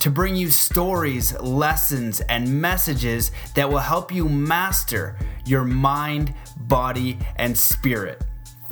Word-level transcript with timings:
to 0.00 0.10
bring 0.10 0.36
you 0.36 0.50
stories, 0.50 1.38
lessons, 1.40 2.20
and 2.22 2.60
messages 2.60 3.32
that 3.54 3.68
will 3.68 3.78
help 3.78 4.12
you 4.12 4.28
master 4.28 5.16
your 5.44 5.64
mind, 5.64 6.34
body, 6.56 7.18
and 7.36 7.56
spirit. 7.56 8.22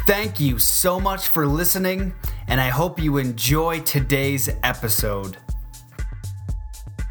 Thank 0.07 0.39
you 0.39 0.59
so 0.59 1.01
much 1.01 1.27
for 1.29 1.47
listening, 1.47 2.15
and 2.47 2.61
I 2.61 2.69
hope 2.69 3.01
you 3.01 3.17
enjoy 3.17 3.81
today's 3.81 4.49
episode. 4.63 5.37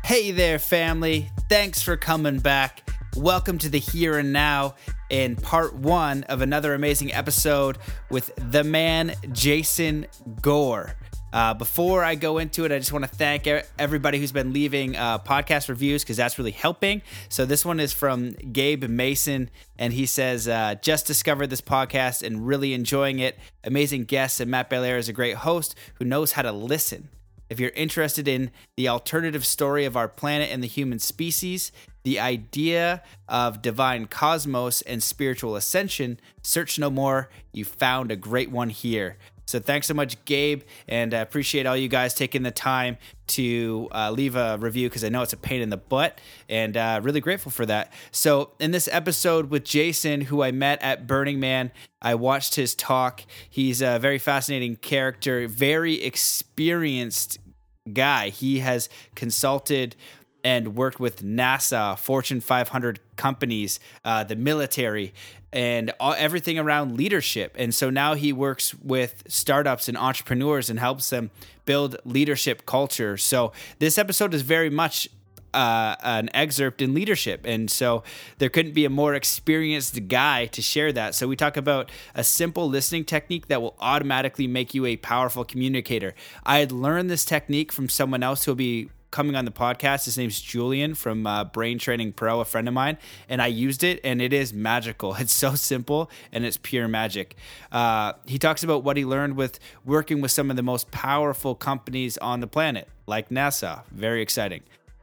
Hey 0.06 0.32
there, 0.32 0.60
family. 0.60 1.30
Thanks 1.50 1.82
for 1.82 1.98
coming 1.98 2.40
back. 2.40 2.90
Welcome 3.18 3.58
to 3.60 3.70
the 3.70 3.80
here 3.80 4.18
and 4.18 4.32
now 4.32 4.76
in 5.10 5.36
part 5.36 5.76
one 5.76 6.24
of 6.24 6.42
another 6.42 6.74
amazing 6.74 7.14
episode 7.14 7.78
with 8.10 8.32
the 8.52 8.64
man, 8.64 9.14
Jason 9.32 10.06
Gore. 10.42 10.96
Uh, 11.36 11.54
before 11.54 12.02
I 12.02 12.16
go 12.16 12.38
into 12.38 12.64
it, 12.64 12.72
I 12.72 12.80
just 12.80 12.94
want 12.94 13.04
to 13.04 13.12
thank 13.12 13.46
everybody 13.78 14.20
who's 14.20 14.32
been 14.32 14.54
leaving 14.54 14.96
uh, 14.96 15.20
podcast 15.20 15.68
reviews 15.68 16.02
because 16.02 16.16
that's 16.16 16.40
really 16.40 16.52
helping. 16.52 17.02
So 17.28 17.46
this 17.46 17.66
one 17.66 17.82
is 17.82 17.92
from 17.92 18.32
Gabe 18.54 18.86
Mason, 18.86 19.50
and 19.78 19.92
he 19.92 20.06
says, 20.06 20.48
uh, 20.48 20.76
"Just 20.82 21.06
discovered 21.06 21.48
this 21.48 21.60
podcast 21.60 22.24
and 22.26 22.48
really 22.48 22.74
enjoying 22.74 23.20
it. 23.20 23.38
Amazing 23.66 24.06
guests, 24.06 24.40
and 24.40 24.50
Matt 24.50 24.70
Belair 24.70 24.98
is 24.98 25.10
a 25.10 25.14
great 25.14 25.36
host 25.36 25.76
who 25.96 26.06
knows 26.06 26.32
how 26.32 26.42
to 26.42 26.54
listen. 26.54 27.10
If 27.50 27.60
you're 27.60 27.72
interested 27.72 28.30
in 28.30 28.50
the 28.78 28.88
alternative 28.88 29.46
story 29.46 29.84
of 29.84 29.98
our 29.98 30.08
planet 30.08 30.50
and 30.52 30.64
the 30.64 30.68
human 30.68 31.00
species, 31.00 31.74
the 32.04 32.18
idea 32.18 33.04
of 33.28 33.62
divine 33.62 34.06
cosmos 34.06 34.82
and 34.84 35.04
spiritual 35.04 35.58
ascension, 35.58 36.18
search 36.42 36.80
no 36.80 36.90
more. 36.90 37.30
You 37.52 37.66
found 37.66 38.10
a 38.10 38.16
great 38.16 38.52
one 38.52 38.70
here." 38.70 39.18
So 39.46 39.60
thanks 39.60 39.88
so 39.88 39.94
much, 39.94 40.24
Gabe, 40.26 40.64
and 40.88 41.14
I 41.14 41.20
appreciate 41.20 41.66
all 41.66 41.78
you 41.78 41.88
guys 41.88 42.14
taking 42.14 42.44
the 42.44 42.52
time 42.52 42.98
to 43.28 43.88
uh, 43.92 44.12
leave 44.12 44.36
a 44.36 44.58
review 44.60 44.90
because 44.90 45.04
I 45.04 45.10
know 45.10 45.22
it's 45.22 45.34
a 45.34 45.38
pain 45.38 45.62
in 45.62 45.70
the 45.70 45.78
butt, 45.78 46.20
and 46.50 46.76
uh, 46.76 47.00
really 47.04 47.22
grateful 47.22 47.52
for 47.52 47.66
that. 47.66 47.94
So 48.12 48.52
in 48.60 48.72
this 48.72 48.90
episode 48.92 49.50
with 49.50 49.64
Jason, 49.64 50.22
who 50.22 50.42
I 50.42 50.52
met 50.52 50.82
at 50.82 51.06
Burning 51.06 51.40
Man, 51.40 51.72
I 52.02 52.16
watched 52.16 52.56
his 52.56 52.76
talk. 52.76 53.22
He's 53.50 53.82
a 53.82 54.00
very 54.00 54.18
fascinating 54.18 54.76
character, 54.78 55.48
very 55.48 56.04
experienced 56.04 57.40
guy. 57.94 58.30
He 58.30 58.60
has 58.60 58.90
consulted 59.16 59.96
and 60.44 60.76
worked 60.76 61.00
with 61.00 61.24
NASA, 61.24 61.98
Fortune 61.98 62.40
500 62.40 63.00
companies, 63.16 63.80
uh, 64.04 64.24
the 64.24 64.36
military, 64.36 65.12
and 65.56 65.94
all, 66.02 66.14
everything 66.18 66.60
around 66.60 66.98
leadership. 66.98 67.56
And 67.58 67.74
so 67.74 67.90
now 67.90 68.14
he 68.14 68.34
works 68.34 68.76
with 68.76 69.24
startups 69.30 69.88
and 69.88 69.98
entrepreneurs 69.98 70.70
and 70.70 70.78
helps 70.78 71.10
them 71.10 71.32
build 71.66 71.96
leadership 72.04 72.66
culture. 72.66 73.16
So 73.16 73.54
this 73.80 73.98
episode 73.98 74.34
is 74.34 74.42
very 74.42 74.70
much 74.70 75.08
uh, 75.54 75.96
an 76.04 76.30
excerpt 76.34 76.82
in 76.82 76.94
leadership. 76.94 77.46
And 77.46 77.72
so 77.72 78.04
there 78.40 78.50
couldn't 78.50 78.74
be 78.74 78.84
a 78.84 78.90
more 78.90 79.16
experienced 79.16 80.10
guy 80.10 80.48
to 80.48 80.62
share 80.62 80.92
that. 80.92 81.16
So 81.16 81.26
we 81.30 81.38
talk 81.38 81.56
about 81.56 81.90
a 82.14 82.26
simple 82.26 82.68
listening 82.68 83.06
technique 83.06 83.48
that 83.48 83.62
will 83.62 83.78
automatically 83.80 84.48
make 84.48 84.74
you 84.74 84.86
a 84.86 84.98
powerful 84.98 85.46
communicator. 85.46 86.14
I 86.46 86.60
had 86.60 86.74
learned 86.74 87.10
this 87.10 87.24
technique 87.24 87.72
from 87.72 87.88
someone 87.88 88.22
else 88.22 88.44
who'll 88.44 88.56
be 88.56 88.90
coming 89.12 89.36
on 89.36 89.46
the 89.46 89.52
podcast. 89.52 90.06
His 90.06 90.18
name's 90.18 90.40
Julian 90.42 90.96
from 90.96 91.26
uh, 91.26 91.46
Brain 91.46 91.80
Training 91.80 92.14
Pro, 92.14 92.40
a 92.40 92.46
friend 92.46 92.68
of 92.68 92.74
mine, 92.74 92.98
and 93.30 93.42
I 93.42 93.48
used 93.48 93.84
it, 93.84 94.00
and 94.04 94.22
it 94.22 94.34
is 94.34 94.54
magical. 94.54 95.16
It's 95.26 95.34
so 95.34 95.56
simple 95.56 96.12
and 96.32 96.46
it's 96.46 96.58
pure 96.58 96.88
magic. 96.88 97.36
Uh, 97.72 98.14
he 98.28 98.38
talks 98.38 98.64
about 98.64 98.84
what 98.84 98.96
he 98.96 99.06
learned 99.06 99.36
with 99.38 99.60
working 99.84 100.22
with 100.22 100.30
some 100.32 100.52
of 100.52 100.56
the 100.56 100.64
most 100.64 100.92
powerful 100.92 101.56
companies 101.56 102.18
on 102.20 102.42
the 102.42 102.48
planet, 102.48 102.88
like 103.08 103.30
NASA. 103.30 103.84
Very 103.92 104.22
exciting. 104.22 104.62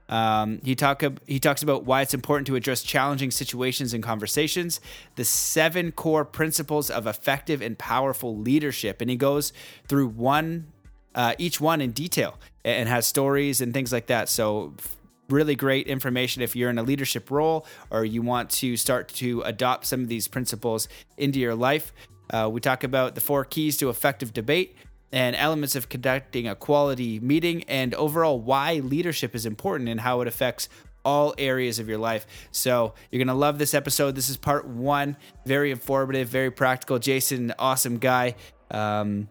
Um, 0.09 0.61
he 0.63 0.75
talk 0.75 1.03
he 1.27 1.39
talks 1.39 1.63
about 1.63 1.85
why 1.85 2.03
it's 2.03 2.13
important 2.13 2.47
to 2.49 2.57
address 2.57 2.83
challenging 2.83 3.31
situations 3.31 3.95
and 3.95 4.03
conversations, 4.03 4.81
the 5.17 5.25
seven 5.25 5.91
core 5.91 6.27
principles 6.27 6.91
of 6.91 7.07
effective 7.07 7.63
and 7.63 7.79
powerful 7.79 8.37
leadership, 8.37 9.01
and 9.01 9.09
he 9.09 9.17
goes 9.17 9.55
through 9.89 10.09
one 10.09 10.72
uh, 11.15 11.35
each 11.39 11.61
one 11.61 11.81
in 11.81 11.93
detail 11.93 12.39
and 12.65 12.89
has 12.89 13.07
stories 13.07 13.61
and 13.61 13.73
things 13.75 13.93
like 13.93 14.07
that. 14.07 14.29
So 14.29 14.75
really 15.29 15.55
great 15.55 15.87
information 15.87 16.43
if 16.43 16.55
you're 16.55 16.71
in 16.71 16.79
a 16.79 16.83
leadership 16.83 17.31
role 17.31 17.67
or 17.91 18.05
you 18.05 18.23
want 18.23 18.51
to 18.51 18.77
start 18.77 19.09
to 19.09 19.41
adopt 19.43 19.87
some 19.87 20.03
of 20.03 20.09
these 20.09 20.29
principles 20.29 20.89
into 21.17 21.39
your 21.39 21.55
life. 21.55 21.93
Uh, 22.31 22.49
we 22.53 22.61
talk 22.61 22.85
about 22.85 23.15
the 23.15 23.21
four 23.21 23.45
keys 23.45 23.77
to 23.79 23.89
effective 23.89 24.33
debate 24.33 24.77
and 25.11 25.37
elements 25.37 25.77
of 25.77 25.89
conducting 25.89 26.49
a 26.49 26.55
quality 26.55 27.21
meeting 27.21 27.65
and 27.65 27.95
overall 27.95 28.41
why 28.41 28.75
leadership 28.77 29.35
is 29.35 29.45
important 29.45 29.89
and 29.89 30.01
how 30.01 30.21
it 30.23 30.29
affects 30.29 30.69
all 31.05 31.35
areas 31.37 31.79
of 31.79 31.89
your 31.89 31.99
life. 31.99 32.27
So 32.53 32.95
you're 33.11 33.19
going 33.19 33.27
to 33.27 33.35
love 33.35 33.59
this 33.59 33.75
episode. 33.75 34.15
This 34.15 34.31
is 34.31 34.37
part 34.37 34.67
one. 34.67 35.17
Very 35.45 35.71
informative, 35.71 36.29
very 36.29 36.51
practical. 36.51 36.99
Jason, 36.99 37.53
awesome 37.59 37.99
guy. 37.99 38.37
Um, 38.71 39.29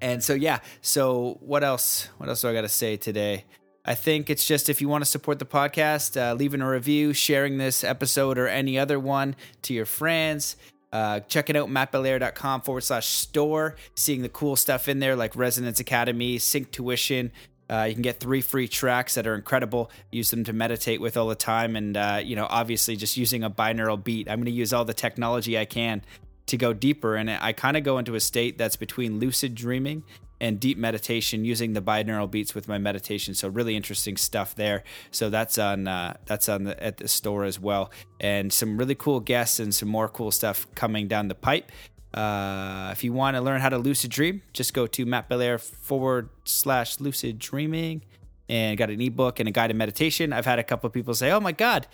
and 0.00 0.22
so 0.22 0.34
yeah, 0.34 0.60
so 0.80 1.38
what 1.40 1.64
else? 1.64 2.08
What 2.18 2.28
else 2.28 2.42
do 2.42 2.48
I 2.48 2.52
got 2.52 2.62
to 2.62 2.68
say 2.68 2.96
today? 2.96 3.44
I 3.84 3.94
think 3.94 4.28
it's 4.28 4.46
just 4.46 4.68
if 4.68 4.80
you 4.80 4.88
want 4.88 5.04
to 5.04 5.10
support 5.10 5.38
the 5.38 5.46
podcast, 5.46 6.20
uh, 6.20 6.34
leaving 6.34 6.60
a 6.60 6.68
review, 6.68 7.12
sharing 7.12 7.58
this 7.58 7.82
episode 7.82 8.38
or 8.38 8.46
any 8.46 8.78
other 8.78 9.00
one 9.00 9.36
to 9.62 9.74
your 9.74 9.86
friends. 9.86 10.56
Uh, 10.92 11.20
checking 11.20 11.56
out 11.56 11.68
mattbelair.com 11.68 12.62
forward 12.62 12.80
slash 12.80 13.06
store, 13.06 13.76
seeing 13.94 14.22
the 14.22 14.28
cool 14.28 14.56
stuff 14.56 14.88
in 14.88 14.98
there 14.98 15.14
like 15.14 15.36
Resonance 15.36 15.78
Academy, 15.78 16.36
Synctuition. 16.36 17.30
Uh, 17.70 17.84
you 17.84 17.94
can 17.94 18.02
get 18.02 18.18
three 18.18 18.40
free 18.40 18.66
tracks 18.66 19.14
that 19.14 19.24
are 19.24 19.36
incredible. 19.36 19.88
Use 20.10 20.30
them 20.30 20.42
to 20.42 20.52
meditate 20.52 21.00
with 21.00 21.16
all 21.16 21.28
the 21.28 21.36
time. 21.36 21.76
And, 21.76 21.96
uh, 21.96 22.20
you 22.22 22.34
know, 22.34 22.48
obviously 22.50 22.96
just 22.96 23.16
using 23.16 23.44
a 23.44 23.50
binaural 23.50 24.02
beat. 24.02 24.28
I'm 24.28 24.38
going 24.38 24.46
to 24.46 24.50
use 24.50 24.72
all 24.72 24.84
the 24.84 24.92
technology 24.92 25.56
I 25.56 25.64
can 25.64 26.02
to 26.50 26.56
go 26.56 26.72
deeper. 26.72 27.16
And 27.16 27.30
I 27.30 27.52
kind 27.52 27.76
of 27.76 27.84
go 27.84 27.98
into 27.98 28.14
a 28.14 28.20
state 28.20 28.58
that's 28.58 28.76
between 28.76 29.18
lucid 29.18 29.54
dreaming 29.54 30.04
and 30.40 30.58
deep 30.58 30.78
meditation 30.78 31.44
using 31.44 31.74
the 31.74 31.82
binaural 31.82 32.30
beats 32.30 32.54
with 32.54 32.66
my 32.66 32.78
meditation. 32.78 33.34
So 33.34 33.48
really 33.48 33.76
interesting 33.76 34.16
stuff 34.16 34.54
there. 34.54 34.82
So 35.10 35.30
that's 35.30 35.58
on 35.58 35.86
uh, 35.86 36.16
that's 36.26 36.48
on 36.48 36.64
the, 36.64 36.82
at 36.82 36.96
the 36.96 37.08
store 37.08 37.44
as 37.44 37.60
well, 37.60 37.90
and 38.18 38.52
some 38.52 38.76
really 38.76 38.94
cool 38.94 39.20
guests 39.20 39.60
and 39.60 39.74
some 39.74 39.88
more 39.88 40.08
cool 40.08 40.30
stuff 40.30 40.66
coming 40.74 41.08
down 41.08 41.28
the 41.28 41.34
pipe. 41.34 41.70
Uh, 42.12 42.88
if 42.90 43.04
you 43.04 43.12
want 43.12 43.36
to 43.36 43.40
learn 43.40 43.60
how 43.60 43.68
to 43.68 43.78
lucid 43.78 44.10
dream, 44.10 44.42
just 44.52 44.74
go 44.74 44.86
to 44.86 45.06
Matt 45.06 45.28
Belair 45.28 45.58
forward 45.58 46.28
slash 46.44 46.98
lucid 46.98 47.38
dreaming 47.38 48.02
and 48.48 48.76
got 48.76 48.90
an 48.90 49.00
ebook 49.00 49.38
and 49.38 49.48
a 49.48 49.52
guided 49.52 49.76
meditation. 49.76 50.32
I've 50.32 50.46
had 50.46 50.58
a 50.58 50.64
couple 50.64 50.90
people 50.90 51.14
say, 51.14 51.30
"Oh 51.30 51.38
my 51.38 51.52
god, 51.52 51.86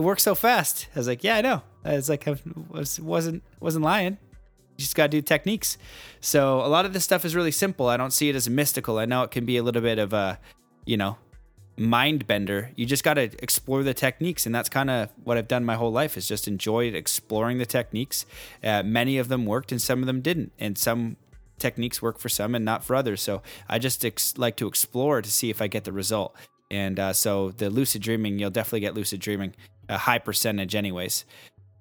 it 0.00 0.04
works 0.04 0.22
so 0.22 0.34
fast." 0.34 0.88
I 0.94 0.98
was 0.98 1.06
like, 1.06 1.22
"Yeah, 1.22 1.36
I 1.36 1.40
know." 1.40 1.62
It's 1.84 2.08
like 2.08 2.26
I 2.26 2.36
was 2.68 2.98
wasn't 3.00 3.42
wasn't 3.60 3.84
lying. 3.84 4.18
You 4.76 4.82
just 4.84 4.96
got 4.96 5.04
to 5.04 5.08
do 5.08 5.22
techniques. 5.22 5.78
So 6.20 6.60
a 6.64 6.68
lot 6.68 6.86
of 6.86 6.92
this 6.92 7.04
stuff 7.04 7.24
is 7.24 7.36
really 7.36 7.50
simple. 7.50 7.88
I 7.88 7.96
don't 7.96 8.12
see 8.12 8.28
it 8.28 8.36
as 8.36 8.48
mystical. 8.48 8.98
I 8.98 9.04
know 9.04 9.22
it 9.22 9.30
can 9.30 9.44
be 9.44 9.56
a 9.58 9.62
little 9.62 9.82
bit 9.82 9.98
of 9.98 10.12
a, 10.14 10.38
you 10.86 10.96
know, 10.96 11.18
mind 11.76 12.26
bender. 12.26 12.70
You 12.76 12.86
just 12.86 13.04
got 13.04 13.14
to 13.14 13.22
explore 13.42 13.82
the 13.82 13.94
techniques, 13.94 14.46
and 14.46 14.54
that's 14.54 14.68
kind 14.68 14.88
of 14.90 15.10
what 15.22 15.36
I've 15.36 15.48
done 15.48 15.64
my 15.64 15.76
whole 15.76 15.92
life. 15.92 16.16
Is 16.16 16.26
just 16.26 16.48
enjoyed 16.48 16.94
exploring 16.94 17.58
the 17.58 17.66
techniques. 17.66 18.24
Uh, 18.64 18.82
many 18.82 19.18
of 19.18 19.28
them 19.28 19.44
worked, 19.44 19.70
and 19.70 19.80
some 19.82 20.00
of 20.00 20.06
them 20.06 20.20
didn't, 20.22 20.52
and 20.58 20.78
some 20.78 21.16
techniques 21.58 22.00
work 22.00 22.18
for 22.18 22.30
some 22.30 22.54
and 22.54 22.64
not 22.64 22.82
for 22.82 22.96
others. 22.96 23.20
So 23.20 23.42
I 23.68 23.78
just 23.78 24.04
ex- 24.04 24.38
like 24.38 24.56
to 24.56 24.66
explore 24.66 25.20
to 25.20 25.30
see 25.30 25.50
if 25.50 25.60
I 25.60 25.68
get 25.68 25.84
the 25.84 25.92
result. 25.92 26.34
And 26.70 26.98
uh, 26.98 27.12
so 27.12 27.50
the 27.50 27.70
lucid 27.70 28.02
dreaming, 28.02 28.38
you'll 28.38 28.50
definitely 28.50 28.80
get 28.80 28.94
lucid 28.94 29.20
dreaming, 29.20 29.54
a 29.88 29.98
high 29.98 30.18
percentage, 30.18 30.74
anyways 30.74 31.24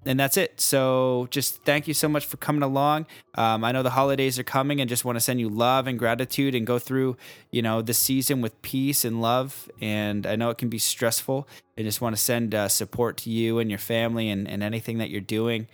and 0.06 0.20
that's 0.20 0.38
it. 0.38 0.60
So 0.62 1.28
just 1.30 1.64
thank 1.64 1.88
you 1.88 1.94
so 1.94 2.08
much 2.08 2.26
for 2.26 2.38
coming 2.38 2.64
along. 2.64 3.06
Um, 3.36 3.64
I 3.64 3.72
know 3.72 3.84
the 3.84 3.90
holidays 3.90 4.40
are 4.40 4.44
coming, 4.44 4.80
and 4.80 4.90
just 4.90 5.04
want 5.04 5.18
to 5.18 5.20
send 5.20 5.40
you 5.40 5.50
love 5.50 5.88
and 5.88 6.00
gratitude, 6.00 6.56
and 6.56 6.66
go 6.66 6.80
through 6.80 7.18
you 7.52 7.62
know 7.62 7.82
the 7.82 7.94
season 7.94 8.42
with 8.42 8.62
peace 8.62 9.04
and 9.04 9.22
love. 9.22 9.70
And 9.82 10.26
I 10.26 10.36
know 10.36 10.50
it 10.50 10.58
can 10.58 10.70
be 10.70 10.80
stressful. 10.80 11.48
I 11.78 11.84
just 11.84 12.02
want 12.02 12.16
to 12.16 12.22
send 12.22 12.56
uh, 12.56 12.70
support 12.70 13.18
to 13.18 13.30
you 13.30 13.60
and 13.60 13.70
your 13.70 13.80
family 13.80 14.30
and, 14.30 14.48
and 14.48 14.64
anything 14.64 14.98
that 15.00 15.10
you're 15.10 15.22
doing. 15.22 15.68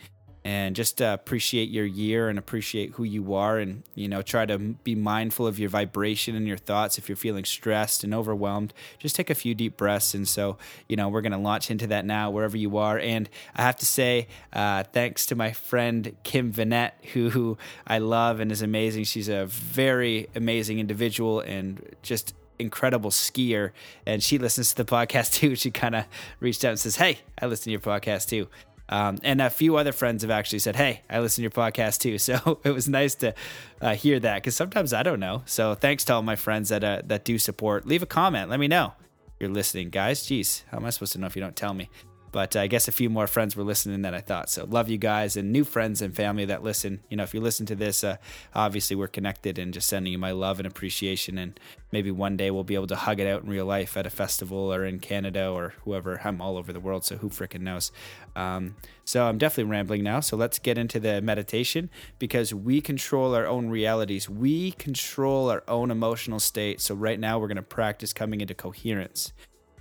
And 0.46 0.76
just 0.76 1.02
uh, 1.02 1.18
appreciate 1.20 1.70
your 1.70 1.86
year 1.86 2.30
and 2.30 2.38
appreciate 2.38 2.92
who 2.92 3.04
you 3.04 3.34
are 3.34 3.58
and 3.58 3.82
you 3.96 4.08
know 4.08 4.22
try 4.22 4.46
to 4.46 4.60
be 4.60 4.94
mindful 4.94 5.48
of 5.48 5.58
your 5.58 5.70
vibration 5.70 6.36
and 6.36 6.48
your 6.48 6.56
thoughts 6.56 7.00
if 7.00 7.10
you're 7.10 7.16
feeling 7.16 7.44
stressed 7.44 8.04
and 8.04 8.14
overwhelmed. 8.14 8.72
Just 9.00 9.16
take 9.16 9.32
a 9.32 9.36
few 9.36 9.56
deep 9.56 9.76
breaths 9.76 10.14
and 10.14 10.28
so 10.28 10.58
you 10.88 10.96
know 10.96 11.10
we're 11.10 11.22
going 11.22 11.32
to 11.32 11.40
launch 11.40 11.72
into 11.72 11.88
that 11.88 12.06
now 12.06 12.30
wherever 12.30 12.56
you 12.56 12.78
are. 12.78 13.00
And 13.00 13.28
i 13.56 13.64
have 13.64 13.76
to 13.78 13.86
say 13.88 14.28
uh, 14.54 14.84
thanks 14.84 15.26
to 15.26 15.36
my 15.36 15.52
friend 15.52 16.16
kim 16.24 16.54
vanette 16.54 16.92
who, 17.14 17.32
who 17.32 17.58
i 17.88 17.98
love 17.98 18.40
and 18.40 18.52
is 18.52 18.62
amazing. 18.62 19.06
She's 19.06 19.30
a 19.30 19.48
very 19.48 20.28
amazing 20.36 20.78
individual 20.78 21.40
and 21.40 21.82
just 22.04 22.36
incredible 22.60 23.10
skier. 23.10 23.72
And 24.06 24.22
she 24.22 24.38
listens 24.38 24.76
to 24.76 24.84
the 24.84 24.86
podcast 24.86 25.34
too. 25.40 25.56
She 25.56 25.72
kind 25.72 25.96
of 25.96 26.06
reached 26.40 26.64
out 26.64 26.70
and 26.70 26.80
says 26.80 26.98
hey 26.98 27.18
i 27.42 27.48
listen 27.48 27.66
to 27.66 27.72
your 27.72 27.80
podcast 27.80 28.30
too 28.30 28.48
um, 28.90 29.18
and 29.24 29.42
a 29.42 29.50
few 29.50 29.78
other 29.78 29.92
friends 29.92 30.22
have 30.22 30.32
actually 30.32 30.60
said, 30.60 30.76
Hey, 30.76 31.02
I 31.10 31.20
listen 31.20 31.38
to 31.38 31.42
your 31.44 31.52
podcast 31.52 32.00
too. 32.00 32.18
So 32.26 32.60
it 32.64 32.72
was 32.72 32.90
nice 32.90 33.16
to 33.16 33.34
uh, 33.82 33.96
hear 33.96 34.20
that 34.20 34.36
because 34.36 34.56
sometimes 34.56 34.94
I 34.94 35.04
don't 35.04 35.20
know. 35.20 35.44
So 35.46 35.76
thanks 35.76 36.04
to 36.06 36.14
all 36.14 36.22
my 36.22 36.36
friends 36.36 36.70
that, 36.70 36.84
uh, 36.84 37.02
that 37.06 37.24
do 37.24 37.38
support. 37.38 37.86
Leave 37.86 38.02
a 38.02 38.08
comment. 38.08 38.50
Let 38.50 38.60
me 38.60 38.68
know 38.68 38.94
you're 39.40 39.50
listening, 39.50 39.90
guys. 39.90 40.24
Jeez, 40.24 40.64
how 40.72 40.78
am 40.78 40.86
I 40.86 40.90
supposed 40.90 41.14
to 41.14 41.20
know 41.20 41.28
if 41.28 41.36
you 41.36 41.42
don't 41.42 41.56
tell 41.56 41.74
me? 41.74 41.90
But 42.36 42.58
I 42.58 42.68
guess 42.68 42.90
a 42.90 42.92
few 42.92 43.10
more 43.10 43.28
friends 43.28 43.56
were 43.56 43.64
listening 43.64 44.02
than 44.02 44.14
I 44.14 44.20
thought. 44.20 44.50
So 44.50 44.66
love 44.66 44.90
you 44.90 44.98
guys 44.98 45.38
and 45.38 45.54
new 45.54 45.64
friends 45.64 46.02
and 46.02 46.14
family 46.14 46.44
that 46.44 46.64
listen. 46.64 47.00
You 47.10 47.16
know, 47.16 47.24
if 47.24 47.34
you 47.34 47.40
listen 47.40 47.66
to 47.68 47.76
this, 47.76 48.04
uh, 48.04 48.18
obviously 48.54 48.98
we're 48.98 49.08
connected 49.08 49.58
and 49.58 49.74
just 49.74 49.88
sending 49.88 50.12
you 50.12 50.20
my 50.20 50.32
love 50.32 50.60
and 50.60 50.68
appreciation. 50.68 51.38
And 51.38 51.58
maybe 51.94 52.12
one 52.12 52.36
day 52.36 52.52
we'll 52.52 52.66
be 52.66 52.76
able 52.76 52.88
to 52.88 52.98
hug 52.98 53.22
it 53.22 53.28
out 53.28 53.44
in 53.44 53.50
real 53.50 53.66
life 53.66 53.96
at 53.96 54.06
a 54.06 54.10
festival 54.10 54.74
or 54.74 54.84
in 54.84 55.00
Canada 55.00 55.48
or 55.48 55.76
whoever. 55.86 56.20
I'm 56.26 56.42
all 56.42 56.58
over 56.58 56.74
the 56.74 56.82
world, 56.82 57.06
so 57.06 57.16
who 57.16 57.30
freaking 57.30 57.62
knows? 57.62 57.94
Um, 58.36 58.76
so 59.06 59.28
I'm 59.28 59.38
definitely 59.38 59.72
rambling 59.72 60.04
now. 60.04 60.20
So 60.20 60.36
let's 60.36 60.60
get 60.60 60.78
into 60.78 61.00
the 61.00 61.22
meditation 61.22 61.90
because 62.20 62.54
we 62.54 62.82
control 62.82 63.34
our 63.34 63.48
own 63.48 63.70
realities. 63.70 64.30
We 64.30 64.74
control 64.74 65.50
our 65.50 65.64
own 65.70 65.90
emotional 65.90 66.42
state. 66.42 66.82
So 66.82 66.96
right 66.96 67.18
now 67.18 67.40
we're 67.40 67.48
going 67.48 67.56
to 67.56 67.62
practice 67.62 68.12
coming 68.12 68.42
into 68.42 68.54
coherence. 68.54 69.32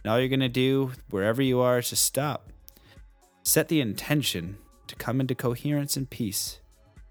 And 0.05 0.13
all 0.13 0.21
you're 0.21 0.29
going 0.29 0.41
to 0.41 0.49
do, 0.49 0.93
wherever 1.09 1.41
you 1.41 1.61
are, 1.61 1.79
is 1.79 1.91
just 1.91 2.05
stop. 2.05 2.51
Set 3.43 3.69
the 3.69 3.81
intention 3.81 4.59
to 4.87 4.95
come 4.97 5.21
into 5.21 5.35
coherence 5.35 5.97
and 5.97 6.09
peace 6.09 6.61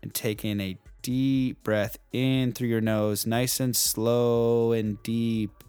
and 0.04 0.14
take 0.14 0.46
in 0.46 0.62
a 0.62 0.78
deep 1.02 1.64
breath 1.64 1.98
in 2.12 2.54
through 2.54 2.68
your 2.68 2.82
nose, 2.82 3.26
nice 3.26 3.60
and 3.60 3.76
slow 3.76 4.72
and 4.72 5.02
deep. 5.02 5.64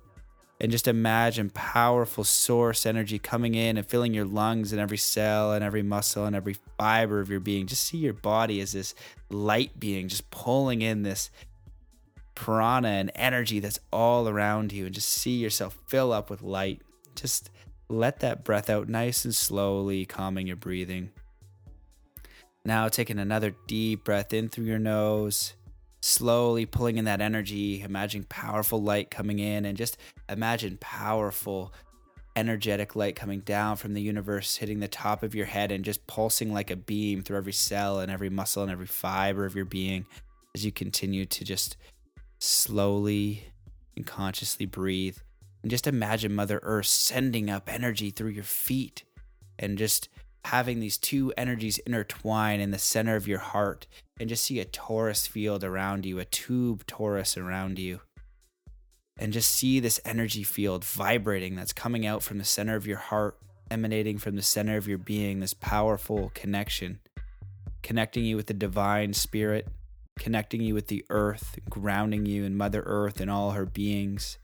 And 0.60 0.70
just 0.70 0.86
imagine 0.86 1.50
powerful 1.50 2.24
source 2.24 2.86
energy 2.86 3.18
coming 3.18 3.54
in 3.54 3.76
and 3.76 3.86
filling 3.86 4.14
your 4.14 4.24
lungs 4.24 4.72
and 4.72 4.80
every 4.80 4.96
cell 4.96 5.52
and 5.52 5.64
every 5.64 5.82
muscle 5.82 6.26
and 6.26 6.36
every 6.36 6.56
fiber 6.78 7.20
of 7.20 7.28
your 7.30 7.40
being. 7.40 7.66
Just 7.66 7.84
see 7.84 7.98
your 7.98 8.12
body 8.12 8.60
as 8.60 8.72
this 8.72 8.94
light 9.30 9.80
being, 9.80 10.08
just 10.08 10.30
pulling 10.30 10.80
in 10.80 11.02
this 11.02 11.30
prana 12.34 12.88
and 12.88 13.10
energy 13.14 13.60
that's 13.60 13.80
all 13.92 14.28
around 14.28 14.72
you. 14.72 14.86
And 14.86 14.94
just 14.94 15.08
see 15.08 15.36
yourself 15.36 15.78
fill 15.88 16.12
up 16.12 16.30
with 16.30 16.42
light. 16.42 16.82
Just 17.14 17.50
let 17.88 18.20
that 18.20 18.44
breath 18.44 18.70
out 18.70 18.88
nice 18.88 19.24
and 19.24 19.34
slowly, 19.34 20.06
calming 20.06 20.46
your 20.46 20.56
breathing. 20.56 21.10
Now, 22.64 22.88
taking 22.88 23.18
another 23.18 23.54
deep 23.66 24.04
breath 24.04 24.32
in 24.32 24.48
through 24.48 24.64
your 24.64 24.78
nose, 24.78 25.52
slowly 26.00 26.64
pulling 26.64 26.96
in 26.96 27.04
that 27.04 27.20
energy. 27.20 27.82
Imagine 27.82 28.24
powerful 28.24 28.82
light 28.82 29.10
coming 29.10 29.38
in, 29.38 29.64
and 29.66 29.76
just 29.76 29.98
imagine 30.28 30.78
powerful, 30.80 31.74
energetic 32.36 32.96
light 32.96 33.16
coming 33.16 33.40
down 33.40 33.76
from 33.76 33.94
the 33.94 34.00
universe, 34.00 34.56
hitting 34.56 34.80
the 34.80 34.88
top 34.88 35.22
of 35.22 35.34
your 35.34 35.46
head 35.46 35.70
and 35.70 35.84
just 35.84 36.06
pulsing 36.06 36.52
like 36.52 36.70
a 36.70 36.76
beam 36.76 37.22
through 37.22 37.36
every 37.36 37.52
cell 37.52 38.00
and 38.00 38.10
every 38.10 38.30
muscle 38.30 38.62
and 38.62 38.72
every 38.72 38.86
fiber 38.86 39.44
of 39.44 39.54
your 39.54 39.66
being 39.66 40.06
as 40.54 40.64
you 40.64 40.72
continue 40.72 41.26
to 41.26 41.44
just 41.44 41.76
slowly 42.38 43.44
and 43.96 44.06
consciously 44.06 44.66
breathe 44.66 45.18
and 45.64 45.70
just 45.70 45.86
imagine 45.86 46.34
Mother 46.34 46.60
Earth 46.62 46.84
sending 46.84 47.48
up 47.48 47.72
energy 47.72 48.10
through 48.10 48.32
your 48.32 48.44
feet 48.44 49.02
and 49.58 49.78
just 49.78 50.10
having 50.44 50.78
these 50.78 50.98
two 50.98 51.32
energies 51.38 51.78
intertwine 51.78 52.60
in 52.60 52.70
the 52.70 52.78
center 52.78 53.16
of 53.16 53.26
your 53.26 53.38
heart 53.38 53.86
and 54.20 54.28
just 54.28 54.44
see 54.44 54.60
a 54.60 54.66
torus 54.66 55.26
field 55.26 55.64
around 55.64 56.04
you, 56.04 56.18
a 56.18 56.26
tube 56.26 56.86
torus 56.86 57.42
around 57.42 57.78
you. 57.78 58.00
And 59.16 59.32
just 59.32 59.50
see 59.52 59.80
this 59.80 59.98
energy 60.04 60.42
field 60.42 60.84
vibrating 60.84 61.56
that's 61.56 61.72
coming 61.72 62.04
out 62.04 62.22
from 62.22 62.36
the 62.36 62.44
center 62.44 62.76
of 62.76 62.86
your 62.86 62.98
heart, 62.98 63.38
emanating 63.70 64.18
from 64.18 64.36
the 64.36 64.42
center 64.42 64.76
of 64.76 64.86
your 64.86 64.98
being, 64.98 65.40
this 65.40 65.54
powerful 65.54 66.30
connection, 66.34 67.00
connecting 67.82 68.26
you 68.26 68.36
with 68.36 68.48
the 68.48 68.52
divine 68.52 69.14
spirit, 69.14 69.66
connecting 70.18 70.60
you 70.60 70.74
with 70.74 70.88
the 70.88 71.06
earth, 71.08 71.58
grounding 71.70 72.26
you 72.26 72.44
in 72.44 72.54
Mother 72.54 72.82
Earth 72.84 73.18
and 73.18 73.30
all 73.30 73.52
her 73.52 73.64
beings 73.64 74.36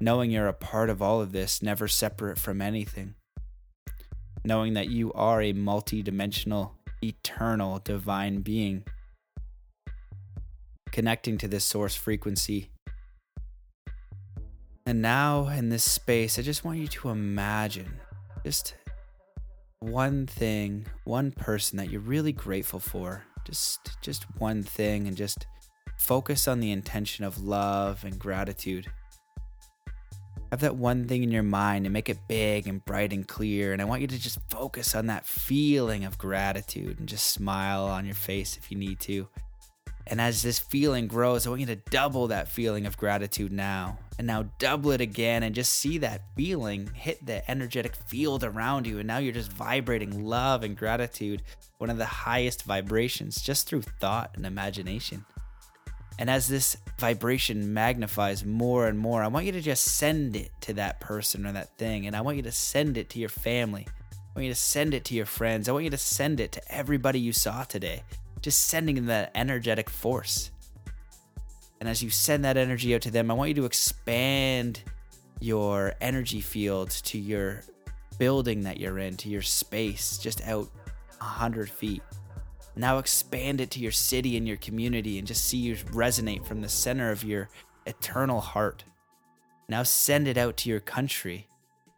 knowing 0.00 0.30
you're 0.30 0.48
a 0.48 0.52
part 0.52 0.90
of 0.90 1.00
all 1.00 1.20
of 1.20 1.32
this, 1.32 1.62
never 1.62 1.88
separate 1.88 2.38
from 2.38 2.60
anything. 2.60 3.14
Knowing 4.44 4.74
that 4.74 4.90
you 4.90 5.12
are 5.12 5.40
a 5.40 5.52
multidimensional, 5.52 6.72
eternal, 7.02 7.78
divine 7.78 8.40
being. 8.40 8.84
Connecting 10.90 11.38
to 11.38 11.48
this 11.48 11.64
source 11.64 11.94
frequency. 11.94 12.70
And 14.86 15.00
now, 15.00 15.48
in 15.48 15.70
this 15.70 15.84
space, 15.84 16.38
I 16.38 16.42
just 16.42 16.64
want 16.64 16.78
you 16.78 16.88
to 16.88 17.08
imagine 17.08 18.00
just 18.44 18.74
one 19.80 20.26
thing, 20.26 20.86
one 21.04 21.32
person 21.32 21.78
that 21.78 21.90
you're 21.90 22.00
really 22.00 22.32
grateful 22.32 22.80
for. 22.80 23.24
Just, 23.46 23.96
just 24.02 24.24
one 24.38 24.62
thing, 24.62 25.08
and 25.08 25.16
just 25.16 25.46
focus 25.98 26.46
on 26.46 26.60
the 26.60 26.70
intention 26.70 27.24
of 27.24 27.42
love 27.42 28.04
and 28.04 28.18
gratitude 28.18 28.90
have 30.54 30.60
that 30.60 30.76
one 30.76 31.08
thing 31.08 31.24
in 31.24 31.32
your 31.32 31.42
mind 31.42 31.84
and 31.84 31.92
make 31.92 32.08
it 32.08 32.28
big 32.28 32.68
and 32.68 32.84
bright 32.84 33.12
and 33.12 33.26
clear. 33.26 33.72
And 33.72 33.82
I 33.82 33.84
want 33.84 34.02
you 34.02 34.06
to 34.06 34.18
just 34.18 34.38
focus 34.50 34.94
on 34.94 35.06
that 35.06 35.26
feeling 35.26 36.04
of 36.04 36.16
gratitude 36.16 37.00
and 37.00 37.08
just 37.08 37.26
smile 37.26 37.86
on 37.86 38.06
your 38.06 38.14
face 38.14 38.56
if 38.56 38.70
you 38.70 38.78
need 38.78 39.00
to. 39.00 39.26
And 40.06 40.20
as 40.20 40.42
this 40.42 40.60
feeling 40.60 41.08
grows, 41.08 41.44
I 41.44 41.50
want 41.50 41.60
you 41.60 41.66
to 41.66 41.76
double 41.76 42.28
that 42.28 42.46
feeling 42.46 42.86
of 42.86 42.96
gratitude 42.96 43.50
now. 43.50 43.98
And 44.16 44.28
now 44.28 44.44
double 44.60 44.92
it 44.92 45.00
again 45.00 45.42
and 45.42 45.56
just 45.56 45.72
see 45.72 45.98
that 45.98 46.22
feeling 46.36 46.88
hit 46.94 47.26
the 47.26 47.50
energetic 47.50 47.96
field 47.96 48.44
around 48.44 48.86
you. 48.86 49.00
And 49.00 49.08
now 49.08 49.18
you're 49.18 49.32
just 49.32 49.50
vibrating 49.50 50.24
love 50.24 50.62
and 50.62 50.76
gratitude, 50.76 51.42
one 51.78 51.90
of 51.90 51.98
the 51.98 52.06
highest 52.06 52.62
vibrations, 52.62 53.42
just 53.42 53.66
through 53.66 53.82
thought 53.82 54.30
and 54.36 54.46
imagination. 54.46 55.24
And 56.16 56.30
as 56.30 56.46
this 56.46 56.76
vibration 56.98 57.74
magnifies 57.74 58.44
more 58.44 58.86
and 58.86 58.98
more, 58.98 59.22
I 59.22 59.28
want 59.28 59.46
you 59.46 59.52
to 59.52 59.60
just 59.60 59.84
send 59.84 60.36
it 60.36 60.50
to 60.62 60.74
that 60.74 61.00
person 61.00 61.46
or 61.46 61.52
that 61.52 61.76
thing. 61.76 62.06
And 62.06 62.14
I 62.14 62.20
want 62.20 62.36
you 62.36 62.42
to 62.44 62.52
send 62.52 62.96
it 62.96 63.10
to 63.10 63.18
your 63.18 63.28
family. 63.28 63.86
I 63.88 64.38
want 64.38 64.46
you 64.46 64.52
to 64.52 64.58
send 64.58 64.94
it 64.94 65.04
to 65.06 65.14
your 65.14 65.26
friends. 65.26 65.68
I 65.68 65.72
want 65.72 65.84
you 65.84 65.90
to 65.90 65.98
send 65.98 66.40
it 66.40 66.52
to 66.52 66.74
everybody 66.74 67.20
you 67.20 67.32
saw 67.32 67.64
today. 67.64 68.02
Just 68.42 68.68
sending 68.68 68.96
them 68.96 69.06
that 69.06 69.30
energetic 69.34 69.88
force. 69.88 70.50
And 71.80 71.88
as 71.88 72.02
you 72.02 72.10
send 72.10 72.44
that 72.44 72.56
energy 72.56 72.94
out 72.94 73.02
to 73.02 73.10
them, 73.10 73.30
I 73.30 73.34
want 73.34 73.48
you 73.48 73.54
to 73.56 73.64
expand 73.64 74.80
your 75.40 75.94
energy 76.00 76.40
field 76.40 76.90
to 76.90 77.18
your 77.18 77.62
building 78.18 78.62
that 78.62 78.78
you're 78.78 78.98
in, 78.98 79.16
to 79.18 79.28
your 79.28 79.42
space, 79.42 80.18
just 80.18 80.40
out 80.46 80.68
100 81.18 81.68
feet. 81.68 82.02
Now 82.76 82.98
expand 82.98 83.60
it 83.60 83.70
to 83.72 83.80
your 83.80 83.92
city 83.92 84.36
and 84.36 84.46
your 84.46 84.56
community 84.56 85.18
and 85.18 85.26
just 85.26 85.44
see 85.44 85.58
you 85.58 85.76
resonate 85.76 86.44
from 86.44 86.60
the 86.60 86.68
center 86.68 87.10
of 87.10 87.22
your 87.24 87.48
eternal 87.86 88.40
heart. 88.40 88.84
Now 89.68 89.82
send 89.82 90.26
it 90.28 90.36
out 90.36 90.56
to 90.58 90.68
your 90.68 90.80
country 90.80 91.46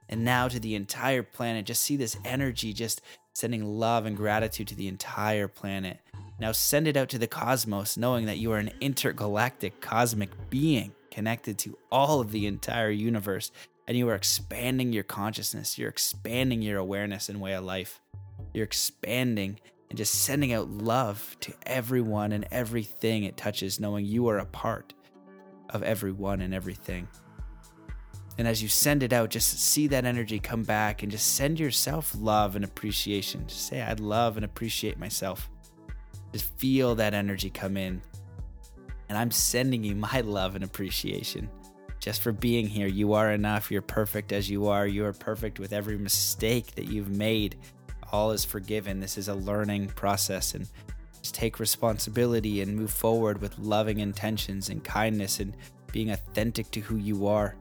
and 0.09 0.25
now 0.25 0.49
to 0.49 0.61
the 0.61 0.75
entire 0.75 1.23
planet. 1.23 1.67
Just 1.67 1.83
see 1.83 1.97
this 1.97 2.17
energy 2.25 2.73
just 2.73 3.01
sending 3.33 3.79
love 3.79 4.07
and 4.07 4.17
gratitude 4.17 4.69
to 4.69 4.75
the 4.75 4.89
entire 4.89 5.49
planet. 5.49 5.99
Now 6.39 6.53
send 6.53 6.87
it 6.87 6.97
out 6.97 7.09
to 7.11 7.19
the 7.19 7.27
cosmos, 7.27 7.97
knowing 7.97 8.27
that 8.27 8.39
you 8.39 8.53
are 8.53 8.59
an 8.59 8.73
intergalactic 8.81 9.81
cosmic 9.81 10.31
being 10.51 10.93
connected 11.11 11.59
to 11.59 11.79
all 11.91 12.21
of 12.21 12.31
the 12.31 12.47
entire 12.47 12.91
universe. 12.91 13.51
And 13.89 13.97
you 13.97 14.09
are 14.09 14.15
expanding 14.15 14.93
your 14.93 15.05
consciousness, 15.05 15.79
you're 15.79 15.89
expanding 15.89 16.61
your 16.61 16.79
awareness 16.79 17.29
and 17.29 17.41
way 17.41 17.55
of 17.55 17.65
life. 17.65 18.01
You're 18.53 18.65
expanding 18.65 19.61
and 19.89 19.97
just 19.97 20.15
sending 20.15 20.53
out 20.53 20.69
love 20.69 21.37
to 21.41 21.53
everyone 21.65 22.33
and 22.33 22.47
everything 22.51 23.25
it 23.25 23.37
touches, 23.37 23.81
knowing 23.81 24.05
you 24.05 24.29
are 24.29 24.39
a 24.39 24.47
part 24.47 24.95
of 25.71 25.83
everyone 25.83 26.41
and 26.41 26.55
everything. 26.55 27.09
And 28.39 28.47
as 28.47 28.63
you 28.63 28.69
send 28.69 29.03
it 29.03 29.13
out, 29.13 29.31
just 29.31 29.59
see 29.59 29.87
that 29.87 30.05
energy 30.05 30.39
come 30.39 30.63
back 30.63 31.03
and 31.03 31.11
just 31.11 31.35
send 31.37 31.59
yourself 31.59 32.15
love 32.19 32.55
and 32.55 32.65
appreciation. 32.65 33.47
Just 33.47 33.67
say, 33.67 33.81
I 33.81 33.95
love 33.95 34.37
and 34.37 34.45
appreciate 34.45 34.99
myself. 34.99 35.49
Just 36.33 36.55
feel 36.59 36.95
that 36.97 37.15
energy 37.15 37.49
come 37.49 37.77
in. 37.77 38.03
And 39.09 39.17
I'm 39.17 39.31
sending 39.31 39.85
you 39.85 39.95
my 39.95 40.21
love 40.21 40.55
and 40.55 40.65
appreciation 40.65 41.49
just 41.99 42.21
for 42.21 42.33
being 42.33 42.67
here. 42.67 42.89
You 42.89 43.15
are 43.15 43.33
enough. 43.33 43.71
You're 43.71 43.81
perfect 43.81 44.33
as 44.33 44.51
you 44.51 44.67
are. 44.67 44.87
You 44.87 45.07
are 45.07 45.13
perfect 45.13 45.59
with 45.59 45.73
every 45.73 45.97
mistake 45.97 46.75
that 46.75 46.87
you've 46.87 47.09
made 47.09 47.57
all 48.13 48.33
is 48.33 48.45
forgiven. 48.45 49.01
This 49.01 49.19
is 49.19 49.29
a 49.29 49.35
learning 49.35 49.89
process 49.89 50.55
and 50.55 50.69
just 51.21 51.35
take 51.35 51.59
responsibility 51.59 52.63
and 52.63 52.77
move 52.77 52.91
forward 52.91 53.41
with 53.41 53.59
loving 53.59 54.01
intentions 54.01 54.69
and 54.69 54.83
kindness 54.85 55.41
and 55.41 55.57
being 55.93 56.11
authentic 56.11 56.71
to 56.73 56.81
who 56.81 56.97
you 56.97 57.27
are. 57.27 57.57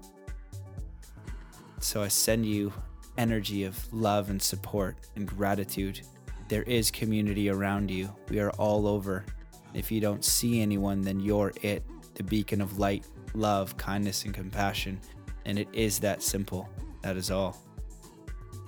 So 1.79 2.03
I 2.03 2.07
send 2.07 2.45
you 2.45 2.73
energy 3.17 3.63
of 3.63 3.93
love 3.93 4.29
and 4.29 4.41
support 4.41 4.97
and 5.15 5.27
gratitude. 5.27 6.01
There 6.47 6.63
is 6.63 6.91
community 6.91 7.49
around 7.49 7.89
you. 7.89 8.13
We 8.29 8.39
are 8.39 8.51
all 8.51 8.87
over. 8.87 9.25
If 9.73 9.91
you 9.91 9.99
don't 9.99 10.23
see 10.23 10.61
anyone, 10.61 11.01
then 11.01 11.19
you're 11.19 11.53
it, 11.61 11.83
the 12.13 12.23
beacon 12.23 12.61
of 12.61 12.77
light, 12.79 13.05
love, 13.33 13.75
kindness, 13.77 14.25
and 14.25 14.33
compassion. 14.33 14.99
And 15.45 15.59
it 15.59 15.67
is 15.73 15.99
that 15.99 16.23
simple. 16.23 16.69
That 17.01 17.17
is 17.17 17.29
all. 17.31 17.64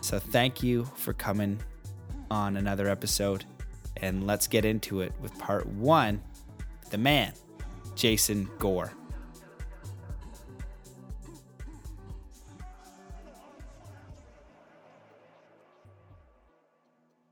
So 0.08 0.20
thank 0.20 0.64
you 0.64 0.86
for 0.96 1.12
coming 1.12 1.60
on 2.32 2.56
another 2.56 2.88
episode. 2.88 3.44
And 3.98 4.26
let's 4.26 4.48
get 4.48 4.64
into 4.64 5.02
it 5.02 5.12
with 5.22 5.38
part 5.38 5.68
one 5.68 6.24
the 6.92 6.98
man, 6.98 7.34
Jason 7.94 8.50
Gore. 8.58 8.94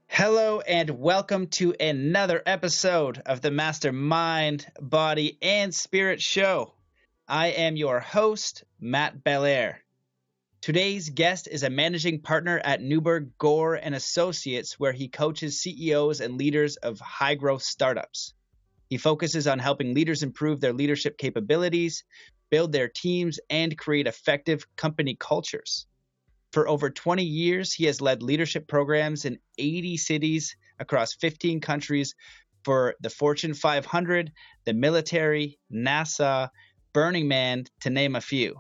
Hello, 0.10 0.60
and 0.60 1.00
welcome 1.00 1.48
to 1.48 1.74
another 1.80 2.44
episode 2.46 3.22
of 3.26 3.40
the 3.40 3.52
Master 3.52 3.94
Mind, 3.94 4.68
Body, 4.82 5.38
and 5.42 5.74
Spirit 5.74 6.22
Show. 6.22 6.74
I 7.26 7.48
am 7.52 7.78
your 7.78 8.02
host, 8.02 8.66
Matt 8.82 9.24
Belair. 9.24 9.85
Today's 10.66 11.12
guest 11.12 11.48
is 11.48 11.62
a 11.62 11.70
managing 11.70 12.22
partner 12.22 12.60
at 12.64 12.82
Newberg 12.82 13.38
Gore 13.38 13.76
and 13.76 13.94
Associates, 13.94 14.80
where 14.80 14.94
he 14.94 15.08
coaches 15.08 15.62
CEOs 15.62 16.22
and 16.22 16.40
leaders 16.40 16.76
of 16.78 17.00
high 17.00 17.36
growth 17.36 17.62
startups. 17.62 18.34
He 18.90 18.98
focuses 18.98 19.46
on 19.46 19.60
helping 19.60 19.94
leaders 19.94 20.24
improve 20.24 20.60
their 20.60 20.74
leadership 20.74 21.20
capabilities, 21.20 22.04
build 22.50 22.72
their 22.72 22.88
teams, 22.88 23.40
and 23.48 23.78
create 23.78 24.08
effective 24.08 24.66
company 24.76 25.16
cultures. 25.20 25.86
For 26.52 26.68
over 26.68 26.90
20 26.90 27.24
years, 27.24 27.72
he 27.72 27.86
has 27.86 28.02
led 28.02 28.24
leadership 28.24 28.68
programs 28.68 29.26
in 29.26 29.38
80 29.60 29.98
cities 29.98 30.58
across 30.80 31.14
15 31.14 31.62
countries 31.62 32.16
for 32.64 32.96
the 33.02 33.12
Fortune 33.12 33.54
500, 33.54 34.32
the 34.66 34.74
military, 34.74 35.60
NASA, 35.72 36.50
Burning 36.92 37.28
Man, 37.28 37.66
to 37.82 37.92
name 37.92 38.16
a 38.16 38.22
few. 38.22 38.60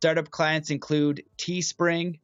Startup 0.00 0.30
clients 0.30 0.70
include 0.70 1.24
Teespring, 1.36 2.20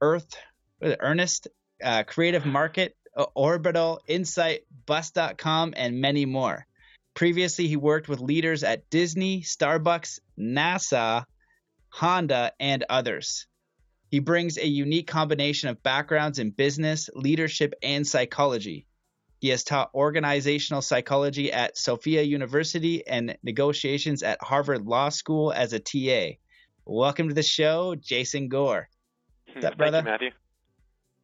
Earth, 0.00 0.34
Earnest, 0.80 1.46
uh, 1.84 2.04
Creative 2.04 2.46
Market, 2.46 2.96
Orbital, 3.34 4.00
Insight, 4.06 4.62
Bus.com, 4.86 5.74
and 5.76 6.00
many 6.00 6.24
more. 6.24 6.66
Previously, 7.12 7.66
he 7.66 7.76
worked 7.76 8.08
with 8.08 8.20
leaders 8.20 8.64
at 8.64 8.88
Disney, 8.88 9.42
Starbucks, 9.42 10.20
NASA, 10.38 11.26
Honda, 11.90 12.52
and 12.58 12.82
others. 12.88 13.46
He 14.10 14.20
brings 14.20 14.56
a 14.56 14.66
unique 14.66 15.06
combination 15.06 15.68
of 15.68 15.82
backgrounds 15.82 16.38
in 16.38 16.48
business, 16.48 17.10
leadership, 17.14 17.74
and 17.82 18.06
psychology. 18.06 18.86
He 19.40 19.48
has 19.48 19.64
taught 19.64 19.90
organizational 19.92 20.80
psychology 20.80 21.52
at 21.52 21.76
Sophia 21.76 22.22
University 22.22 23.06
and 23.06 23.36
negotiations 23.42 24.22
at 24.22 24.42
Harvard 24.42 24.86
Law 24.86 25.10
School 25.10 25.52
as 25.52 25.74
a 25.74 25.78
TA. 25.78 26.38
Welcome 26.88 27.26
to 27.30 27.34
the 27.34 27.42
show, 27.42 27.96
Jason 27.96 28.46
Gore. 28.46 28.88
What's 29.52 29.66
up, 29.66 29.76
brother? 29.76 29.98
You, 29.98 30.04
Matthew. 30.04 30.30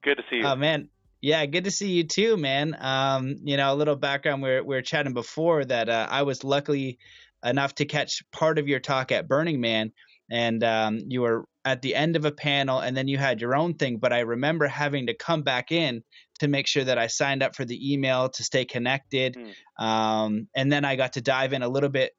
Good 0.02 0.16
to 0.16 0.25
see 0.28 0.37
you. 0.38 0.45
Oh 0.45 0.57
man, 0.57 0.88
yeah, 1.21 1.47
good 1.47 1.62
to 1.64 1.71
see 1.71 1.92
you 1.92 2.02
too, 2.02 2.37
man. 2.37 2.76
Um, 2.81 3.37
you 3.45 3.57
know, 3.57 3.73
a 3.73 3.76
little 3.76 3.95
background. 3.95 4.42
We 4.42 4.49
were, 4.49 4.64
we 4.64 4.75
were 4.75 4.83
chatting 4.83 5.14
before 5.14 5.64
that 5.64 5.88
uh, 5.88 6.09
I 6.11 6.23
was 6.23 6.42
lucky 6.42 6.99
enough 7.45 7.76
to 7.76 7.85
catch 7.85 8.25
part 8.33 8.59
of 8.59 8.66
your 8.66 8.81
talk 8.81 9.12
at 9.12 9.28
Burning 9.28 9.61
Man, 9.61 9.92
and 10.28 10.64
um, 10.64 10.99
you 11.07 11.21
were 11.21 11.45
at 11.64 11.81
the 11.81 11.95
end 11.95 12.16
of 12.16 12.25
a 12.25 12.33
panel, 12.33 12.81
and 12.81 12.97
then 12.97 13.07
you 13.07 13.16
had 13.16 13.40
your 13.40 13.54
own 13.54 13.75
thing. 13.75 13.99
But 13.99 14.12
I 14.12 14.21
remember 14.21 14.66
having 14.66 15.07
to 15.07 15.14
come 15.14 15.42
back 15.42 15.71
in 15.71 16.02
to 16.40 16.49
make 16.49 16.66
sure 16.66 16.83
that 16.83 16.99
I 16.99 17.07
signed 17.07 17.45
up 17.45 17.54
for 17.54 17.64
the 17.64 17.92
email 17.92 18.28
to 18.31 18.42
stay 18.42 18.64
connected, 18.64 19.37
mm. 19.37 19.85
um, 19.85 20.49
and 20.57 20.73
then 20.73 20.85
I 20.85 20.97
got 20.97 21.12
to 21.12 21.21
dive 21.21 21.52
in 21.52 21.62
a 21.62 21.69
little 21.69 21.88
bit 21.88 22.11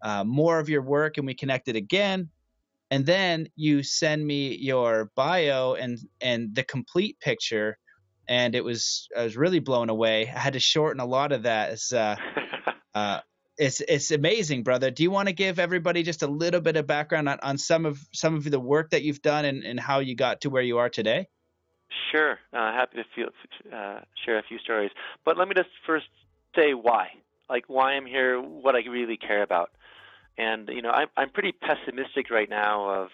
uh, 0.00 0.24
more 0.24 0.58
of 0.58 0.70
your 0.70 0.80
work, 0.80 1.18
and 1.18 1.26
we 1.26 1.34
connected 1.34 1.76
again 1.76 2.30
and 2.90 3.06
then 3.06 3.48
you 3.56 3.82
send 3.82 4.26
me 4.26 4.56
your 4.56 5.10
bio 5.14 5.74
and 5.74 5.98
and 6.20 6.54
the 6.54 6.64
complete 6.64 7.18
picture 7.20 7.78
and 8.30 8.54
it 8.54 8.64
was 8.64 9.08
I 9.14 9.24
was 9.24 9.36
really 9.36 9.58
blown 9.58 9.90
away. 9.90 10.30
I 10.34 10.38
had 10.38 10.52
to 10.52 10.60
shorten 10.60 11.00
a 11.00 11.04
lot 11.04 11.32
of 11.32 11.42
that. 11.42 11.72
It's 11.72 11.92
uh, 11.92 12.16
uh, 12.94 13.20
it's 13.58 13.82
it's 13.82 14.12
amazing, 14.12 14.62
brother. 14.62 14.90
Do 14.90 15.02
you 15.02 15.10
want 15.10 15.28
to 15.28 15.34
give 15.34 15.58
everybody 15.58 16.04
just 16.04 16.22
a 16.22 16.28
little 16.28 16.60
bit 16.60 16.76
of 16.76 16.86
background 16.86 17.28
on, 17.28 17.40
on 17.42 17.58
some 17.58 17.84
of 17.84 18.00
some 18.14 18.36
of 18.36 18.48
the 18.48 18.60
work 18.60 18.90
that 18.90 19.02
you've 19.02 19.20
done 19.20 19.44
and, 19.44 19.64
and 19.64 19.78
how 19.78 19.98
you 19.98 20.14
got 20.14 20.42
to 20.42 20.50
where 20.50 20.62
you 20.62 20.78
are 20.78 20.88
today? 20.88 21.26
Sure, 22.12 22.38
uh, 22.52 22.72
happy 22.72 22.98
to 22.98 23.04
feel, 23.14 23.28
uh, 23.76 24.00
share 24.24 24.38
a 24.38 24.42
few 24.44 24.58
stories. 24.58 24.92
But 25.24 25.36
let 25.36 25.48
me 25.48 25.54
just 25.56 25.68
first 25.84 26.06
say 26.54 26.72
why, 26.72 27.08
like 27.48 27.64
why 27.66 27.94
I'm 27.94 28.06
here, 28.06 28.40
what 28.40 28.76
I 28.76 28.88
really 28.88 29.16
care 29.16 29.42
about. 29.42 29.70
And 30.38 30.68
you 30.68 30.82
know, 30.82 30.90
I'm 30.90 31.08
I'm 31.16 31.30
pretty 31.30 31.52
pessimistic 31.52 32.30
right 32.30 32.48
now 32.48 33.02
of 33.02 33.08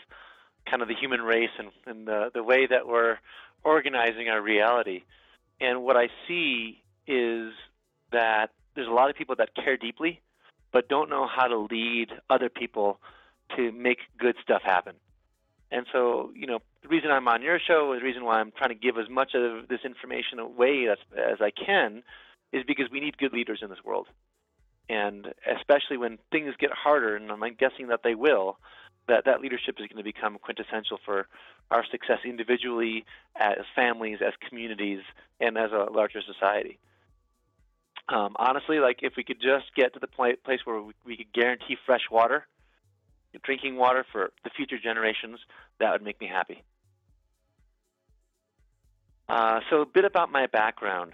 kind 0.69 0.83
of 0.83 0.89
the 0.89 0.95
human 0.95 1.23
race 1.23 1.51
and, 1.59 1.69
and 1.87 2.07
the 2.07 2.31
the 2.35 2.43
way 2.43 2.67
that 2.67 2.87
we're 2.87 3.19
organizing 3.65 4.29
our 4.29 4.41
reality. 4.41 5.03
And 5.61 5.83
what 5.83 5.97
I 5.97 6.09
see 6.29 6.83
is 7.07 7.53
that 8.13 8.51
there's 8.75 8.89
a 8.89 8.93
lot 8.93 9.11
of 9.11 9.17
people 9.17 9.37
that 9.37 9.55
care 9.55 9.77
deeply, 9.77 10.21
but 10.73 10.89
don't 10.89 11.11
know 11.11 11.27
how 11.27 11.47
to 11.47 11.59
lead 11.59 12.11
other 12.29 12.49
people 12.49 13.01
to 13.57 13.73
make 13.73 13.99
good 14.19 14.37
stuff 14.43 14.63
happen. 14.63 14.95
And 15.71 15.87
so, 15.93 16.31
you 16.35 16.47
know, 16.47 16.61
the 16.83 16.89
reason 16.89 17.11
I'm 17.11 17.27
on 17.27 17.43
your 17.43 17.59
show, 17.59 17.95
the 17.99 18.05
reason 18.05 18.25
why 18.25 18.39
I'm 18.39 18.53
trying 18.53 18.71
to 18.71 18.77
give 18.77 18.99
as 18.99 19.09
much 19.09 19.35
of 19.35 19.69
this 19.69 19.81
information 19.85 20.39
away 20.39 20.87
as, 20.91 20.99
as 21.17 21.41
I 21.41 21.51
can, 21.51 22.03
is 22.53 22.63
because 22.67 22.87
we 22.91 23.01
need 23.01 23.19
good 23.19 23.33
leaders 23.33 23.61
in 23.63 23.71
this 23.71 23.83
world 23.85 24.07
and 24.89 25.35
especially 25.59 25.97
when 25.97 26.19
things 26.31 26.55
get 26.59 26.71
harder, 26.73 27.17
and 27.17 27.31
I'm 27.31 27.41
guessing 27.59 27.89
that 27.89 28.01
they 28.05 28.15
will, 28.15 28.59
that 29.09 29.25
that 29.25 29.41
leadership 29.41 29.77
is 29.79 29.87
going 29.87 29.99
to 29.99 30.05
become 30.05 30.39
quintessential 30.39 30.99
for 31.05 31.27
our 31.71 31.85
success 31.91 32.19
individually, 32.25 33.05
as 33.37 33.59
families, 33.75 34.19
as 34.25 34.33
communities, 34.49 35.01
and 35.41 35.59
as 35.59 35.73
a 35.73 35.91
larger 35.93 36.21
society. 36.23 36.79
Um, 38.09 38.37
honestly, 38.39 38.79
like 38.79 39.01
if 39.03 39.15
we 39.17 39.25
could 39.25 39.41
just 39.41 39.75
get 39.75 39.93
to 39.95 40.01
the 40.01 40.07
place 40.07 40.61
where 40.65 40.81
we, 40.81 40.93
we 41.05 41.17
could 41.17 41.33
guarantee 41.33 41.77
fresh 41.85 42.03
water, 42.11 42.47
drinking 43.43 43.77
water 43.77 44.05
for 44.13 44.31
the 44.45 44.51
future 44.51 44.79
generations, 44.79 45.41
that 45.81 45.93
would 45.93 46.03
make 46.03 46.21
me 46.21 46.27
happy. 46.27 46.63
Uh, 49.29 49.61
so 49.71 49.81
a 49.83 49.87
bit 49.87 50.05
about 50.05 50.31
my 50.31 50.47
background. 50.47 51.13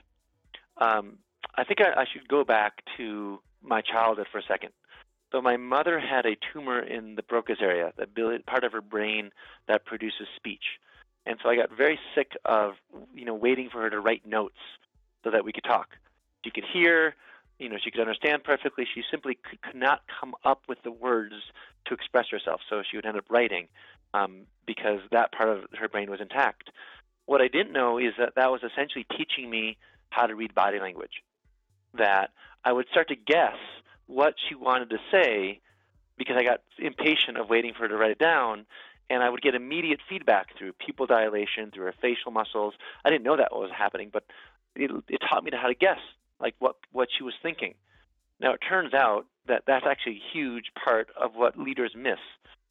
Um, 0.77 1.19
I 1.55 1.65
think 1.65 1.81
I, 1.81 2.03
I 2.03 2.05
should 2.13 2.29
go 2.29 2.45
back 2.45 2.83
to 2.99 3.41
my 3.63 3.81
childhood 3.81 4.27
for 4.31 4.39
a 4.39 4.43
second. 4.43 4.71
So 5.33 5.41
my 5.41 5.57
mother 5.57 5.99
had 5.99 6.27
a 6.27 6.37
tumor 6.53 6.79
in 6.79 7.15
the 7.15 7.23
Broca's 7.23 7.59
area, 7.61 7.93
the 7.97 8.41
part 8.47 8.65
of 8.65 8.73
her 8.73 8.83
brain 8.83 9.31
that 9.67 9.87
produces 9.87 10.29
speech. 10.37 10.79
And 11.25 11.39
so 11.43 11.49
I 11.49 11.57
got 11.57 11.71
very 11.75 11.99
sick 12.15 12.33
of, 12.45 12.75
you 13.15 13.25
know, 13.25 13.35
waiting 13.35 13.71
for 13.71 13.81
her 13.81 13.91
to 13.91 14.01
write 14.01 14.27
notes 14.27 14.59
so 15.25 15.31
that 15.31 15.45
we 15.45 15.53
could 15.53 15.65
talk. 15.65 15.89
She 16.45 16.51
could 16.51 16.65
hear, 16.71 17.15
you 17.59 17.69
know, 17.69 17.77
she 17.83 17.91
could 17.91 18.01
understand 18.01 18.45
perfectly. 18.45 18.87
She 18.93 19.03
simply 19.11 19.39
could, 19.63 19.75
not 19.75 20.03
come 20.21 20.35
up 20.45 20.63
with 20.69 20.83
the 20.83 20.91
words 20.91 21.35
to 21.87 21.95
express 21.95 22.27
herself. 22.31 22.61
So 22.69 22.83
she 22.89 22.97
would 22.97 23.07
end 23.07 23.17
up 23.17 23.25
writing 23.31 23.69
um, 24.13 24.43
because 24.67 25.01
that 25.13 25.33
part 25.33 25.49
of 25.49 25.65
her 25.79 25.89
brain 25.89 26.11
was 26.11 26.21
intact. 26.21 26.71
What 27.27 27.41
I 27.41 27.49
didn't 27.49 27.73
know 27.73 27.99
is 27.99 28.13
that 28.19 28.35
that 28.35 28.51
was 28.51 28.63
essentially 28.63 29.07
teaching 29.17 29.49
me 29.49 29.79
how 30.11 30.27
to 30.27 30.35
read 30.35 30.55
body 30.55 30.79
language. 30.81 31.23
That 31.95 32.31
I 32.65 32.73
would 32.73 32.87
start 32.91 33.09
to 33.09 33.17
guess 33.17 33.57
what 34.07 34.35
she 34.49 34.55
wanted 34.55 34.91
to 34.91 34.99
say 35.11 35.61
because 36.17 36.37
I 36.39 36.45
got 36.45 36.61
impatient 36.79 37.37
of 37.37 37.49
waiting 37.49 37.73
for 37.73 37.81
her 37.81 37.89
to 37.89 37.97
write 37.97 38.13
it 38.13 38.19
down. 38.19 38.67
And 39.11 39.23
I 39.23 39.29
would 39.29 39.43
get 39.43 39.55
immediate 39.55 40.01
feedback 40.09 40.57
through 40.57 40.73
pupil 40.75 41.07
dilation, 41.07 41.71
through 41.71 41.85
her 41.87 41.95
facial 42.01 42.31
muscles. 42.31 42.75
I 43.05 43.11
didn't 43.11 43.25
know 43.25 43.37
that 43.37 43.53
was 43.53 43.71
happening, 43.77 44.11
but 44.13 44.25
it, 44.75 44.91
it 45.09 45.21
taught 45.29 45.45
me 45.45 45.51
how 45.53 45.69
to 45.69 45.75
guess, 45.75 45.99
like 46.41 46.55
what, 46.61 46.77
what 46.93 47.09
she 47.17 47.25
was 47.25 47.35
thinking. 47.43 47.75
Now, 48.41 48.55
it 48.55 48.61
turns 48.67 48.95
out 48.95 49.27
that 49.49 49.65
that's 49.67 49.85
actually 49.87 50.17
a 50.17 50.33
huge 50.33 50.67
part 50.83 51.09
of 51.21 51.33
what 51.35 51.59
leaders 51.59 51.93
miss. 51.97 52.19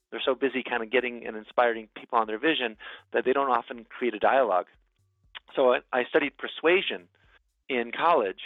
They're 0.09 0.21
so 0.23 0.35
busy 0.35 0.63
kind 0.63 0.81
of 0.81 0.89
getting 0.89 1.25
and 1.25 1.37
inspiring 1.37 1.87
people 1.95 2.17
on 2.17 2.27
their 2.27 2.39
vision 2.39 2.75
that 3.13 3.23
they 3.23 3.33
don't 3.33 3.49
often 3.49 3.85
create 3.85 4.13
a 4.13 4.19
dialogue. 4.19 4.65
So 5.55 5.73
I, 5.73 5.79
I 5.93 6.05
studied 6.05 6.33
persuasion 6.37 7.03
in 7.69 7.91
college 7.91 8.41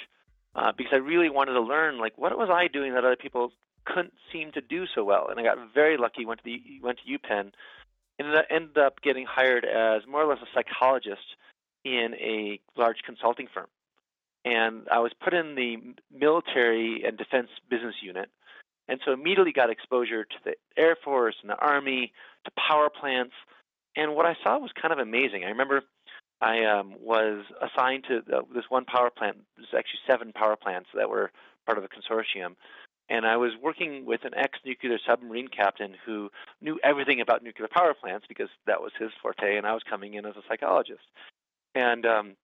uh, 0.55 0.71
because 0.75 0.93
I 0.93 0.97
really 0.97 1.29
wanted 1.29 1.53
to 1.53 1.61
learn 1.61 1.99
like 1.99 2.17
what 2.17 2.37
was 2.37 2.49
I 2.49 2.67
doing 2.67 2.93
that 2.93 3.03
other 3.03 3.15
people 3.15 3.51
couldn't 3.85 4.13
seem 4.31 4.51
to 4.53 4.61
do 4.61 4.85
so 4.93 5.03
well. 5.03 5.27
And 5.29 5.39
I 5.39 5.43
got 5.43 5.57
very 5.73 5.97
lucky. 5.97 6.25
Went 6.25 6.39
to 6.39 6.45
the 6.45 6.79
went 6.81 6.99
to 7.05 7.17
UPenn, 7.17 7.51
and 8.19 8.27
I 8.27 8.43
ended 8.49 8.77
up 8.77 9.01
getting 9.01 9.25
hired 9.25 9.65
as 9.65 10.07
more 10.07 10.23
or 10.23 10.27
less 10.27 10.39
a 10.41 10.47
psychologist 10.53 11.35
in 11.83 12.15
a 12.15 12.59
large 12.75 12.97
consulting 13.05 13.47
firm. 13.53 13.67
And 14.43 14.87
I 14.91 14.99
was 14.99 15.11
put 15.23 15.33
in 15.33 15.55
the 15.55 15.77
military 16.15 17.03
and 17.03 17.17
defense 17.17 17.49
business 17.69 17.95
unit. 18.01 18.29
And 18.87 18.99
so 19.03 19.11
immediately 19.11 19.51
got 19.51 19.71
exposure 19.71 20.23
to 20.23 20.35
the 20.43 20.53
Air 20.77 20.95
Force 21.03 21.35
and 21.41 21.49
the 21.49 21.57
Army, 21.57 22.13
to 22.45 22.51
power 22.51 22.89
plants. 22.89 23.33
And 23.95 24.15
what 24.15 24.27
I 24.27 24.35
saw 24.43 24.59
was 24.59 24.71
kind 24.79 24.91
of 24.91 24.99
amazing. 24.99 25.43
I 25.43 25.49
remember 25.49 25.81
I 26.41 26.65
um, 26.65 26.95
was 26.99 27.43
assigned 27.61 28.05
to 28.09 28.17
uh, 28.35 28.41
this 28.53 28.65
one 28.69 28.85
power 28.85 29.09
plant. 29.09 29.37
There's 29.55 29.69
actually 29.77 29.99
seven 30.09 30.33
power 30.33 30.55
plants 30.55 30.89
that 30.93 31.09
were 31.09 31.31
part 31.65 31.77
of 31.77 31.83
a 31.83 31.87
consortium. 31.87 32.55
And 33.09 33.25
I 33.25 33.37
was 33.37 33.51
working 33.61 34.05
with 34.05 34.25
an 34.25 34.33
ex 34.35 34.57
nuclear 34.65 34.97
submarine 35.07 35.47
captain 35.47 35.95
who 36.05 36.29
knew 36.61 36.79
everything 36.83 37.21
about 37.21 37.43
nuclear 37.43 37.67
power 37.71 37.93
plants 37.93 38.25
because 38.27 38.49
that 38.65 38.81
was 38.81 38.91
his 38.99 39.11
forte, 39.21 39.57
and 39.57 39.67
I 39.67 39.73
was 39.73 39.83
coming 39.87 40.15
in 40.15 40.25
as 40.25 40.35
a 40.35 40.41
psychologist. 40.47 41.03
And 41.75 42.05
um, 42.05 42.35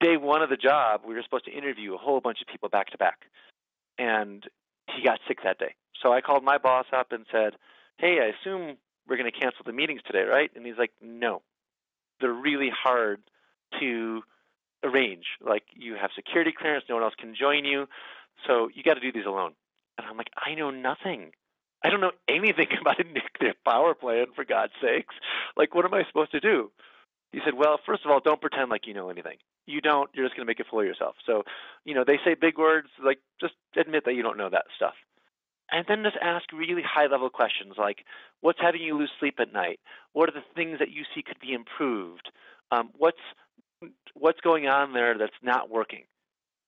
day 0.00 0.16
one 0.16 0.42
of 0.42 0.50
the 0.50 0.56
job, 0.56 1.02
we 1.06 1.14
were 1.14 1.22
supposed 1.22 1.44
to 1.44 1.52
interview 1.52 1.94
a 1.94 1.98
whole 1.98 2.20
bunch 2.20 2.40
of 2.40 2.46
people 2.46 2.68
back 2.68 2.90
to 2.90 2.98
back. 2.98 3.26
And 3.98 4.44
he 4.96 5.04
got 5.04 5.20
sick 5.28 5.38
that 5.44 5.58
day. 5.58 5.74
So 6.02 6.12
I 6.12 6.20
called 6.20 6.42
my 6.42 6.58
boss 6.58 6.86
up 6.96 7.12
and 7.12 7.26
said, 7.30 7.54
Hey, 7.98 8.18
I 8.20 8.32
assume 8.36 8.76
we're 9.06 9.16
going 9.16 9.30
to 9.30 9.38
cancel 9.38 9.64
the 9.64 9.72
meetings 9.72 10.00
today, 10.06 10.22
right? 10.22 10.50
And 10.56 10.64
he's 10.64 10.78
like, 10.78 10.92
No. 11.00 11.42
They're 12.22 12.32
really 12.32 12.70
hard 12.70 13.20
to 13.80 14.22
arrange. 14.82 15.26
Like, 15.40 15.64
you 15.74 15.94
have 16.00 16.10
security 16.16 16.52
clearance, 16.56 16.84
no 16.88 16.94
one 16.94 17.04
else 17.04 17.14
can 17.18 17.34
join 17.34 17.64
you. 17.64 17.86
So 18.46 18.70
you 18.74 18.82
got 18.82 18.94
to 18.94 19.00
do 19.00 19.12
these 19.12 19.26
alone. 19.26 19.52
And 19.98 20.06
I'm 20.06 20.16
like, 20.16 20.30
I 20.36 20.54
know 20.54 20.70
nothing. 20.70 21.32
I 21.84 21.90
don't 21.90 22.00
know 22.00 22.12
anything 22.28 22.68
about 22.80 23.00
a 23.00 23.04
nuclear 23.04 23.54
power 23.64 23.94
plant, 23.94 24.30
for 24.34 24.44
God's 24.44 24.72
sakes. 24.80 25.14
Like, 25.56 25.74
what 25.74 25.84
am 25.84 25.94
I 25.94 26.04
supposed 26.08 26.32
to 26.32 26.40
do? 26.40 26.70
He 27.32 27.40
said, 27.44 27.54
Well, 27.54 27.80
first 27.84 28.04
of 28.04 28.10
all, 28.10 28.20
don't 28.20 28.40
pretend 28.40 28.70
like 28.70 28.86
you 28.86 28.94
know 28.94 29.08
anything. 29.08 29.36
You 29.66 29.80
don't, 29.80 30.10
you're 30.12 30.26
just 30.26 30.36
going 30.36 30.46
to 30.46 30.50
make 30.50 30.60
a 30.60 30.64
fool 30.64 30.80
of 30.80 30.86
yourself. 30.86 31.14
So, 31.24 31.44
you 31.84 31.94
know, 31.94 32.04
they 32.06 32.18
say 32.24 32.34
big 32.34 32.58
words, 32.58 32.88
like, 33.02 33.20
just 33.40 33.54
admit 33.76 34.04
that 34.04 34.14
you 34.14 34.22
don't 34.22 34.36
know 34.36 34.50
that 34.50 34.64
stuff. 34.76 34.94
And 35.72 35.86
then 35.88 36.02
just 36.02 36.16
ask 36.20 36.52
really 36.52 36.82
high 36.82 37.06
level 37.06 37.30
questions 37.30 37.74
like, 37.78 38.04
What's 38.40 38.60
having 38.60 38.82
you 38.82 38.96
lose 38.96 39.10
sleep 39.18 39.36
at 39.40 39.52
night? 39.52 39.80
What 40.12 40.28
are 40.28 40.32
the 40.32 40.44
things 40.54 40.78
that 40.78 40.90
you 40.90 41.04
see 41.14 41.22
could 41.22 41.40
be 41.40 41.52
improved? 41.52 42.30
Um, 42.70 42.90
what's 42.96 43.18
what's 44.14 44.40
going 44.40 44.68
on 44.68 44.92
there 44.92 45.16
that's 45.18 45.32
not 45.42 45.70
working? 45.70 46.04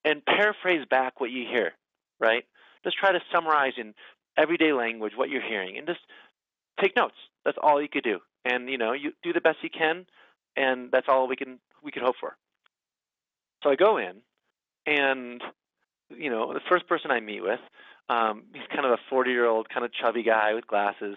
And 0.04 0.24
paraphrase 0.24 0.86
back 0.90 1.20
what 1.20 1.30
you 1.30 1.46
hear, 1.50 1.72
right? 2.18 2.44
just 2.84 2.98
try 2.98 3.10
to 3.10 3.20
summarize 3.32 3.72
in 3.78 3.94
everyday 4.36 4.72
language 4.72 5.14
what 5.16 5.30
you're 5.30 5.42
hearing 5.42 5.76
and 5.78 5.86
just 5.86 6.00
take 6.80 6.94
notes. 6.94 7.16
That's 7.44 7.58
all 7.60 7.80
you 7.82 7.88
could 7.88 8.04
do. 8.04 8.20
And 8.44 8.68
you 8.68 8.78
know, 8.78 8.92
you 8.92 9.12
do 9.22 9.32
the 9.32 9.40
best 9.40 9.58
you 9.62 9.70
can 9.70 10.06
and 10.56 10.90
that's 10.92 11.06
all 11.08 11.26
we 11.26 11.36
can 11.36 11.58
we 11.82 11.90
can 11.90 12.02
hope 12.02 12.16
for. 12.20 12.36
So 13.62 13.70
I 13.70 13.76
go 13.76 13.96
in 13.96 14.16
and 14.86 15.42
you 16.10 16.30
know, 16.30 16.52
the 16.52 16.60
first 16.70 16.86
person 16.86 17.10
I 17.10 17.20
meet 17.20 17.42
with, 17.42 17.60
um, 18.08 18.44
he's 18.52 18.66
kind 18.72 18.86
of 18.86 18.92
a 18.92 18.98
40 19.08 19.30
year 19.30 19.46
old, 19.46 19.68
kind 19.68 19.84
of 19.84 19.92
chubby 19.92 20.22
guy 20.22 20.54
with 20.54 20.66
glasses, 20.66 21.16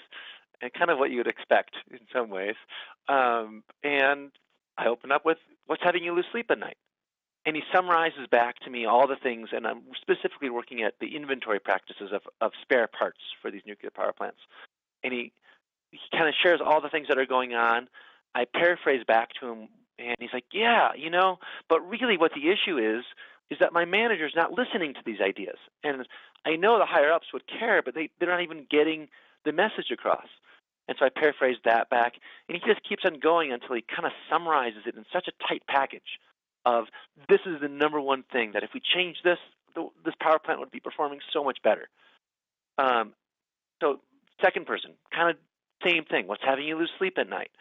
and 0.62 0.74
kind 0.74 0.90
of 0.90 0.98
what 0.98 1.12
you 1.12 1.18
would 1.18 1.28
expect 1.28 1.76
in 1.92 2.00
some 2.14 2.30
ways. 2.30 2.56
Um, 3.08 3.64
and 3.84 4.32
I 4.78 4.88
open 4.88 5.12
up 5.12 5.26
with, 5.26 5.38
What's 5.66 5.84
having 5.84 6.04
you 6.04 6.14
lose 6.14 6.26
sleep 6.32 6.50
at 6.50 6.60
night? 6.60 6.78
and 7.48 7.56
he 7.56 7.64
summarizes 7.74 8.28
back 8.30 8.60
to 8.60 8.70
me 8.70 8.86
all 8.86 9.08
the 9.08 9.16
things, 9.16 9.50
and 9.54 9.66
I'm 9.66 9.84
specifically 10.02 10.50
working 10.50 10.84
at 10.84 10.96
the 11.00 11.16
inventory 11.16 11.60
practices 11.62 12.12
of, 12.12 12.24
of 12.42 12.52
spare 12.62 12.88
parts 12.88 13.20
for 13.42 13.50
these 13.50 13.62
nuclear 13.66 13.90
power 13.90 14.12
plants. 14.12 14.40
And 15.02 15.14
he 15.14 15.32
he 15.92 16.00
kind 16.12 16.28
of 16.28 16.36
shares 16.44 16.60
all 16.64 16.82
the 16.82 16.90
things 16.90 17.08
that 17.08 17.18
are 17.18 17.26
going 17.26 17.54
on. 17.54 17.88
I 18.36 18.44
paraphrase 18.44 19.06
back 19.08 19.30
to 19.40 19.48
him, 19.48 19.70
and 19.98 20.18
he's 20.20 20.34
like, 20.34 20.44
"Yeah, 20.52 20.90
you 20.98 21.10
know, 21.10 21.40
but 21.70 21.80
really, 21.90 22.18
what 22.18 22.34
the 22.34 22.50
issue 22.50 22.78
is 22.78 23.06
is 23.50 23.60
that 23.60 23.74
my 23.74 23.86
manager's 23.86 24.34
not 24.36 24.54
listening 24.54 24.94
to 24.94 25.00
these 25.06 25.22
ideas, 25.22 25.58
and 25.84 26.08
I 26.46 26.56
know 26.56 26.78
the 26.78 26.86
higher 26.86 27.12
ups 27.12 27.28
would 27.34 27.48
care, 27.48 27.82
but 27.82 27.96
they 27.96 28.10
they're 28.20 28.30
not 28.30 28.42
even 28.42 28.66
getting 28.70 29.08
the 29.46 29.52
message 29.52 29.92
across." 29.92 30.28
And 30.88 30.98
so 30.98 31.06
I 31.06 31.10
paraphrase 31.10 31.58
that 31.66 31.90
back, 31.90 32.14
and 32.48 32.58
he 32.58 32.66
just 32.66 32.88
keeps 32.88 33.04
on 33.06 33.20
going 33.20 33.52
until 33.52 33.76
he 33.76 33.82
kind 33.82 34.06
of 34.06 34.14
summarizes 34.30 34.84
it 34.86 34.96
in 34.96 35.06
such 35.12 35.28
a 35.28 35.48
tight 35.48 35.64
package 35.68 36.20
of 36.66 36.86
this 37.30 37.40
is 37.46 37.60
the 37.62 37.68
number 37.68 38.00
one 38.00 38.24
thing 38.32 38.52
that 38.54 38.64
if 38.64 38.72
we 38.74 38.82
change 38.82 39.18
this, 39.24 39.38
the, 39.76 39.88
this 40.06 40.16
power 40.20 40.40
plant 40.40 40.60
would 40.60 40.72
be 40.72 40.80
performing 40.80 41.20
so 41.32 41.44
much 41.44 41.60
better. 41.64 41.90
Um, 42.78 43.14
so 43.82 44.00
second 44.42 44.66
person, 44.66 44.92
kind 45.14 45.30
of 45.30 45.38
same 45.86 46.04
thing. 46.06 46.28
What's 46.28 46.44
having 46.44 46.66
you 46.66 46.78
lose 46.78 46.92
sleep 46.98 47.18
at 47.18 47.30
night? 47.30 47.52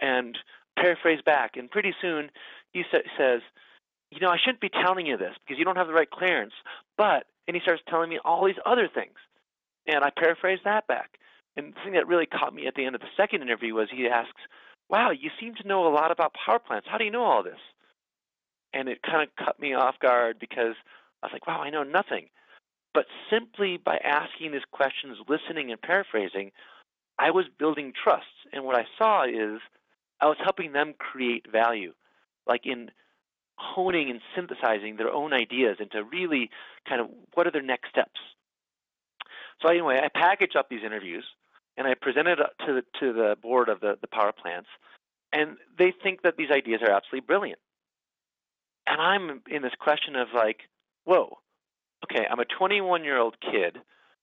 And 0.00 0.38
paraphrase 0.76 1.20
back, 1.24 1.56
and 1.56 1.70
pretty 1.70 1.94
soon 2.00 2.30
he 2.72 2.84
sa- 2.90 2.98
says, 3.16 3.40
you 4.10 4.20
know, 4.20 4.28
I 4.28 4.38
shouldn't 4.42 4.60
be 4.60 4.70
telling 4.70 5.06
you 5.06 5.16
this 5.16 5.34
because 5.44 5.58
you 5.58 5.64
don't 5.64 5.76
have 5.76 5.86
the 5.86 5.92
right 5.92 6.10
clearance, 6.10 6.54
but, 6.96 7.26
and 7.46 7.54
he 7.54 7.60
starts 7.62 7.82
telling 7.88 8.10
me 8.10 8.18
all 8.24 8.46
these 8.46 8.60
other 8.64 8.88
things. 8.92 9.16
And 9.86 10.04
I 10.04 10.10
paraphrase 10.10 10.60
that 10.64 10.86
back. 10.86 11.18
And 11.56 11.72
the 11.74 11.80
thing 11.84 11.94
that 11.94 12.06
really 12.06 12.26
caught 12.26 12.54
me 12.54 12.66
at 12.66 12.74
the 12.74 12.84
end 12.84 12.94
of 12.94 13.00
the 13.00 13.08
second 13.16 13.42
interview 13.42 13.74
was 13.74 13.88
he 13.90 14.06
asks, 14.06 14.40
wow, 14.88 15.10
you 15.10 15.30
seem 15.40 15.54
to 15.56 15.66
know 15.66 15.86
a 15.86 15.92
lot 15.92 16.10
about 16.10 16.34
power 16.46 16.58
plants. 16.58 16.86
How 16.90 16.98
do 16.98 17.04
you 17.04 17.10
know 17.10 17.24
all 17.24 17.42
this? 17.42 17.58
and 18.72 18.88
it 18.88 19.02
kind 19.02 19.22
of 19.22 19.44
cut 19.44 19.58
me 19.60 19.74
off 19.74 19.98
guard 20.00 20.38
because 20.38 20.74
I 21.22 21.26
was 21.26 21.32
like, 21.32 21.46
wow, 21.46 21.60
I 21.60 21.70
know 21.70 21.82
nothing. 21.82 22.28
But 22.94 23.06
simply 23.30 23.76
by 23.76 23.98
asking 23.98 24.52
these 24.52 24.62
questions, 24.72 25.18
listening, 25.28 25.70
and 25.70 25.80
paraphrasing, 25.80 26.52
I 27.18 27.30
was 27.30 27.46
building 27.58 27.92
trust. 27.92 28.26
And 28.52 28.64
what 28.64 28.76
I 28.76 28.84
saw 28.96 29.24
is 29.24 29.60
I 30.20 30.26
was 30.26 30.36
helping 30.42 30.72
them 30.72 30.94
create 30.98 31.50
value, 31.50 31.92
like 32.46 32.66
in 32.66 32.90
honing 33.58 34.10
and 34.10 34.20
synthesizing 34.34 34.96
their 34.96 35.10
own 35.12 35.32
ideas 35.32 35.76
into 35.80 36.04
really 36.04 36.50
kind 36.88 37.00
of 37.00 37.08
what 37.34 37.46
are 37.46 37.50
their 37.50 37.62
next 37.62 37.90
steps. 37.90 38.20
So 39.60 39.68
anyway, 39.68 40.00
I 40.02 40.08
package 40.08 40.54
up 40.56 40.68
these 40.68 40.84
interviews 40.84 41.24
and 41.76 41.86
I 41.86 41.94
present 41.94 42.28
it 42.28 42.38
to 42.66 42.72
the, 42.74 42.82
to 43.00 43.12
the 43.12 43.36
board 43.42 43.68
of 43.68 43.80
the, 43.80 43.98
the 44.00 44.08
power 44.08 44.32
plants, 44.32 44.68
and 45.32 45.56
they 45.78 45.92
think 46.02 46.22
that 46.22 46.36
these 46.36 46.50
ideas 46.50 46.80
are 46.82 46.90
absolutely 46.90 47.26
brilliant 47.26 47.58
and 48.88 49.00
I'm 49.00 49.42
in 49.48 49.62
this 49.62 49.74
question 49.78 50.16
of 50.16 50.28
like, 50.34 50.60
whoa, 51.04 51.38
okay, 52.04 52.26
I'm 52.28 52.40
a 52.40 52.44
21 52.44 53.04
year 53.04 53.18
old 53.18 53.36
kid. 53.40 53.78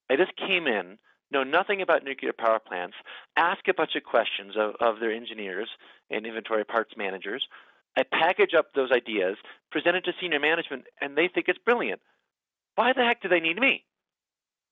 I 0.10 0.16
just 0.16 0.36
came 0.36 0.68
in, 0.68 0.98
know 1.32 1.44
nothing 1.44 1.82
about 1.82 2.04
nuclear 2.04 2.34
power 2.34 2.60
plants, 2.60 2.96
ask 3.38 3.68
a 3.68 3.74
bunch 3.74 3.96
of 3.96 4.04
questions 4.04 4.56
of, 4.58 4.76
of 4.80 5.00
their 5.00 5.12
engineers 5.12 5.70
and 6.10 6.26
inventory 6.26 6.66
parts 6.66 6.94
managers. 6.98 7.48
I 7.98 8.04
package 8.04 8.54
up 8.54 8.74
those 8.74 8.92
ideas, 8.92 9.38
present 9.72 9.96
it 9.96 10.06
to 10.06 10.14
senior 10.20 10.40
management, 10.40 10.86
and 11.02 11.18
they 11.18 11.28
think 11.28 11.48
it's 11.48 11.60
brilliant. 11.60 12.02
Why 12.76 12.94
the 12.94 13.04
heck 13.04 13.22
do 13.22 13.30
they 13.30 13.40
need 13.40 13.58
me? 13.58 13.86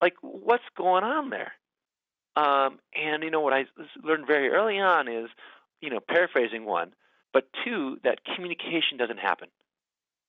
Like, 0.01 0.15
what's 0.21 0.63
going 0.75 1.03
on 1.03 1.29
there? 1.29 1.53
Um, 2.35 2.79
and 2.95 3.23
you 3.23 3.31
know 3.31 3.41
what 3.41 3.53
I 3.53 3.65
learned 4.03 4.27
very 4.27 4.49
early 4.49 4.79
on 4.79 5.07
is, 5.07 5.29
you 5.81 5.89
know, 5.89 5.99
paraphrasing 5.99 6.65
one, 6.65 6.93
but 7.31 7.47
two, 7.63 7.97
that 8.03 8.25
communication 8.25 8.97
doesn't 8.97 9.19
happen 9.19 9.47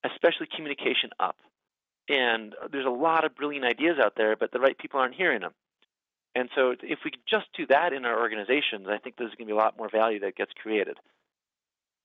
especially 0.04 0.46
communication 0.54 1.10
up. 1.18 1.36
And 2.08 2.54
there's 2.70 2.86
a 2.86 2.90
lot 2.90 3.24
of 3.24 3.34
brilliant 3.34 3.64
ideas 3.64 3.96
out 4.02 4.14
there, 4.16 4.36
but 4.36 4.52
the 4.52 4.60
right 4.60 4.76
people 4.76 5.00
aren't 5.00 5.14
hearing 5.14 5.40
them. 5.40 5.52
And 6.34 6.50
so 6.54 6.74
if 6.82 6.98
we 7.04 7.12
just 7.28 7.46
do 7.56 7.66
that 7.68 7.92
in 7.92 8.04
our 8.04 8.20
organizations, 8.20 8.86
I 8.88 8.98
think 8.98 9.16
there's 9.16 9.30
going 9.30 9.46
to 9.48 9.52
be 9.54 9.58
a 9.58 9.62
lot 9.62 9.78
more 9.78 9.88
value 9.88 10.20
that 10.20 10.36
gets 10.36 10.52
created. 10.60 10.98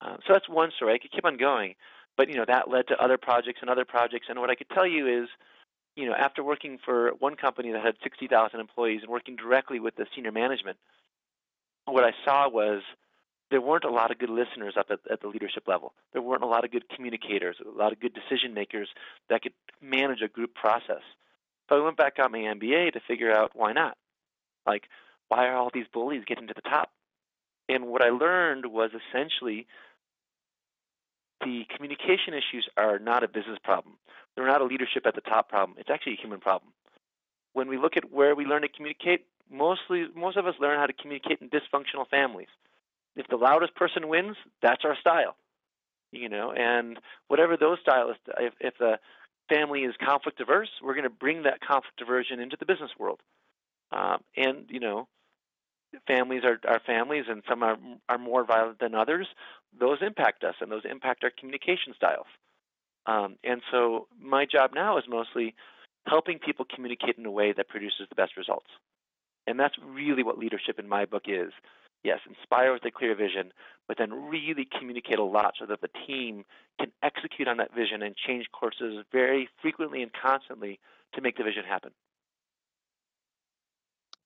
Uh, 0.01 0.17
so 0.25 0.33
that's 0.33 0.47
one 0.47 0.71
story. 0.75 0.93
I 0.93 0.97
could 0.97 1.11
keep 1.11 1.25
on 1.25 1.37
going, 1.37 1.75
but 2.17 2.29
you 2.29 2.35
know 2.35 2.45
that 2.47 2.69
led 2.69 2.87
to 2.87 3.01
other 3.01 3.17
projects 3.17 3.59
and 3.61 3.69
other 3.69 3.85
projects. 3.85 4.27
And 4.29 4.39
what 4.39 4.49
I 4.49 4.55
could 4.55 4.69
tell 4.69 4.87
you 4.87 5.23
is, 5.23 5.29
you 5.95 6.05
know, 6.05 6.13
after 6.13 6.43
working 6.43 6.79
for 6.83 7.11
one 7.19 7.35
company 7.35 7.71
that 7.71 7.83
had 7.83 7.95
60,000 8.03 8.59
employees 8.59 9.01
and 9.01 9.11
working 9.11 9.35
directly 9.35 9.79
with 9.79 9.95
the 9.95 10.05
senior 10.15 10.31
management, 10.31 10.77
what 11.85 12.03
I 12.03 12.11
saw 12.23 12.49
was 12.49 12.81
there 13.51 13.61
weren't 13.61 13.83
a 13.83 13.89
lot 13.89 14.11
of 14.11 14.19
good 14.19 14.29
listeners 14.29 14.75
up 14.77 14.87
at, 14.91 14.99
at 15.11 15.21
the 15.21 15.27
leadership 15.27 15.63
level. 15.67 15.93
There 16.13 16.21
weren't 16.21 16.43
a 16.43 16.47
lot 16.47 16.63
of 16.63 16.71
good 16.71 16.87
communicators, 16.89 17.57
a 17.65 17.77
lot 17.77 17.91
of 17.91 17.99
good 17.99 18.13
decision 18.13 18.53
makers 18.53 18.89
that 19.29 19.41
could 19.41 19.53
manage 19.81 20.21
a 20.21 20.27
group 20.27 20.53
process. 20.53 21.01
So 21.67 21.77
I 21.77 21.83
went 21.83 21.97
back 21.97 22.17
got 22.17 22.31
my 22.31 22.39
MBA 22.39 22.93
to 22.93 22.99
figure 23.07 23.31
out 23.31 23.51
why 23.53 23.73
not. 23.73 23.97
Like, 24.65 24.83
why 25.29 25.47
are 25.47 25.55
all 25.55 25.71
these 25.73 25.85
bullies 25.91 26.23
getting 26.25 26.47
to 26.47 26.53
the 26.53 26.61
top? 26.61 26.91
And 27.67 27.87
what 27.87 28.01
I 28.01 28.09
learned 28.09 28.65
was 28.67 28.91
essentially 28.91 29.67
the 31.41 31.65
communication 31.73 32.33
issues 32.33 32.67
are 32.77 32.99
not 32.99 33.23
a 33.23 33.27
business 33.27 33.59
problem. 33.63 33.95
They're 34.35 34.47
not 34.47 34.61
a 34.61 34.65
leadership 34.65 35.05
at 35.05 35.15
the 35.15 35.21
top 35.21 35.49
problem. 35.49 35.77
It's 35.79 35.89
actually 35.89 36.13
a 36.13 36.21
human 36.21 36.39
problem. 36.39 36.71
When 37.53 37.67
we 37.67 37.77
look 37.77 37.97
at 37.97 38.11
where 38.11 38.35
we 38.35 38.45
learn 38.45 38.61
to 38.61 38.69
communicate, 38.69 39.25
mostly 39.51 40.05
most 40.15 40.37
of 40.37 40.45
us 40.45 40.55
learn 40.59 40.77
how 40.77 40.85
to 40.85 40.93
communicate 40.93 41.39
in 41.41 41.49
dysfunctional 41.49 42.07
families 42.09 42.47
if 43.15 43.27
the 43.27 43.35
loudest 43.35 43.75
person 43.75 44.07
wins, 44.07 44.37
that's 44.61 44.83
our 44.85 44.95
style. 44.99 45.35
You 46.11 46.29
know, 46.29 46.51
and 46.51 46.97
whatever 47.27 47.55
those 47.55 47.77
styles, 47.81 48.15
if, 48.39 48.53
if 48.59 48.73
the 48.79 48.97
family 49.47 49.81
is 49.81 49.93
conflict 50.03 50.41
averse, 50.41 50.69
we're 50.81 50.95
going 50.95 51.03
to 51.03 51.09
bring 51.09 51.43
that 51.43 51.59
conflict 51.61 52.01
aversion 52.01 52.39
into 52.39 52.57
the 52.59 52.65
business 52.65 52.89
world. 52.97 53.19
Um, 53.91 54.21
and 54.35 54.65
you 54.69 54.79
know, 54.79 55.07
families 56.07 56.43
are, 56.43 56.59
are 56.67 56.79
families 56.85 57.25
and 57.29 57.43
some 57.47 57.63
are, 57.63 57.77
are 58.07 58.17
more 58.17 58.45
violent 58.45 58.79
than 58.79 58.95
others, 58.95 59.27
those 59.79 59.99
impact 60.01 60.43
us 60.43 60.55
and 60.61 60.71
those 60.71 60.83
impact 60.89 61.23
our 61.23 61.31
communication 61.37 61.93
styles. 61.95 62.27
Um, 63.05 63.37
and 63.43 63.61
so 63.71 64.07
my 64.19 64.45
job 64.45 64.71
now 64.73 64.97
is 64.97 65.05
mostly 65.07 65.55
helping 66.07 66.39
people 66.39 66.65
communicate 66.73 67.17
in 67.17 67.25
a 67.25 67.31
way 67.31 67.53
that 67.53 67.69
produces 67.69 68.07
the 68.09 68.15
best 68.15 68.37
results. 68.37 68.67
And 69.47 69.59
that's 69.59 69.75
really 69.83 70.23
what 70.23 70.37
leadership 70.37 70.79
in 70.79 70.87
my 70.87 71.05
book 71.05 71.23
is. 71.27 71.51
Yes, 72.03 72.19
inspire 72.27 72.71
with 72.71 72.85
a 72.85 72.91
clear 72.91 73.13
vision, 73.15 73.51
but 73.87 73.97
then 73.97 74.13
really 74.29 74.65
communicate 74.77 75.19
a 75.19 75.23
lot 75.23 75.55
so 75.59 75.65
that 75.65 75.81
the 75.81 75.89
team 76.07 76.45
can 76.79 76.91
execute 77.03 77.47
on 77.47 77.57
that 77.57 77.75
vision 77.75 78.01
and 78.01 78.15
change 78.15 78.45
courses 78.53 79.03
very 79.11 79.49
frequently 79.61 80.01
and 80.01 80.11
constantly 80.13 80.79
to 81.13 81.21
make 81.21 81.37
the 81.37 81.43
vision 81.43 81.63
happen. 81.67 81.91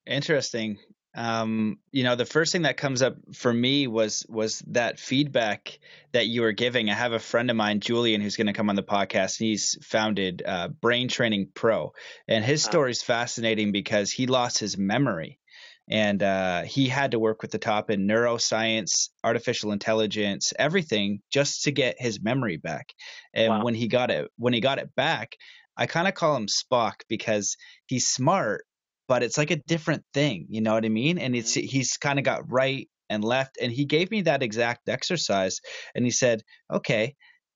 Interesting. 0.06 0.78
Um, 1.16 1.78
you 1.92 2.04
know, 2.04 2.16
the 2.16 2.26
first 2.26 2.52
thing 2.52 2.64
that 2.64 2.78
comes 2.78 3.04
up 3.04 3.16
for 3.34 3.54
me 3.54 3.86
was 3.86 4.26
was 4.28 4.64
that 4.68 5.00
feedback 5.00 5.80
that 6.12 6.28
you 6.28 6.42
were 6.42 6.54
giving. 6.54 6.90
I 6.90 6.94
have 6.94 7.14
a 7.14 7.20
friend 7.20 7.52
of 7.52 7.56
mine, 7.56 7.82
Julian, 7.82 8.20
who's 8.20 8.36
going 8.36 8.48
to 8.48 8.54
come 8.54 8.70
on 8.70 8.76
the 8.76 8.84
podcast. 8.84 9.40
And 9.40 9.50
He's 9.50 9.78
founded 9.84 10.42
uh, 10.46 10.70
Brain 10.70 11.08
Training 11.08 11.50
Pro, 11.54 11.94
and 12.28 12.44
his 12.44 12.64
story 12.64 12.92
is 12.92 13.04
fascinating 13.04 13.72
because 13.72 14.12
he 14.12 14.26
lost 14.26 14.58
his 14.58 14.76
memory, 14.76 15.40
and 15.88 16.24
uh, 16.24 16.64
he 16.64 16.88
had 16.88 17.12
to 17.12 17.20
work 17.20 17.44
with 17.44 17.52
the 17.52 17.60
top 17.60 17.92
in 17.92 18.08
neuroscience, 18.08 19.10
artificial 19.24 19.72
intelligence, 19.72 20.52
everything, 20.58 21.22
just 21.32 21.64
to 21.64 21.72
get 21.72 21.96
his 22.00 22.22
memory 22.22 22.58
back. 22.58 22.88
And 23.36 23.50
wow. 23.50 23.64
when 23.64 23.76
he 23.76 23.88
got 23.88 24.10
it, 24.10 24.32
when 24.38 24.54
he 24.54 24.62
got 24.62 24.80
it 24.80 24.96
back, 24.96 25.36
I 25.76 25.86
kind 25.86 26.08
of 26.08 26.14
call 26.14 26.36
him 26.36 26.48
Spock 26.48 27.02
because 27.08 27.58
he's 27.86 28.08
smart, 28.08 28.66
but 29.08 29.24
it's 29.24 29.38
like 29.38 29.52
a 29.52 29.62
different 29.68 30.04
thing. 30.14 30.48
You 30.50 30.62
know 30.62 30.74
what 30.74 30.86
I 30.86 30.90
mean? 30.90 31.18
And 31.18 31.36
it's 31.36 31.56
mm-hmm. 31.56 31.68
he's 31.68 31.98
kind 31.98 32.20
of 32.20 32.26
got 32.26 32.52
right 32.52 32.90
and 33.10 33.24
left, 33.24 33.58
and 33.62 33.72
he 33.72 33.86
gave 33.86 34.12
me 34.12 34.22
that 34.24 34.44
exact 34.44 34.90
exercise, 34.90 35.60
and 35.96 36.06
he 36.06 36.12
said, 36.12 36.42
okay. 36.72 37.16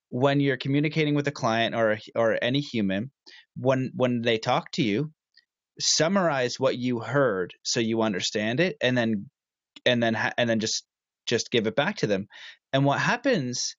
When 0.10 0.40
you're 0.40 0.56
communicating 0.56 1.16
with 1.16 1.28
a 1.28 1.34
client 1.34 1.76
or 1.76 2.00
or 2.16 2.40
any 2.42 2.62
human, 2.62 3.12
when 3.58 3.92
when 3.94 4.22
they 4.22 4.38
talk 4.38 4.72
to 4.72 4.82
you, 4.82 5.12
summarize 5.82 6.58
what 6.58 6.78
you 6.78 7.02
heard 7.02 7.54
so 7.64 7.82
you 7.82 8.02
understand 8.02 8.62
it, 8.62 8.78
and 8.82 8.98
then 8.98 9.30
and 9.86 10.02
then 10.02 10.16
and 10.38 10.50
then 10.50 10.62
just 10.62 10.86
just 11.26 11.52
give 11.52 11.68
it 11.68 11.76
back 11.76 11.98
to 11.98 12.08
them. 12.08 12.28
And 12.72 12.86
what 12.86 13.00
happens 13.02 13.76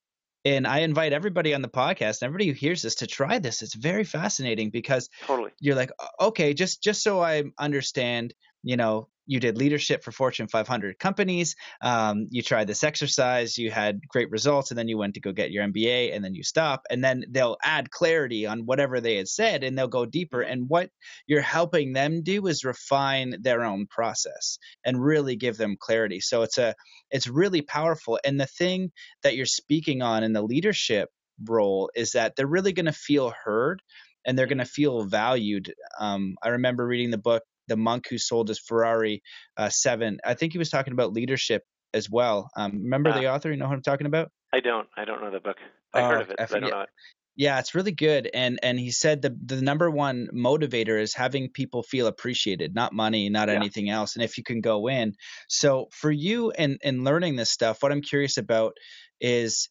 and 0.48 0.66
I 0.66 0.78
invite 0.78 1.12
everybody 1.12 1.52
on 1.52 1.60
the 1.60 1.68
podcast, 1.68 2.22
everybody 2.22 2.46
who 2.46 2.54
hears 2.54 2.80
this, 2.80 2.94
to 2.96 3.06
try 3.06 3.38
this. 3.38 3.60
It's 3.60 3.74
very 3.74 4.04
fascinating 4.04 4.70
because 4.70 5.10
totally. 5.26 5.50
you're 5.60 5.76
like, 5.76 5.90
okay, 6.20 6.54
just 6.54 6.82
just 6.82 7.02
so 7.02 7.20
I 7.20 7.44
understand, 7.58 8.32
you 8.62 8.76
know, 8.76 9.08
you 9.28 9.40
did 9.40 9.58
leadership 9.58 10.02
for 10.02 10.10
Fortune 10.10 10.48
500 10.48 10.98
companies. 10.98 11.54
Um, 11.82 12.26
you 12.30 12.40
tried 12.40 12.66
this 12.66 12.82
exercise, 12.82 13.58
you 13.58 13.70
had 13.70 14.00
great 14.08 14.30
results, 14.30 14.70
and 14.70 14.78
then 14.78 14.88
you 14.88 14.96
went 14.96 15.14
to 15.14 15.20
go 15.20 15.32
get 15.32 15.50
your 15.50 15.64
MBA, 15.64 16.16
and 16.16 16.24
then 16.24 16.34
you 16.34 16.42
stop. 16.42 16.86
And 16.90 17.04
then 17.04 17.24
they'll 17.28 17.58
add 17.62 17.90
clarity 17.90 18.46
on 18.46 18.64
whatever 18.64 19.00
they 19.00 19.16
had 19.16 19.28
said, 19.28 19.64
and 19.64 19.76
they'll 19.76 19.86
go 19.86 20.06
deeper. 20.06 20.40
And 20.40 20.68
what 20.68 20.88
you're 21.26 21.42
helping 21.42 21.92
them 21.92 22.22
do 22.22 22.46
is 22.46 22.64
refine 22.64 23.34
their 23.42 23.64
own 23.64 23.86
process 23.86 24.58
and 24.84 25.02
really 25.02 25.36
give 25.36 25.58
them 25.58 25.76
clarity. 25.78 26.20
So 26.20 26.40
it's 26.42 26.56
a 26.56 26.74
it's 27.10 27.28
really 27.28 27.60
powerful. 27.60 28.18
And 28.24 28.40
the 28.40 28.46
thing 28.46 28.92
that 29.22 29.36
you're 29.36 29.46
speaking 29.46 30.00
on 30.00 30.24
in 30.24 30.32
the 30.32 30.42
leadership 30.42 31.10
role 31.44 31.90
is 31.94 32.12
that 32.12 32.34
they're 32.34 32.46
really 32.46 32.72
going 32.72 32.86
to 32.86 32.92
feel 32.92 33.34
heard 33.44 33.82
and 34.24 34.38
they're 34.38 34.46
going 34.46 34.58
to 34.58 34.64
feel 34.64 35.04
valued. 35.04 35.74
Um, 36.00 36.36
I 36.42 36.48
remember 36.48 36.86
reading 36.86 37.10
the 37.10 37.18
book 37.18 37.42
the 37.68 37.76
monk 37.76 38.06
who 38.08 38.18
sold 38.18 38.48
his 38.48 38.58
Ferrari 38.58 39.22
uh, 39.56 39.68
seven. 39.68 40.18
I 40.24 40.34
think 40.34 40.52
he 40.52 40.58
was 40.58 40.70
talking 40.70 40.92
about 40.92 41.12
leadership 41.12 41.62
as 41.94 42.10
well. 42.10 42.50
Um, 42.56 42.82
remember 42.82 43.10
uh, 43.10 43.20
the 43.20 43.32
author? 43.32 43.50
You 43.50 43.56
know 43.56 43.68
what 43.68 43.74
I'm 43.74 43.82
talking 43.82 44.06
about? 44.06 44.30
I 44.52 44.60
don't. 44.60 44.88
I 44.96 45.04
don't 45.04 45.22
know 45.22 45.30
the 45.30 45.40
book. 45.40 45.56
I 45.94 46.00
uh, 46.00 46.08
heard 46.08 46.22
of 46.22 46.30
it. 46.30 46.36
I, 46.38 46.44
I 46.44 46.46
don't 46.46 46.70
know 46.70 46.80
it. 46.80 46.88
Yeah, 47.36 47.60
it's 47.60 47.72
really 47.72 47.92
good. 47.92 48.28
And 48.34 48.58
and 48.64 48.80
he 48.80 48.90
said 48.90 49.22
the 49.22 49.36
the 49.44 49.62
number 49.62 49.88
one 49.88 50.26
motivator 50.34 51.00
is 51.00 51.14
having 51.14 51.50
people 51.50 51.84
feel 51.84 52.08
appreciated, 52.08 52.74
not 52.74 52.92
money, 52.92 53.28
not 53.28 53.48
yeah. 53.48 53.54
anything 53.54 53.90
else. 53.90 54.16
And 54.16 54.24
if 54.24 54.38
you 54.38 54.42
can 54.42 54.60
go 54.60 54.88
in. 54.88 55.14
So 55.48 55.86
for 55.92 56.10
you 56.10 56.50
and 56.50 56.78
in 56.82 57.04
learning 57.04 57.36
this 57.36 57.50
stuff, 57.50 57.80
what 57.80 57.92
I'm 57.92 58.02
curious 58.02 58.38
about 58.38 58.72
is 59.20 59.68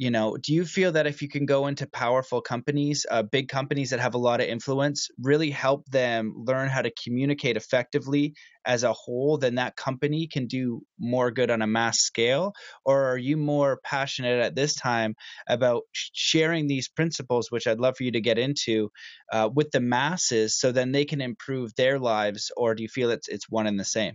you 0.00 0.10
know 0.10 0.38
do 0.38 0.54
you 0.54 0.64
feel 0.64 0.92
that 0.92 1.06
if 1.06 1.20
you 1.20 1.28
can 1.28 1.44
go 1.44 1.66
into 1.66 1.86
powerful 1.86 2.40
companies 2.40 3.04
uh, 3.10 3.22
big 3.22 3.48
companies 3.48 3.90
that 3.90 4.00
have 4.00 4.14
a 4.14 4.18
lot 4.18 4.40
of 4.40 4.46
influence 4.46 5.08
really 5.20 5.50
help 5.50 5.84
them 5.90 6.32
learn 6.34 6.70
how 6.70 6.80
to 6.80 6.90
communicate 7.04 7.58
effectively 7.58 8.32
as 8.64 8.82
a 8.82 8.94
whole 8.94 9.36
then 9.36 9.56
that 9.56 9.76
company 9.76 10.26
can 10.26 10.46
do 10.46 10.80
more 10.98 11.30
good 11.30 11.50
on 11.50 11.62
a 11.62 11.66
mass 11.66 11.98
scale? 11.98 12.52
Or 12.84 13.10
are 13.10 13.18
you 13.18 13.36
more 13.36 13.80
passionate 13.84 14.40
at 14.40 14.54
this 14.54 14.74
time 14.74 15.14
about 15.48 15.82
sharing 15.92 16.66
these 16.66 16.88
principles 16.88 17.50
which 17.50 17.66
i'd 17.66 17.78
love 17.78 17.96
for 17.96 18.04
you 18.04 18.12
to 18.12 18.20
get 18.20 18.38
into 18.38 18.90
uh, 19.32 19.50
with 19.54 19.70
the 19.70 19.80
masses 19.80 20.58
so 20.58 20.72
then 20.72 20.92
they 20.92 21.04
can 21.04 21.20
improve 21.20 21.74
their 21.74 21.98
lives 21.98 22.50
or 22.56 22.74
do 22.74 22.82
you 22.82 22.88
feel 22.88 23.10
it's 23.10 23.28
it's 23.28 23.50
one 23.50 23.66
and 23.66 23.78
the 23.78 23.84
same? 23.84 24.14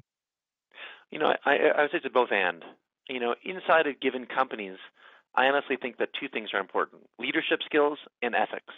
You 1.12 1.20
know 1.20 1.34
i 1.46 1.58
i 1.78 1.82
would 1.84 1.92
say 1.92 1.98
it's 2.04 2.14
both 2.14 2.32
and. 2.32 2.64
You 3.08 3.20
know 3.20 3.36
inside 3.44 3.86
of 3.86 4.00
given 4.00 4.26
companies 4.26 4.78
I 5.36 5.48
honestly 5.48 5.76
think 5.76 5.98
that 5.98 6.10
two 6.20 6.28
things 6.28 6.50
are 6.54 6.60
important: 6.60 7.04
leadership 7.20 7.62
skills 7.64 8.00
and 8.22 8.36
ethics. 8.36 8.74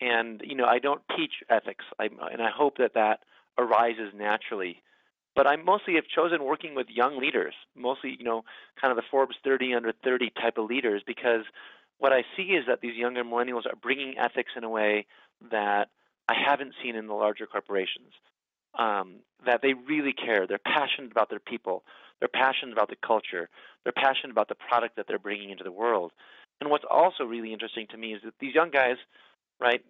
And 0.00 0.42
you 0.44 0.54
know, 0.54 0.66
I 0.66 0.78
don't 0.78 1.02
teach 1.16 1.42
ethics, 1.48 1.84
I, 1.98 2.06
and 2.06 2.42
I 2.42 2.50
hope 2.50 2.78
that 2.78 2.94
that 2.94 3.20
arises 3.58 4.12
naturally. 4.14 4.82
But 5.34 5.46
I 5.46 5.56
mostly 5.56 5.94
have 5.96 6.06
chosen 6.06 6.44
working 6.44 6.74
with 6.74 6.88
young 6.88 7.18
leaders, 7.18 7.54
mostly 7.74 8.16
you 8.18 8.24
know, 8.24 8.44
kind 8.80 8.90
of 8.90 8.96
the 8.96 9.08
Forbes 9.10 9.36
30 9.44 9.74
under 9.74 9.92
30 9.92 10.30
type 10.40 10.56
of 10.56 10.64
leaders, 10.64 11.02
because 11.06 11.44
what 11.98 12.12
I 12.12 12.24
see 12.36 12.54
is 12.54 12.64
that 12.66 12.80
these 12.80 12.96
younger 12.96 13.24
millennials 13.24 13.66
are 13.66 13.76
bringing 13.76 14.16
ethics 14.18 14.52
in 14.56 14.64
a 14.64 14.70
way 14.70 15.06
that 15.50 15.88
I 16.28 16.34
haven't 16.34 16.74
seen 16.82 16.96
in 16.96 17.06
the 17.06 17.14
larger 17.14 17.46
corporations. 17.46 18.12
Um, 18.78 19.16
that 19.44 19.62
they 19.62 19.74
really 19.74 20.12
care. 20.12 20.46
They're 20.46 20.58
passionate 20.58 21.10
about 21.10 21.30
their 21.30 21.38
people. 21.40 21.84
They're 22.18 22.28
passionate 22.28 22.72
about 22.72 22.88
the 22.88 22.96
culture. 22.96 23.48
They're 23.84 23.92
passionate 23.92 24.32
about 24.32 24.48
the 24.48 24.54
product 24.54 24.96
that 24.96 25.06
they're 25.06 25.18
bringing 25.18 25.50
into 25.50 25.64
the 25.64 25.72
world. 25.72 26.12
And 26.60 26.70
what's 26.70 26.84
also 26.90 27.24
really 27.24 27.52
interesting 27.52 27.86
to 27.88 27.96
me 27.96 28.14
is 28.14 28.22
that 28.24 28.34
these 28.40 28.54
young 28.54 28.70
guys, 28.70 28.96
right, 29.60 29.84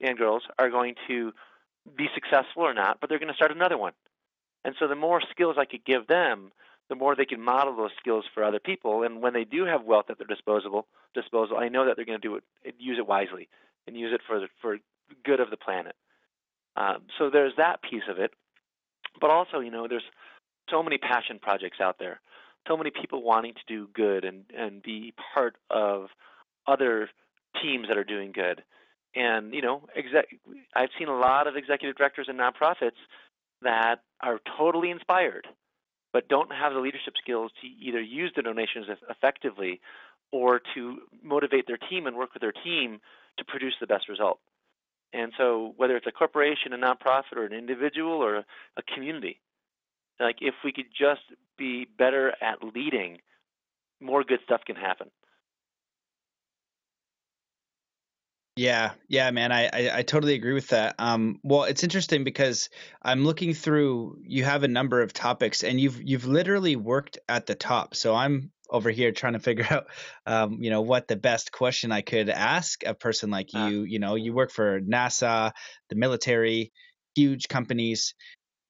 and 0.00 0.16
girls 0.16 0.44
are 0.58 0.70
going 0.70 0.94
to 1.08 1.32
be 1.96 2.08
successful 2.14 2.62
or 2.62 2.74
not, 2.74 3.00
but 3.00 3.08
they're 3.08 3.18
going 3.18 3.28
to 3.28 3.34
start 3.34 3.50
another 3.50 3.76
one. 3.76 3.92
And 4.64 4.74
so 4.78 4.86
the 4.86 4.94
more 4.94 5.20
skills 5.30 5.56
I 5.58 5.64
could 5.64 5.84
give 5.84 6.06
them, 6.06 6.52
the 6.88 6.94
more 6.94 7.16
they 7.16 7.24
can 7.24 7.40
model 7.40 7.76
those 7.76 7.90
skills 7.98 8.24
for 8.32 8.44
other 8.44 8.60
people. 8.60 9.02
And 9.02 9.20
when 9.20 9.32
they 9.32 9.44
do 9.44 9.64
have 9.64 9.84
wealth 9.84 10.06
at 10.08 10.18
their 10.18 10.26
disposable 10.26 10.86
disposal, 11.14 11.56
I 11.58 11.68
know 11.68 11.86
that 11.86 11.96
they're 11.96 12.04
going 12.04 12.20
to 12.20 12.28
do 12.28 12.36
it, 12.36 12.74
use 12.78 12.98
it 12.98 13.06
wisely, 13.06 13.48
and 13.86 13.96
use 13.96 14.12
it 14.12 14.20
for 14.26 14.38
the, 14.40 14.48
for 14.60 14.78
good 15.24 15.40
of 15.40 15.50
the 15.50 15.56
planet. 15.56 15.96
Um, 16.76 17.02
so 17.18 17.30
there's 17.30 17.52
that 17.58 17.82
piece 17.82 18.04
of 18.08 18.18
it, 18.18 18.32
but 19.20 19.30
also, 19.30 19.60
you 19.60 19.70
know, 19.70 19.86
there's 19.88 20.02
so 20.70 20.82
many 20.82 20.98
passion 20.98 21.38
projects 21.40 21.78
out 21.80 21.96
there, 21.98 22.20
so 22.66 22.76
many 22.76 22.90
people 22.90 23.22
wanting 23.22 23.54
to 23.54 23.60
do 23.66 23.88
good 23.94 24.24
and 24.24 24.44
and 24.56 24.82
be 24.82 25.12
part 25.34 25.56
of 25.70 26.06
other 26.66 27.10
teams 27.60 27.88
that 27.88 27.98
are 27.98 28.04
doing 28.04 28.32
good. 28.32 28.62
And 29.14 29.52
you 29.52 29.60
know, 29.60 29.82
exec- 29.94 30.34
I've 30.74 30.88
seen 30.98 31.08
a 31.08 31.16
lot 31.16 31.46
of 31.46 31.56
executive 31.56 31.96
directors 31.96 32.28
and 32.28 32.38
nonprofits 32.38 33.00
that 33.60 33.96
are 34.20 34.40
totally 34.56 34.90
inspired, 34.90 35.46
but 36.12 36.28
don't 36.28 36.52
have 36.52 36.72
the 36.72 36.80
leadership 36.80 37.14
skills 37.22 37.52
to 37.60 37.66
either 37.66 38.00
use 38.00 38.32
the 38.34 38.42
donations 38.42 38.86
effectively 39.10 39.80
or 40.32 40.60
to 40.74 40.98
motivate 41.22 41.66
their 41.66 41.76
team 41.76 42.06
and 42.06 42.16
work 42.16 42.32
with 42.32 42.40
their 42.40 42.52
team 42.52 43.00
to 43.36 43.44
produce 43.44 43.74
the 43.80 43.86
best 43.86 44.08
result. 44.08 44.38
And 45.12 45.32
so, 45.36 45.74
whether 45.76 45.96
it's 45.96 46.06
a 46.06 46.12
corporation, 46.12 46.72
a 46.72 46.78
nonprofit, 46.78 47.36
or 47.36 47.44
an 47.44 47.52
individual, 47.52 48.12
or 48.12 48.36
a, 48.38 48.82
community, 48.94 49.40
like 50.18 50.36
if 50.40 50.54
we 50.64 50.72
could 50.72 50.86
just 50.90 51.20
be 51.58 51.86
better 51.98 52.32
at 52.40 52.62
leading, 52.74 53.18
more 54.00 54.24
good 54.24 54.40
stuff 54.44 54.62
can 54.66 54.76
happen. 54.76 55.10
Yeah, 58.56 58.90
yeah, 59.08 59.30
man, 59.30 59.50
I, 59.50 59.64
I, 59.72 59.98
I 59.98 60.02
totally 60.02 60.34
agree 60.34 60.52
with 60.52 60.68
that. 60.68 60.94
Um, 60.98 61.40
well, 61.42 61.64
it's 61.64 61.82
interesting 61.82 62.22
because 62.22 62.68
I'm 63.00 63.24
looking 63.24 63.54
through. 63.54 64.18
You 64.26 64.44
have 64.44 64.62
a 64.62 64.68
number 64.68 65.00
of 65.00 65.14
topics, 65.14 65.64
and 65.64 65.80
you've 65.80 66.02
you've 66.02 66.26
literally 66.26 66.76
worked 66.76 67.18
at 67.30 67.46
the 67.46 67.54
top. 67.54 67.94
So 67.94 68.14
I'm 68.14 68.50
over 68.72 68.90
here 68.90 69.12
trying 69.12 69.34
to 69.34 69.38
figure 69.38 69.66
out, 69.70 69.86
um, 70.26 70.58
you 70.60 70.70
know, 70.70 70.80
what 70.80 71.06
the 71.06 71.16
best 71.16 71.52
question 71.52 71.92
I 71.92 72.00
could 72.00 72.28
ask 72.28 72.82
a 72.84 72.94
person 72.94 73.30
like 73.30 73.52
you. 73.52 73.60
Uh, 73.60 73.84
you 73.84 73.98
know, 73.98 74.16
you 74.16 74.32
work 74.32 74.50
for 74.50 74.80
NASA, 74.80 75.52
the 75.90 75.96
military, 75.96 76.72
huge 77.14 77.46
companies. 77.46 78.14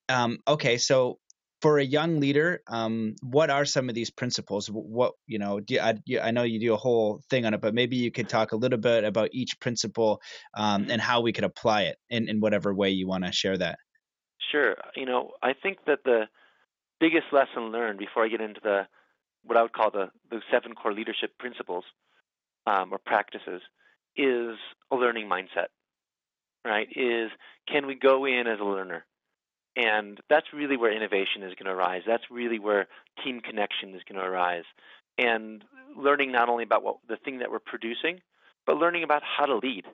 Um, 0.09 0.39
okay, 0.47 0.77
so 0.77 1.19
for 1.63 1.79
a 1.79 1.85
young 1.85 2.19
leader, 2.19 2.61
um, 2.67 3.15
what 3.23 3.49
are 3.49 3.65
some 3.65 3.89
of 3.89 3.95
these 3.95 4.11
principles? 4.11 4.67
What 4.67 5.13
you 5.29 5.39
know, 5.39 5.61
do, 5.61 5.79
I, 5.79 5.95
I, 6.21 6.33
know 6.33 6.43
you 6.43 6.59
do 6.59 6.75
a 6.75 6.77
whole 6.77 7.23
thing 7.31 7.47
on 7.47 7.55
it, 7.55 7.61
but 7.61 7.73
maybe 7.73 7.97
you 7.97 8.11
could 8.11 8.29
talk 8.29 8.51
a 8.51 8.57
little 8.57 8.81
bit 8.81 9.05
about 9.05 9.29
each 9.33 9.61
principle 9.61 10.21
um, 10.55 10.89
and 10.91 11.01
how 11.01 11.21
we 11.21 11.33
could 11.33 11.45
apply 11.45 11.83
it 11.83 11.99
in, 12.11 12.29
in 12.29 12.41
whatever 12.41 12.75
way 12.75 12.91
you 12.91 13.07
want 13.07 13.25
to 13.25 13.33
share 13.33 13.57
that. 13.57 13.79
Sure. 14.51 14.75
You 14.97 15.07
know, 15.07 15.31
I 15.41 15.53
think 15.55 15.79
that 15.87 16.01
the 16.05 16.25
biggest 16.99 17.27
lesson 17.33 17.71
learned 17.71 18.01
before 18.01 18.25
I 18.25 18.29
get 18.29 18.41
into 18.41 18.61
the 18.61 18.83
what 19.45 19.57
I 19.57 19.63
would 19.63 19.73
call 19.73 19.91
the 19.91 20.11
the 20.31 20.41
seven 20.51 20.75
core 20.75 20.93
leadership 20.93 21.39
principles 21.39 21.85
um, 22.67 22.93
or 22.93 22.99
practices 22.99 23.63
is 24.17 24.57
a 24.91 24.97
learning 24.97 25.29
mindset. 25.29 25.69
Right? 26.65 26.89
Is 26.95 27.31
can 27.69 27.87
we 27.87 27.95
go 27.95 28.25
in 28.25 28.47
as 28.47 28.61
a 28.61 28.65
learner? 28.65 29.05
And 29.75 30.21
that's 30.29 30.53
really 30.53 30.77
where 30.77 30.95
innovation 30.95 31.43
is 31.43 31.55
going 31.55 31.65
to 31.65 31.73
arise. 31.73 32.03
That's 32.07 32.25
really 32.31 32.59
where 32.59 32.89
team 33.25 33.41
connection 33.41 33.95
is 33.95 34.03
going 34.07 34.21
to 34.21 34.27
arise. 34.27 34.65
And 35.17 35.65
learning 35.97 36.31
not 36.31 36.51
only 36.51 36.65
about 36.65 36.83
what 36.83 36.97
the 37.09 37.17
thing 37.17 37.39
that 37.39 37.51
we're 37.51 37.59
producing, 37.59 38.21
but 38.67 38.77
learning 38.77 39.03
about 39.03 39.23
how 39.23 39.47
to 39.47 39.57
lead. 39.57 39.85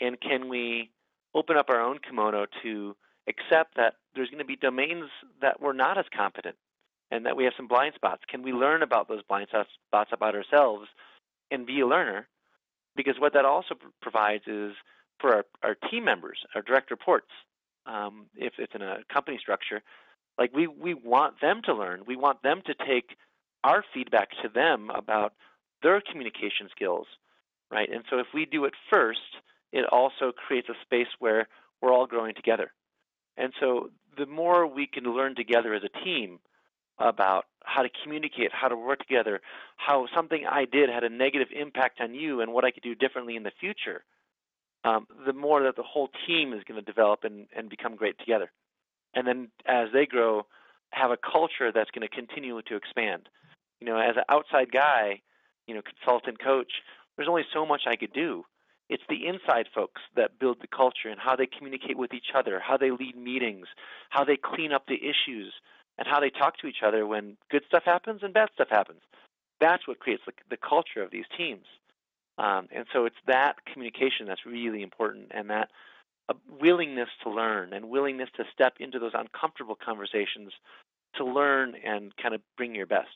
And 0.00 0.18
can 0.20 0.48
we 0.48 0.90
open 1.34 1.56
up 1.56 1.68
our 1.68 1.80
own 1.80 1.98
kimono 1.98 2.46
to 2.62 2.96
accept 3.28 3.76
that 3.76 3.94
there's 4.14 4.28
going 4.28 4.38
to 4.38 4.44
be 4.44 4.56
domains 4.56 5.10
that 5.40 5.60
we're 5.60 5.72
not 5.72 5.98
as 5.98 6.04
competent 6.16 6.56
and 7.12 7.26
that 7.26 7.36
we 7.36 7.44
have 7.44 7.52
some 7.56 7.68
blind 7.68 7.94
spots? 7.94 8.22
Can 8.26 8.42
we 8.42 8.52
learn 8.52 8.82
about 8.82 9.06
those 9.06 9.22
blind 9.28 9.48
spots 9.50 10.10
about 10.12 10.34
ourselves 10.34 10.88
and 11.50 11.66
be 11.66 11.80
a 11.80 11.86
learner? 11.86 12.26
Because 12.96 13.16
what 13.18 13.34
that 13.34 13.44
also 13.44 13.74
provides 14.00 14.44
is 14.46 14.72
for 15.20 15.34
our, 15.34 15.44
our 15.62 15.76
team 15.90 16.04
members, 16.04 16.38
our 16.54 16.62
direct 16.62 16.90
reports, 16.90 17.28
um, 17.84 18.26
if 18.34 18.54
it's 18.58 18.74
in 18.74 18.80
a 18.80 19.00
company 19.12 19.38
structure, 19.38 19.82
like 20.38 20.54
we, 20.54 20.66
we 20.66 20.94
want 20.94 21.40
them 21.42 21.60
to 21.66 21.74
learn. 21.74 22.02
We 22.06 22.16
want 22.16 22.42
them 22.42 22.62
to 22.64 22.74
take 22.74 23.10
our 23.62 23.84
feedback 23.92 24.30
to 24.42 24.48
them 24.48 24.90
about 24.90 25.34
their 25.82 26.00
communication 26.00 26.68
skills, 26.74 27.06
right? 27.70 27.90
And 27.92 28.04
so 28.08 28.18
if 28.20 28.28
we 28.32 28.46
do 28.46 28.64
it 28.64 28.72
first, 28.90 29.20
it 29.70 29.84
also 29.84 30.32
creates 30.32 30.68
a 30.70 30.74
space 30.82 31.08
where 31.18 31.46
we're 31.82 31.92
all 31.92 32.06
growing 32.06 32.34
together. 32.34 32.72
And 33.36 33.52
so 33.60 33.90
the 34.16 34.26
more 34.26 34.66
we 34.66 34.86
can 34.86 35.04
learn 35.04 35.34
together 35.34 35.74
as 35.74 35.82
a 35.82 36.04
team 36.04 36.38
about 36.98 37.46
how 37.64 37.82
to 37.82 37.88
communicate, 38.02 38.50
how 38.52 38.68
to 38.68 38.76
work 38.76 38.98
together, 39.00 39.40
how 39.76 40.06
something 40.14 40.44
I 40.48 40.64
did 40.64 40.88
had 40.88 41.04
a 41.04 41.08
negative 41.08 41.48
impact 41.54 42.00
on 42.00 42.14
you 42.14 42.40
and 42.40 42.52
what 42.52 42.64
I 42.64 42.70
could 42.70 42.82
do 42.82 42.94
differently 42.94 43.36
in 43.36 43.42
the 43.42 43.52
future, 43.60 44.04
um, 44.84 45.06
the 45.26 45.32
more 45.32 45.62
that 45.62 45.76
the 45.76 45.82
whole 45.82 46.10
team 46.26 46.52
is 46.52 46.62
going 46.64 46.78
to 46.78 46.84
develop 46.84 47.24
and, 47.24 47.46
and 47.56 47.70
become 47.70 47.96
great 47.96 48.18
together. 48.18 48.50
And 49.14 49.26
then 49.26 49.48
as 49.66 49.88
they 49.92 50.06
grow, 50.06 50.46
have 50.90 51.10
a 51.10 51.16
culture 51.16 51.72
that's 51.72 51.90
going 51.90 52.06
to 52.06 52.14
continue 52.14 52.60
to 52.62 52.76
expand. 52.76 53.28
You 53.80 53.86
know, 53.86 53.96
as 53.98 54.16
an 54.16 54.24
outside 54.28 54.70
guy, 54.72 55.22
you 55.66 55.74
know, 55.74 55.82
consultant 55.82 56.42
coach, 56.42 56.72
there's 57.16 57.28
only 57.28 57.44
so 57.52 57.64
much 57.66 57.82
I 57.86 57.96
could 57.96 58.12
do. 58.12 58.44
It's 58.88 59.02
the 59.08 59.26
inside 59.26 59.66
folks 59.74 60.02
that 60.16 60.38
build 60.38 60.58
the 60.60 60.66
culture 60.66 61.08
and 61.08 61.18
how 61.18 61.36
they 61.36 61.46
communicate 61.46 61.96
with 61.96 62.12
each 62.12 62.34
other, 62.34 62.60
how 62.60 62.76
they 62.76 62.90
lead 62.90 63.16
meetings, 63.16 63.66
how 64.10 64.24
they 64.24 64.36
clean 64.36 64.72
up 64.72 64.86
the 64.86 64.96
issues, 64.96 65.54
and 65.98 66.06
how 66.06 66.20
they 66.20 66.30
talk 66.30 66.58
to 66.58 66.66
each 66.66 66.82
other 66.84 67.06
when 67.06 67.36
good 67.50 67.62
stuff 67.66 67.82
happens 67.84 68.20
and 68.22 68.34
bad 68.34 68.48
stuff 68.54 68.68
happens. 68.70 69.00
That's 69.60 69.86
what 69.86 70.00
creates 70.00 70.22
the, 70.26 70.32
the 70.50 70.56
culture 70.56 71.02
of 71.02 71.10
these 71.10 71.26
teams. 71.36 71.66
Um, 72.38 72.68
and 72.74 72.86
so 72.92 73.04
it's 73.04 73.16
that 73.26 73.64
communication 73.72 74.26
that's 74.26 74.46
really 74.46 74.82
important 74.82 75.32
and 75.32 75.50
that 75.50 75.68
uh, 76.28 76.34
willingness 76.60 77.08
to 77.24 77.30
learn 77.30 77.72
and 77.72 77.90
willingness 77.90 78.30
to 78.36 78.44
step 78.52 78.74
into 78.80 78.98
those 78.98 79.12
uncomfortable 79.14 79.76
conversations 79.76 80.52
to 81.16 81.24
learn 81.24 81.74
and 81.84 82.16
kind 82.16 82.34
of 82.34 82.40
bring 82.56 82.74
your 82.74 82.86
best. 82.86 83.08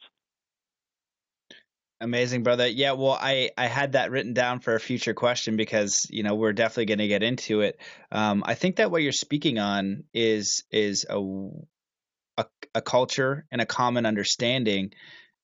Amazing, 1.99 2.43
brother. 2.43 2.67
Yeah, 2.67 2.93
well, 2.93 3.17
I 3.19 3.53
I 3.57 3.69
had 3.69 3.93
that 3.93 4.11
written 4.11 4.35
down 4.35 4.61
for 4.61 4.75
a 4.75 4.81
future 4.81 5.15
question 5.15 5.57
because 5.57 6.07
you 6.11 6.23
know 6.23 6.35
we're 6.35 6.53
definitely 6.53 6.85
going 6.85 6.99
to 6.99 7.09
get 7.09 7.23
into 7.23 7.63
it. 7.63 7.81
Um, 8.13 8.45
I 8.45 8.55
think 8.55 8.77
that 8.77 8.91
what 8.91 9.03
you're 9.03 9.13
speaking 9.13 9.59
on 9.59 10.05
is 10.13 10.65
is 10.71 11.07
a, 11.09 11.17
a 12.39 12.47
a 12.75 12.83
culture 12.83 13.47
and 13.51 13.61
a 13.61 13.67
common 13.67 14.07
understanding 14.07 14.93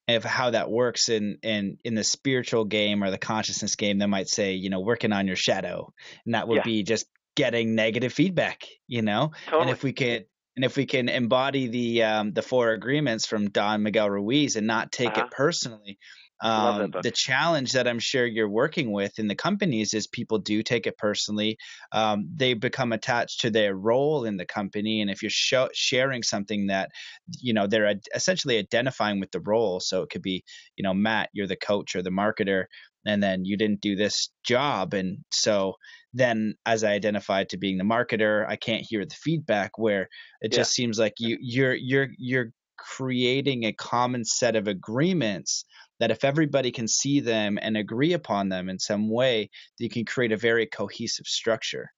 of 0.09 0.25
how 0.25 0.51
that 0.51 0.71
works 0.71 1.09
in 1.09 1.39
in 1.43 1.79
in 1.85 1.95
the 1.95 2.05
spiritual 2.05 2.65
game 2.65 3.03
or 3.03 3.11
the 3.11 3.19
consciousness 3.19 3.77
game. 3.77 3.99
They 3.99 4.07
might 4.07 4.29
say, 4.29 4.55
you 4.55 4.71
know, 4.71 4.81
working 4.81 5.13
on 5.13 5.27
your 5.27 5.37
shadow, 5.37 5.93
and 6.25 6.35
that 6.35 6.49
would 6.49 6.59
yeah. 6.59 6.63
be 6.65 6.83
just 6.83 7.07
getting 7.37 7.75
negative 7.75 8.13
feedback. 8.13 8.65
You 8.89 9.03
know, 9.03 9.33
totally. 9.47 9.63
and 9.63 9.71
if 9.71 9.83
we 9.83 9.93
could 9.93 10.27
and 10.57 10.65
if 10.65 10.77
we 10.77 10.87
can 10.87 11.09
embody 11.09 11.69
the 11.69 12.03
um, 12.03 12.33
the 12.33 12.43
four 12.43 12.71
agreements 12.71 13.27
from 13.27 13.51
Don 13.51 13.83
Miguel 13.83 14.11
Ruiz 14.11 14.57
and 14.57 14.67
not 14.67 14.93
take 14.93 15.11
uh-huh. 15.11 15.27
it 15.27 15.31
personally, 15.31 15.99
um, 16.43 16.91
the 17.03 17.13
challenge 17.13 17.73
that 17.73 17.87
I'm 17.87 18.01
sure 18.01 18.27
you're 18.27 18.49
working 18.49 18.91
with 18.91 19.19
in 19.21 19.29
the 19.29 19.35
companies 19.35 19.95
is 19.95 20.09
people 20.09 20.39
do 20.39 20.63
take 20.65 20.89
it 20.89 20.99
personally. 20.99 21.57
Um, 21.93 22.29
they 22.35 22.55
become 22.55 22.93
attached 22.93 23.43
to 23.43 23.51
their 23.51 23.77
role 23.77 24.25
in 24.25 24.37
the 24.37 24.45
company, 24.45 25.01
and 25.01 25.11
if 25.11 25.23
you're 25.23 25.31
sh- 25.31 25.55
sharing 25.73 26.25
something 26.25 26.67
that 26.67 26.91
you 27.39 27.55
know 27.55 27.69
they're 27.69 27.87
ad- 27.87 28.09
essentially 28.15 28.59
identifying 28.59 29.21
with 29.21 29.31
the 29.31 29.41
role, 29.41 29.79
so 29.79 30.03
it 30.03 30.11
could 30.11 30.23
be 30.23 30.43
you 30.77 30.83
know 30.83 30.93
Matt, 30.93 31.31
you're 31.33 31.47
the 31.47 31.57
coach 31.57 31.95
or 31.95 32.03
the 32.03 32.11
marketer, 32.11 32.65
and 33.07 33.23
then 33.23 33.45
you 33.45 33.57
didn't 33.57 33.81
do 33.81 33.95
this 33.95 34.29
job, 34.45 34.95
and 34.95 35.19
so 35.31 35.77
then 36.13 36.57
as 36.67 36.83
I 36.83 36.93
identified 36.93 37.51
to 37.51 37.57
being 37.57 37.79
the 37.79 37.85
marketer, 37.85 38.47
I 38.49 38.57
can't 38.57 38.85
hear 38.87 39.07
the 39.07 39.15
feedback 39.15 39.79
where 39.79 40.09
it 40.41 40.53
yeah. 40.53 40.59
just 40.59 40.73
seems 40.73 40.99
like 40.99 41.15
you 41.21 41.39
you're 41.41 41.75
you're 41.75 42.09
you're 42.19 42.53
creating 42.77 43.65
a 43.65 43.73
common 43.73 44.25
set 44.25 44.57
of 44.57 44.67
agreements 44.67 45.65
that 46.03 46.11
if 46.11 46.25
everybody 46.25 46.73
can 46.73 46.89
see 46.89 47.21
them 47.21 47.61
and 47.63 47.77
agree 47.77 48.13
upon 48.13 48.49
them 48.49 48.69
in 48.69 48.77
some 48.77 49.09
way, 49.09 49.49
you 49.79 49.89
can 49.89 50.05
create 50.05 50.33
a 50.33 50.37
very 50.37 50.67
cohesive 50.67 51.29
structure. 51.29 51.89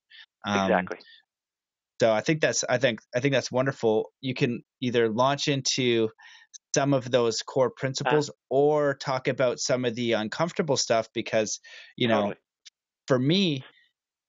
Um, 0.46 0.70
exactly. 0.70 0.98
So 2.02 2.12
I 2.12 2.20
think 2.20 2.42
that's 2.42 2.64
I 2.68 2.76
think 2.76 3.00
I 3.16 3.20
think 3.20 3.32
that's 3.32 3.50
wonderful. 3.50 4.12
You 4.20 4.34
can 4.34 4.62
either 4.82 5.08
launch 5.08 5.48
into 5.48 6.10
some 6.74 6.92
of 6.92 7.10
those 7.10 7.40
core 7.40 7.70
principles 7.70 8.28
uh, 8.28 8.32
or 8.50 8.94
talk 8.96 9.26
about 9.26 9.58
some 9.58 9.86
of 9.86 9.94
the 9.94 10.12
uncomfortable 10.12 10.76
stuff 10.76 11.08
because 11.14 11.58
you 11.96 12.06
know 12.06 12.16
totally. 12.16 12.36
for 13.08 13.18
me 13.18 13.64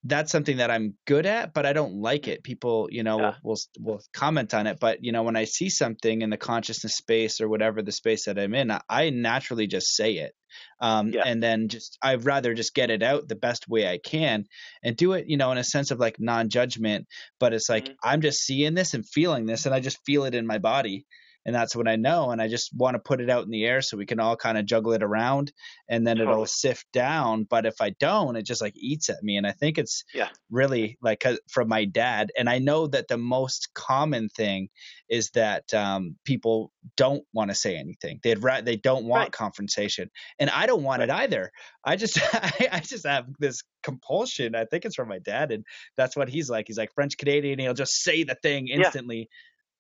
that's 0.08 0.32
something 0.32 0.58
that 0.58 0.70
I'm 0.70 0.94
good 1.06 1.26
at, 1.26 1.54
but 1.54 1.66
I 1.66 1.74
don't 1.74 1.96
like 1.96 2.28
it. 2.28 2.44
People, 2.44 2.88
you 2.92 3.02
know, 3.02 3.20
yeah. 3.20 3.34
will, 3.44 3.58
will, 3.80 3.96
will 3.96 4.02
comment 4.14 4.54
on 4.54 4.68
it, 4.68 4.80
but 4.80 5.04
you 5.04 5.12
know, 5.12 5.24
when 5.24 5.36
I 5.36 5.46
see 5.46 5.70
something 5.70 6.22
in 6.22 6.30
the 6.30 6.38
consciousness 6.38 6.96
space 6.96 7.42
or 7.42 7.50
whatever 7.50 7.82
the 7.82 7.92
space 7.92 8.26
that 8.26 8.38
I'm 8.38 8.54
in, 8.54 8.72
I 8.88 9.10
naturally 9.10 9.66
just 9.66 9.96
say 9.96 10.14
it. 10.18 10.34
Um, 10.80 11.10
yeah. 11.10 11.24
and 11.26 11.44
then 11.44 11.68
just 11.68 11.98
I'd 12.02 12.24
rather 12.24 12.54
just 12.54 12.74
get 12.74 12.90
it 12.90 13.04
out 13.04 13.28
the 13.28 13.36
best 13.36 13.68
way 13.68 13.90
I 13.90 13.98
can 13.98 14.46
and 14.84 14.96
do 14.96 15.12
it, 15.12 15.26
you 15.28 15.36
know, 15.36 15.52
in 15.52 15.58
a 15.58 15.66
sense 15.66 15.92
of 15.92 16.00
like 16.00 16.16
non-judgment. 16.18 17.08
But 17.40 17.54
it's 17.54 17.68
like 17.68 17.86
mm-hmm. 17.86 18.10
I'm 18.10 18.22
just 18.22 18.40
seeing 18.40 18.74
this 18.74 18.94
and 18.94 19.06
feeling 19.06 19.48
this, 19.48 19.66
and 19.66 19.76
I 19.76 19.82
just 19.82 20.00
feel 20.06 20.24
it 20.24 20.36
in 20.36 20.48
my 20.48 20.60
body 20.60 21.06
and 21.46 21.54
that's 21.54 21.76
what 21.76 21.88
I 21.88 21.96
know. 21.96 22.32
And 22.32 22.42
I 22.42 22.48
just 22.48 22.72
want 22.76 22.96
to 22.96 23.00
put 23.00 23.22
it 23.22 23.30
out 23.30 23.46
in 23.46 23.52
the 23.52 23.66
air 23.66 23.82
so 23.82 23.98
we 23.98 24.06
can 24.06 24.20
all 24.20 24.36
kind 24.36 24.58
of 24.58 24.66
juggle 24.66 24.94
it 24.94 25.04
around, 25.04 25.52
and 25.88 26.06
then 26.06 26.18
totally. 26.18 26.34
it'll 26.34 26.46
sift 26.48 26.86
down. 26.92 27.44
But 27.44 27.66
if 27.66 27.76
I 27.80 27.92
don't, 28.00 28.36
it 28.36 28.44
just 28.44 28.62
like 28.62 28.76
eats 28.76 29.10
at 29.10 29.22
me. 29.22 29.38
And 29.38 29.46
I 29.46 29.52
think 29.52 29.78
it's 29.78 30.04
yeah. 30.14 30.30
really 30.50 30.98
like 31.02 31.24
from 31.50 31.68
my 31.68 31.86
dad. 31.86 32.32
And 32.38 32.50
I 32.50 32.58
know 32.58 32.88
that 32.88 33.08
the 33.08 33.18
most 33.18 33.70
common 33.76 34.30
thing 34.30 34.70
is 35.08 35.30
that 35.32 35.72
um, 35.74 36.16
people 36.26 36.72
don't 36.98 37.24
want 37.32 37.52
to 37.52 37.56
say 37.56 37.76
anything. 37.76 38.20
They'd 38.24 38.42
ra- 38.42 38.62
they 38.62 38.78
don't 38.78 39.06
want 39.06 39.26
right. 39.26 39.32
confrontation, 39.32 40.10
and 40.40 40.50
I 40.50 40.66
don't 40.66 40.84
want 40.84 41.02
right. 41.02 41.10
it 41.10 41.14
either. 41.14 41.52
I 41.84 41.96
just 41.96 42.20
I, 42.34 42.70
I 42.72 42.80
just 42.80 43.06
have 43.06 43.28
this 43.38 43.62
compulsion. 43.84 44.56
I 44.56 44.66
think 44.66 44.86
it's 44.86 44.96
from 44.96 45.10
my 45.10 45.20
dad, 45.20 45.52
and 45.52 45.64
that's 45.96 46.16
what 46.16 46.28
he's 46.28 46.50
like. 46.50 46.66
He's 46.68 46.78
like 46.78 46.94
French 46.96 47.18
Canadian. 47.18 47.60
He'll 47.60 47.76
just 47.76 48.02
say 48.02 48.24
the 48.24 48.36
thing 48.42 48.68
instantly. 48.68 49.18
Yeah 49.18 49.26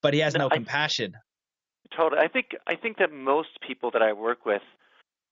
but 0.06 0.14
he 0.14 0.20
has 0.20 0.36
no, 0.36 0.42
no 0.42 0.50
compassion. 0.50 1.16
Totally. 1.96 2.22
I 2.22 2.28
think 2.28 2.48
I 2.68 2.76
think 2.76 2.98
that 2.98 3.12
most 3.12 3.50
people 3.66 3.92
that 3.92 4.02
I 4.02 4.14
work 4.14 4.46
with 4.46 4.62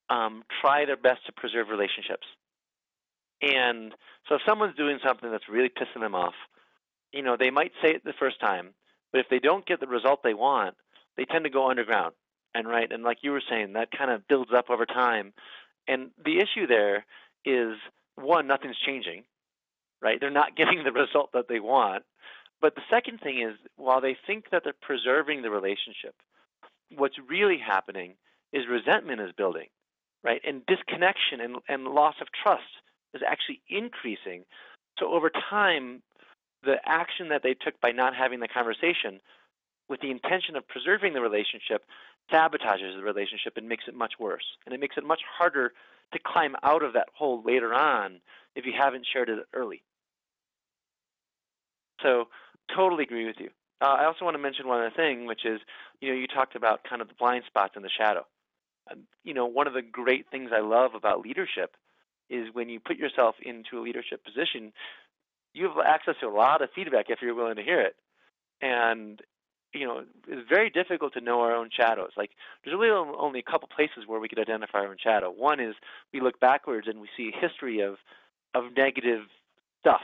um, 0.09 0.43
try 0.61 0.85
their 0.85 0.97
best 0.97 1.25
to 1.25 1.31
preserve 1.31 1.69
relationships. 1.69 2.27
And 3.41 3.93
so 4.29 4.35
if 4.35 4.41
someone's 4.47 4.75
doing 4.75 4.99
something 5.05 5.29
that's 5.31 5.49
really 5.49 5.69
pissing 5.69 6.01
them 6.01 6.15
off, 6.15 6.33
you 7.11 7.21
know, 7.21 7.35
they 7.37 7.49
might 7.49 7.71
say 7.81 7.89
it 7.89 8.03
the 8.03 8.13
first 8.17 8.39
time, 8.39 8.69
but 9.11 9.19
if 9.19 9.27
they 9.29 9.39
don't 9.39 9.65
get 9.65 9.79
the 9.79 9.87
result 9.87 10.21
they 10.23 10.33
want, 10.33 10.75
they 11.17 11.25
tend 11.25 11.43
to 11.43 11.49
go 11.49 11.69
underground. 11.69 12.13
And 12.55 12.67
right, 12.67 12.91
and 12.91 13.03
like 13.03 13.17
you 13.21 13.31
were 13.31 13.43
saying, 13.49 13.73
that 13.73 13.89
kind 13.91 14.11
of 14.11 14.27
builds 14.27 14.51
up 14.55 14.69
over 14.69 14.85
time. 14.85 15.33
And 15.87 16.11
the 16.23 16.37
issue 16.37 16.67
there 16.67 17.05
is 17.45 17.75
one, 18.15 18.47
nothing's 18.47 18.77
changing, 18.85 19.23
right? 20.01 20.19
They're 20.19 20.29
not 20.29 20.55
getting 20.57 20.83
the 20.83 20.91
result 20.91 21.31
that 21.33 21.47
they 21.49 21.59
want. 21.59 22.03
But 22.61 22.75
the 22.75 22.81
second 22.89 23.19
thing 23.19 23.41
is, 23.41 23.55
while 23.75 23.99
they 23.99 24.15
think 24.25 24.51
that 24.51 24.63
they're 24.63 24.73
preserving 24.81 25.41
the 25.41 25.49
relationship, 25.49 26.15
what's 26.95 27.17
really 27.29 27.57
happening 27.57 28.15
is 28.51 28.63
resentment 28.69 29.21
is 29.21 29.31
building, 29.35 29.67
right? 30.23 30.41
And 30.45 30.65
disconnection 30.65 31.41
and, 31.41 31.57
and 31.67 31.85
loss 31.85 32.15
of 32.21 32.27
trust 32.31 32.63
is 33.13 33.21
actually 33.27 33.61
increasing. 33.69 34.45
So 34.99 35.11
over 35.13 35.31
time, 35.49 36.01
the 36.63 36.77
action 36.85 37.29
that 37.29 37.43
they 37.43 37.53
took 37.53 37.79
by 37.81 37.91
not 37.91 38.15
having 38.15 38.39
the 38.39 38.47
conversation 38.47 39.19
with 39.89 40.01
the 40.01 40.11
intention 40.11 40.55
of 40.55 40.67
preserving 40.67 41.13
the 41.13 41.21
relationship 41.21 41.83
sabotages 42.31 42.95
the 42.95 43.03
relationship 43.03 43.57
and 43.57 43.67
makes 43.67 43.83
it 43.87 43.95
much 43.95 44.13
worse. 44.19 44.45
And 44.65 44.73
it 44.73 44.79
makes 44.79 44.97
it 44.97 45.03
much 45.03 45.21
harder 45.37 45.73
to 46.13 46.19
climb 46.25 46.55
out 46.63 46.83
of 46.83 46.93
that 46.93 47.09
hole 47.13 47.43
later 47.45 47.73
on 47.73 48.21
if 48.55 48.65
you 48.65 48.73
haven't 48.77 49.05
shared 49.11 49.29
it 49.29 49.39
early. 49.53 49.83
So 52.01 52.25
totally 52.75 53.03
agree 53.03 53.25
with 53.25 53.37
you. 53.39 53.49
Uh, 53.81 53.95
I 53.99 54.05
also 54.05 54.25
want 54.25 54.35
to 54.35 54.41
mention 54.41 54.67
one 54.67 54.79
other 54.79 54.95
thing, 54.95 55.25
which 55.25 55.45
is, 55.45 55.59
you 55.99 56.09
know, 56.09 56.15
you 56.15 56.27
talked 56.27 56.55
about 56.55 56.83
kind 56.87 57.01
of 57.01 57.07
the 57.07 57.13
blind 57.15 57.43
spots 57.47 57.73
in 57.75 57.83
the 57.83 57.89
shadow. 57.89 58.25
you 59.23 59.33
know, 59.33 59.45
one 59.45 59.67
of 59.67 59.73
the 59.73 59.81
great 59.81 60.29
things 60.29 60.51
I 60.55 60.61
love 60.61 60.91
about 60.95 61.21
leadership 61.21 61.75
is 62.29 62.47
when 62.53 62.69
you 62.69 62.79
put 62.79 62.97
yourself 62.97 63.35
into 63.41 63.79
a 63.79 63.81
leadership 63.81 64.23
position, 64.23 64.71
you 65.53 65.67
have 65.67 65.77
access 65.85 66.15
to 66.21 66.27
a 66.27 66.29
lot 66.29 66.61
of 66.61 66.69
feedback 66.73 67.09
if 67.09 67.19
you're 67.21 67.35
willing 67.35 67.55
to 67.55 67.63
hear 67.63 67.81
it. 67.81 67.95
And 68.61 69.21
you 69.73 69.87
know, 69.87 70.03
it's 70.27 70.47
very 70.47 70.69
difficult 70.69 71.13
to 71.13 71.21
know 71.21 71.41
our 71.41 71.55
own 71.55 71.69
shadows. 71.75 72.11
Like, 72.15 72.31
there's 72.63 72.77
really 72.77 72.91
only 72.91 73.39
a 73.39 73.51
couple 73.51 73.67
places 73.75 74.03
where 74.05 74.19
we 74.19 74.27
could 74.27 74.39
identify 74.39 74.79
our 74.79 74.87
own 74.87 74.97
shadow. 75.03 75.31
One 75.31 75.59
is 75.59 75.73
we 76.13 76.21
look 76.21 76.39
backwards 76.39 76.87
and 76.87 77.01
we 77.01 77.09
see 77.17 77.31
a 77.33 77.39
history 77.47 77.81
of 77.81 77.95
of 78.53 78.65
negative 78.77 79.21
stuff, 79.79 80.03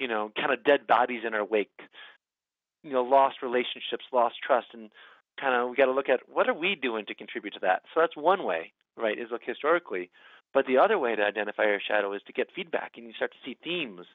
you 0.00 0.08
know, 0.08 0.32
kind 0.36 0.52
of 0.52 0.64
dead 0.64 0.88
bodies 0.88 1.22
in 1.24 1.34
our 1.34 1.44
wake, 1.44 1.80
you 2.82 2.92
know, 2.92 3.02
lost 3.02 3.42
relationships, 3.42 4.04
lost 4.12 4.36
trust, 4.44 4.68
and 4.72 4.90
kind 5.40 5.54
of 5.54 5.70
we 5.70 5.76
got 5.76 5.86
to 5.86 5.92
look 5.92 6.08
at 6.08 6.20
what 6.28 6.48
are 6.48 6.54
we 6.54 6.74
doing 6.74 7.06
to 7.06 7.14
contribute 7.14 7.54
to 7.54 7.60
that. 7.60 7.82
So 7.92 8.00
that's 8.00 8.16
one 8.16 8.44
way, 8.44 8.72
right? 8.96 9.18
Is 9.18 9.30
look 9.30 9.42
historically. 9.44 10.10
But 10.52 10.66
the 10.66 10.78
other 10.78 10.98
way 10.98 11.14
to 11.14 11.22
identify 11.22 11.64
your 11.64 11.80
shadow 11.80 12.12
is 12.12 12.22
to 12.26 12.32
get 12.32 12.48
feedback, 12.54 12.92
and 12.96 13.06
you 13.06 13.12
start 13.12 13.32
to 13.32 13.38
see 13.44 13.56
themes. 13.62 14.06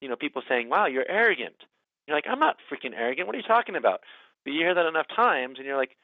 You 0.00 0.08
know, 0.08 0.16
people 0.16 0.42
saying, 0.48 0.68
"Wow, 0.68 0.86
you're 0.86 1.08
arrogant." 1.08 1.64
You're 2.06 2.16
like, 2.16 2.26
"I'm 2.28 2.40
not 2.40 2.58
freaking 2.70 2.94
arrogant. 2.96 3.26
What 3.26 3.34
are 3.34 3.38
you 3.38 3.44
talking 3.44 3.76
about?" 3.76 4.02
But 4.44 4.52
you 4.52 4.60
hear 4.60 4.74
that 4.74 4.86
enough 4.86 5.08
times, 5.08 5.58
and 5.58 5.66
you're 5.66 5.76
like, 5.76 5.96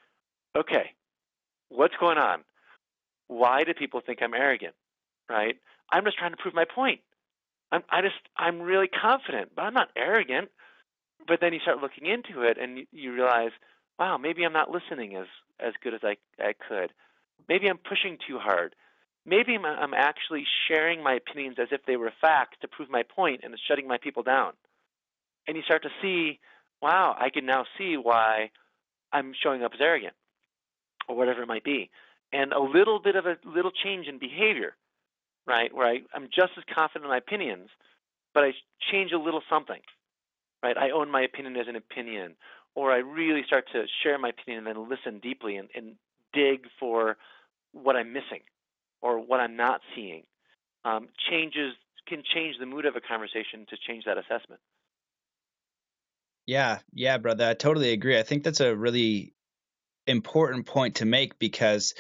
"Okay, 0.55 0.93
what's 1.69 1.97
going 1.97 2.19
on? 2.19 2.45
Why 3.29 3.65
do 3.65 3.75
people 3.75 4.01
think 4.01 4.23
I'm 4.23 4.35
arrogant?" 4.35 4.75
Right? 5.29 5.59
I'm 5.91 6.05
just 6.05 6.19
trying 6.19 6.31
to 6.31 6.37
prove 6.37 6.55
my 6.55 6.65
point. 6.65 7.01
I'm 7.73 7.83
I 7.91 8.01
just 8.01 8.17
I'm 8.37 8.63
really 8.63 8.89
confident, 8.89 9.53
but 9.55 9.63
I'm 9.63 9.75
not 9.75 9.91
arrogant. 9.97 10.51
But 11.27 11.41
then 11.41 11.53
you 11.53 11.61
start 11.61 11.79
looking 11.79 12.07
into 12.07 12.43
it, 12.43 12.57
and 12.59 12.87
you, 12.93 13.13
realize, 13.13 13.51
wow, 13.99 14.17
maybe 14.17 14.45
I'm 14.45 14.53
not 14.53 14.71
listening 14.71 15.17
as 15.17 15.27
as 15.59 15.73
good 15.83 15.95
as 15.95 16.01
I 16.05 16.17
I 16.39 16.53
could. 16.69 16.93
Maybe 17.49 17.69
I'm 17.69 17.79
pushing 17.79 18.19
too 18.27 18.39
hard 18.39 18.75
maybe 19.27 19.57
I'm 19.57 19.93
actually 19.93 20.45
sharing 20.69 21.03
my 21.03 21.15
opinions 21.15 21.57
as 21.61 21.69
if 21.73 21.85
they 21.85 21.97
were 21.97 22.13
facts 22.21 22.57
to 22.63 22.69
prove 22.69 22.89
my 22.89 23.03
point 23.03 23.41
and 23.43 23.55
shutting 23.69 23.89
my 23.89 23.99
people 23.99 24.23
down. 24.23 24.53
And 25.47 25.57
you 25.57 25.63
start 25.65 25.83
to 25.83 25.91
see, 26.01 26.39
wow, 26.81 27.17
I 27.19 27.31
can 27.31 27.45
now 27.45 27.65
see 27.77 27.97
why 27.97 28.51
I'm 29.13 29.33
showing 29.43 29.63
up 29.63 29.73
as 29.75 29.81
arrogant 29.81 30.15
or 31.09 31.17
whatever 31.17 31.43
it 31.43 31.49
might 31.49 31.65
be. 31.65 31.91
And 32.33 32.53
a 32.53 32.61
little 32.61 33.01
bit 33.01 33.17
of 33.17 33.27
a 33.27 33.37
little 33.45 33.71
change 33.71 34.07
in 34.07 34.19
behavior, 34.19 34.77
right, 35.47 35.75
where 35.75 35.87
I, 35.87 36.01
I'm 36.15 36.29
just 36.35 36.53
as 36.57 36.65
confident 36.73 37.05
in 37.05 37.11
my 37.11 37.19
opinions, 37.19 37.69
but 38.35 38.45
I 38.45 38.53
change 38.91 39.13
a 39.13 39.19
little 39.19 39.43
something, 39.51 39.81
right? 40.67 40.77
I 40.77 40.91
own 40.91 41.11
my 41.11 41.23
opinion 41.23 41.57
as 41.57 41.69
an 41.69 41.77
opinion, 41.77 42.35
or 42.75 42.93
I 42.93 42.99
really 42.99 43.43
start 43.47 43.67
to 43.73 43.85
share 44.03 44.19
my 44.19 44.31
opinion 44.31 44.67
and 44.67 44.77
then 44.77 44.89
listen 44.89 45.21
deeply 45.21 45.57
and, 45.57 45.69
and 45.75 45.95
dig 46.33 46.67
for 46.81 47.17
what 47.73 47.97
I'm 47.97 48.13
missing 48.13 48.43
or 49.01 49.19
what 49.19 49.41
I'm 49.41 49.57
not 49.57 49.81
seeing 49.95 50.25
um, 50.85 51.09
changes 51.31 51.75
can 52.07 52.23
change 52.35 52.57
the 52.59 52.67
mood 52.67 52.87
of 52.87 52.95
a 52.97 53.01
conversation 53.01 53.67
to 53.69 53.77
change 53.77 54.05
that 54.05 54.19
assessment. 54.19 54.61
Yeah, 56.47 56.79
yeah, 56.93 57.19
brother, 57.19 57.49
I 57.49 57.55
totally 57.55 57.93
agree. 57.93 58.19
I 58.19 58.23
think 58.23 58.45
that's 58.45 58.61
a 58.61 58.77
really 58.77 59.35
important 60.07 60.67
point 60.67 60.97
to 60.97 61.05
make 61.05 61.39
because 61.41 61.95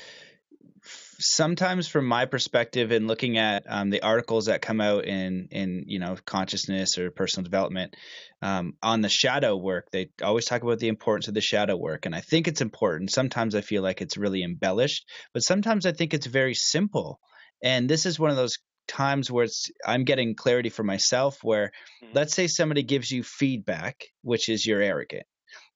sometimes 1.18 1.88
from 1.88 2.06
my 2.06 2.26
perspective 2.26 2.92
in 2.92 3.06
looking 3.06 3.38
at 3.38 3.64
um, 3.68 3.90
the 3.90 4.02
articles 4.02 4.46
that 4.46 4.62
come 4.62 4.80
out 4.80 5.04
in 5.04 5.48
in 5.50 5.84
you 5.86 5.98
know 5.98 6.16
consciousness 6.24 6.98
or 6.98 7.10
personal 7.10 7.44
development 7.44 7.96
um, 8.42 8.74
on 8.82 9.00
the 9.00 9.08
shadow 9.08 9.56
work 9.56 9.88
they 9.90 10.10
always 10.22 10.44
talk 10.44 10.62
about 10.62 10.78
the 10.78 10.88
importance 10.88 11.28
of 11.28 11.34
the 11.34 11.40
shadow 11.40 11.76
work 11.76 12.06
and 12.06 12.14
i 12.14 12.20
think 12.20 12.48
it's 12.48 12.60
important 12.60 13.10
sometimes 13.10 13.54
i 13.54 13.60
feel 13.60 13.82
like 13.82 14.00
it's 14.00 14.16
really 14.16 14.42
embellished 14.42 15.08
but 15.32 15.42
sometimes 15.42 15.86
i 15.86 15.92
think 15.92 16.12
it's 16.12 16.26
very 16.26 16.54
simple 16.54 17.18
and 17.62 17.88
this 17.88 18.06
is 18.06 18.18
one 18.18 18.30
of 18.30 18.36
those 18.36 18.58
times 18.86 19.30
where 19.30 19.44
it's 19.44 19.70
i'm 19.86 20.04
getting 20.04 20.34
clarity 20.34 20.68
for 20.68 20.84
myself 20.84 21.38
where 21.42 21.72
mm-hmm. 22.02 22.12
let's 22.14 22.34
say 22.34 22.46
somebody 22.46 22.82
gives 22.82 23.10
you 23.10 23.22
feedback 23.22 24.04
which 24.22 24.48
is 24.48 24.64
you're 24.64 24.82
arrogant 24.82 25.26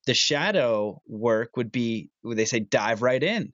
the 0.07 0.15
shadow 0.15 1.01
work 1.07 1.57
would 1.57 1.71
be 1.71 2.11
they 2.25 2.45
say 2.45 2.61
dive 2.61 3.03
right 3.03 3.23
in. 3.23 3.53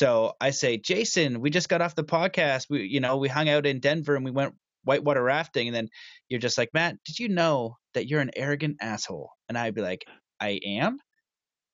So 0.00 0.34
i 0.40 0.50
say 0.50 0.76
jason 0.76 1.40
we 1.40 1.50
just 1.50 1.68
got 1.68 1.82
off 1.82 1.94
the 1.94 2.04
podcast. 2.04 2.66
We 2.68 2.84
you 2.84 3.00
know 3.00 3.16
we 3.16 3.28
hung 3.28 3.48
out 3.48 3.66
in 3.66 3.80
denver 3.80 4.14
and 4.14 4.24
we 4.24 4.30
went 4.30 4.54
whitewater 4.84 5.22
rafting. 5.22 5.68
And 5.68 5.76
then 5.76 5.88
you're 6.28 6.40
just 6.40 6.58
like 6.58 6.70
matt 6.74 6.96
did 7.04 7.18
you 7.18 7.28
know 7.28 7.76
that 7.94 8.08
you're 8.08 8.20
an 8.20 8.32
arrogant 8.36 8.78
asshole? 8.80 9.30
And 9.48 9.56
i'd 9.58 9.74
be 9.74 9.82
like 9.82 10.04
i 10.40 10.60
am? 10.64 10.98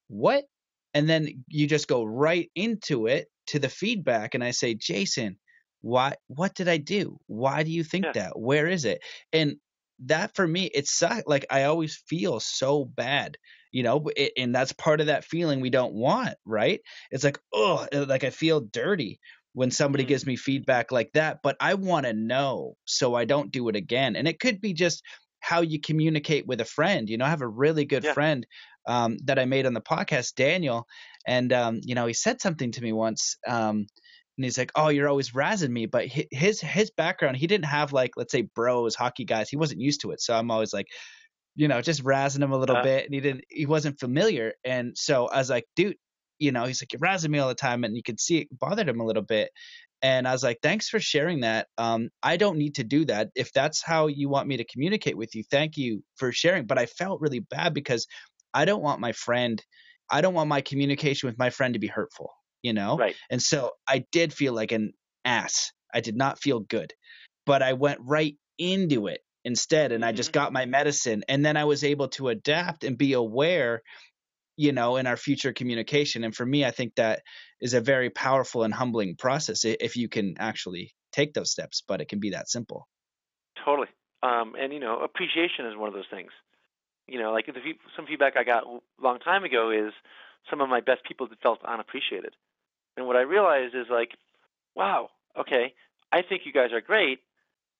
What? 0.09 0.45
And 0.93 1.09
then 1.09 1.45
you 1.47 1.67
just 1.69 1.87
go 1.87 2.03
right 2.05 2.51
into 2.57 3.07
it 3.07 3.29
to 3.49 3.59
the 3.59 3.69
feedback 3.69 4.35
and 4.35 4.45
i 4.45 4.51
say 4.51 4.75
jason 4.75 5.39
why 5.83 6.15
what 6.27 6.55
did 6.55 6.69
i 6.69 6.77
do? 6.77 7.19
Why 7.27 7.63
do 7.63 7.71
you 7.71 7.85
think 7.85 8.05
yeah. 8.07 8.13
that? 8.13 8.39
Where 8.39 8.67
is 8.67 8.85
it? 8.85 9.03
And 9.33 9.57
that 10.07 10.35
for 10.35 10.47
me 10.47 10.71
it's 10.73 11.03
like 11.27 11.47
i 11.51 11.65
always 11.65 12.03
feel 12.09 12.41
so 12.41 12.85
bad 12.85 13.37
you 13.73 13.83
know 13.83 14.05
and 14.37 14.55
that's 14.55 14.73
part 14.73 15.01
of 15.01 15.07
that 15.07 15.25
feeling 15.25 15.61
we 15.61 15.71
don't 15.71 15.95
want 15.95 16.35
right 16.45 16.81
it's 17.11 17.25
like 17.25 17.39
oh 17.53 17.87
like 17.93 18.25
i 18.25 18.31
feel 18.31 18.61
dirty 18.61 19.21
when 19.53 19.71
somebody 19.71 20.05
mm-hmm. 20.05 20.09
gives 20.09 20.27
me 20.27 20.37
feedback 20.37 20.91
like 20.93 21.11
that 21.13 21.39
but 21.43 21.57
i 21.61 21.75
want 21.75 22.07
to 22.07 22.13
know 22.13 22.75
so 22.85 23.15
i 23.15 23.25
don't 23.25 23.53
do 23.53 23.69
it 23.69 23.77
again 23.77 24.17
and 24.17 24.27
it 24.27 24.41
could 24.41 24.61
be 24.61 24.73
just 24.73 25.03
how 25.41 25.61
you 25.61 25.81
communicate 25.81 26.47
with 26.47 26.61
a 26.61 26.65
friend 26.65 27.09
you 27.09 27.19
know 27.19 27.25
i 27.25 27.31
have 27.31 27.43
a 27.43 27.49
really 27.49 27.85
good 27.85 28.05
yeah. 28.05 28.13
friend 28.13 28.47
um, 28.89 29.19
that 29.25 29.39
i 29.39 29.45
made 29.45 29.67
on 29.67 29.75
the 29.75 29.81
podcast 29.81 30.35
daniel 30.35 30.87
and 31.27 31.53
um, 31.53 31.81
you 31.83 31.95
know 31.95 32.07
he 32.07 32.15
said 32.15 32.41
something 32.41 32.73
to 32.73 32.83
me 32.83 32.93
once 32.93 33.37
um, 33.47 33.87
and 34.41 34.45
he's 34.47 34.57
like, 34.57 34.73
"Oh, 34.75 34.89
you're 34.89 35.07
always 35.07 35.33
razzing 35.33 35.69
me." 35.69 35.85
But 35.85 36.07
his 36.07 36.63
his 36.63 36.91
background, 36.91 37.37
he 37.37 37.47
didn't 37.47 37.67
have 37.67 37.93
like, 37.93 38.13
let's 38.17 38.33
say, 38.33 38.49
bros, 38.55 38.95
hockey 38.95 39.27
guys. 39.27 39.51
He 39.51 39.59
wasn't 39.59 39.83
used 39.83 40.01
to 40.01 40.13
it, 40.13 40.23
so 40.23 40.35
I'm 40.35 40.51
always 40.51 40.73
like, 40.73 40.87
you 41.57 41.69
know, 41.69 41.83
just 41.83 42.03
razzing 42.03 42.43
him 42.43 42.53
a 42.53 42.59
little 42.59 42.79
uh, 42.79 42.83
bit, 42.83 43.05
and 43.05 43.13
he 43.13 43.21
didn't, 43.21 43.45
he 43.51 43.67
wasn't 43.67 44.01
familiar, 44.01 44.55
and 44.65 44.97
so 44.97 45.27
I 45.27 45.37
was 45.37 45.51
like, 45.51 45.65
dude, 45.77 45.97
you 46.39 46.53
know, 46.53 46.65
he's 46.65 46.81
like, 46.81 46.91
you're 46.95 47.01
razzing 47.01 47.29
me 47.29 47.39
all 47.39 47.49
the 47.49 47.55
time, 47.55 47.85
and 47.85 47.95
you 47.95 48.03
could 48.03 48.19
see 48.19 48.39
it 48.39 48.49
bothered 48.59 48.89
him 48.89 49.01
a 49.01 49.05
little 49.05 49.23
bit. 49.23 49.51
And 50.03 50.27
I 50.27 50.33
was 50.33 50.43
like, 50.43 50.61
thanks 50.63 50.89
for 50.89 50.99
sharing 50.99 51.41
that. 51.41 51.67
Um, 51.77 52.09
I 52.23 52.39
don't 52.39 52.57
need 52.57 52.77
to 52.77 52.85
do 52.85 53.05
that. 53.05 53.29
If 53.35 53.53
that's 53.53 53.83
how 53.85 54.07
you 54.07 54.31
want 54.31 54.49
me 54.49 54.57
to 54.57 54.65
communicate 54.65 55.19
with 55.19 55.35
you, 55.35 55.45
thank 55.51 55.77
you 55.77 56.03
for 56.17 56.33
sharing. 56.33 56.65
But 56.65 56.79
I 56.79 56.87
felt 56.87 57.21
really 57.21 57.41
bad 57.41 57.75
because 57.75 58.07
I 58.55 58.65
don't 58.65 58.83
want 58.83 59.01
my 59.01 59.13
friend, 59.13 59.63
I 60.11 60.23
don't 60.23 60.33
want 60.33 60.49
my 60.49 60.63
communication 60.63 61.27
with 61.29 61.39
my 61.39 61.51
friend 61.51 61.75
to 61.75 61.79
be 61.79 61.87
hurtful, 61.87 62.31
you 62.63 62.73
know? 62.73 62.97
Right. 62.97 63.17
And 63.31 63.43
so 63.43 63.73
I 63.87 64.05
did 64.13 64.33
feel 64.33 64.53
like 64.53 64.73
an 64.73 64.93
ass. 65.25 65.73
I 65.93 66.01
did 66.01 66.17
not 66.17 66.41
feel 66.41 66.61
good. 66.61 66.93
But 67.47 67.63
I 67.63 67.73
went 67.73 68.01
right 68.03 68.37
into 68.59 69.07
it 69.07 69.21
instead 69.45 69.93
and 69.93 70.05
I 70.05 70.13
just 70.13 70.31
mm-hmm. 70.31 70.45
got 70.45 70.53
my 70.53 70.67
medicine 70.67 71.25
and 71.29 71.45
then 71.45 71.57
I 71.57 71.65
was 71.65 71.83
able 71.85 72.09
to 72.09 72.29
adapt 72.29 72.85
and 72.85 72.99
be 72.99 73.15
aware 73.15 73.83
you 74.57 74.73
know 74.73 74.97
in 74.97 75.07
our 75.07 75.17
future 75.17 75.53
communication 75.53 76.25
and 76.25 76.35
for 76.35 76.45
me 76.45 76.65
I 76.65 76.71
think 76.71 76.97
that 76.97 77.23
is 77.61 77.73
a 77.73 77.81
very 77.81 78.11
powerful 78.11 78.63
and 78.63 78.75
humbling 78.75 79.17
process 79.17 79.65
if 79.65 79.97
you 79.97 80.09
can 80.09 80.37
actually 80.39 80.93
take 81.13 81.33
those 81.33 81.51
steps 81.51 81.83
but 81.89 82.01
it 82.03 82.09
can 82.09 82.21
be 82.21 82.31
that 82.31 82.51
simple 82.51 82.87
totally 83.65 83.89
um, 84.23 84.55
and 84.61 84.73
you 84.73 84.81
know 84.81 85.01
appreciation 85.01 85.65
is 85.67 85.77
one 85.77 85.89
of 85.89 85.95
those 85.95 86.11
things 86.11 86.31
you 87.09 87.19
know 87.19 87.33
like 87.33 87.47
the, 87.47 87.53
some 87.97 88.07
feedback 88.07 88.37
I 88.37 88.45
got 88.45 88.65
a 88.65 88.79
long 89.03 89.21
time 89.21 89.45
ago 89.45 89.71
is 89.71 89.95
some 90.51 90.61
of 90.61 90.69
my 90.69 90.81
best 90.81 91.03
people 91.09 91.29
felt 91.43 91.61
unappreciated 91.65 92.35
and 92.97 93.07
what 93.07 93.17
I 93.17 93.23
realized 93.23 93.75
is 93.75 93.87
like 93.91 94.11
wow 94.75 95.11
okay 95.39 95.75
I 96.13 96.23
think 96.23 96.43
you 96.45 96.53
guys 96.53 96.73
are 96.73 96.81
great 96.81 97.21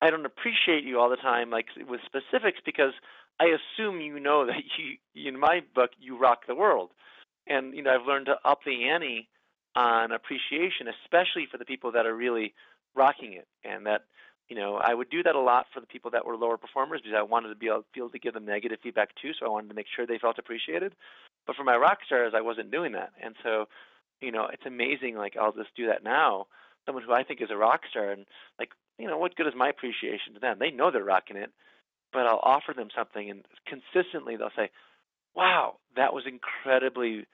I 0.01 0.09
don't 0.09 0.25
appreciate 0.25 0.83
you 0.83 0.99
all 0.99 1.09
the 1.09 1.15
time, 1.15 1.51
like 1.51 1.67
with 1.87 2.01
specifics, 2.05 2.59
because 2.65 2.93
I 3.39 3.45
assume 3.45 4.01
you 4.01 4.19
know 4.19 4.45
that 4.47 4.63
you, 4.77 5.27
in 5.27 5.39
my 5.39 5.61
book, 5.75 5.91
you 5.99 6.17
rock 6.17 6.47
the 6.47 6.55
world. 6.55 6.89
And 7.47 7.75
you 7.75 7.83
know, 7.83 7.93
I've 7.93 8.07
learned 8.07 8.27
to 8.27 8.35
up 8.45 8.59
the 8.65 8.89
ante 8.89 9.27
on 9.75 10.11
appreciation, 10.11 10.87
especially 11.03 11.47
for 11.49 11.57
the 11.57 11.65
people 11.65 11.91
that 11.93 12.05
are 12.05 12.15
really 12.15 12.53
rocking 12.95 13.33
it, 13.33 13.47
and 13.63 13.85
that 13.85 14.01
you 14.49 14.57
know, 14.57 14.75
I 14.75 14.93
would 14.93 15.09
do 15.09 15.23
that 15.23 15.35
a 15.35 15.39
lot 15.39 15.67
for 15.73 15.79
the 15.79 15.87
people 15.87 16.11
that 16.11 16.25
were 16.25 16.35
lower 16.35 16.57
performers 16.57 16.99
because 17.01 17.17
I 17.17 17.21
wanted 17.21 17.49
to 17.49 17.55
be 17.55 17.67
able, 17.67 17.85
be 17.93 18.01
able 18.01 18.09
to 18.09 18.19
give 18.19 18.33
them 18.33 18.45
negative 18.45 18.79
feedback 18.83 19.09
too. 19.21 19.31
So 19.39 19.45
I 19.45 19.49
wanted 19.49 19.69
to 19.69 19.75
make 19.75 19.85
sure 19.95 20.05
they 20.05 20.17
felt 20.17 20.37
appreciated. 20.37 20.93
But 21.47 21.55
for 21.55 21.63
my 21.63 21.77
rock 21.77 21.99
stars, 22.05 22.33
I 22.35 22.41
wasn't 22.41 22.69
doing 22.69 22.91
that, 22.91 23.11
and 23.21 23.35
so 23.43 23.67
you 24.21 24.31
know, 24.31 24.47
it's 24.51 24.65
amazing. 24.65 25.15
Like 25.17 25.35
I'll 25.39 25.53
just 25.53 25.75
do 25.75 25.87
that 25.87 26.03
now. 26.03 26.47
Someone 26.85 27.03
who 27.05 27.13
I 27.13 27.23
think 27.23 27.41
is 27.41 27.49
a 27.51 27.57
rock 27.57 27.81
star, 27.89 28.11
and 28.11 28.25
like 28.59 28.69
you 28.99 29.07
know, 29.07 29.17
what 29.17 29.35
good 29.35 29.47
is 29.47 29.53
my 29.55 29.69
appreciation 29.69 30.33
to 30.35 30.39
them? 30.39 30.57
They 30.59 30.71
know 30.71 30.91
they're 30.91 31.03
rocking 31.03 31.37
it, 31.37 31.51
but 32.13 32.27
I'll 32.27 32.41
offer 32.43 32.73
them 32.75 32.89
something, 32.95 33.29
and 33.29 33.45
consistently 33.67 34.37
they'll 34.37 34.51
say, 34.55 34.69
"Wow, 35.35 35.77
that 35.95 36.13
was 36.13 36.25
incredibly 36.27 37.25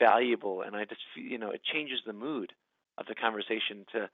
valuable," 0.00 0.62
and 0.62 0.76
I 0.76 0.84
just, 0.84 1.02
you 1.16 1.38
know, 1.38 1.50
it 1.50 1.62
changes 1.64 2.00
the 2.06 2.12
mood 2.14 2.52
of 2.98 3.06
the 3.06 3.14
conversation 3.14 3.86
to, 3.92 4.10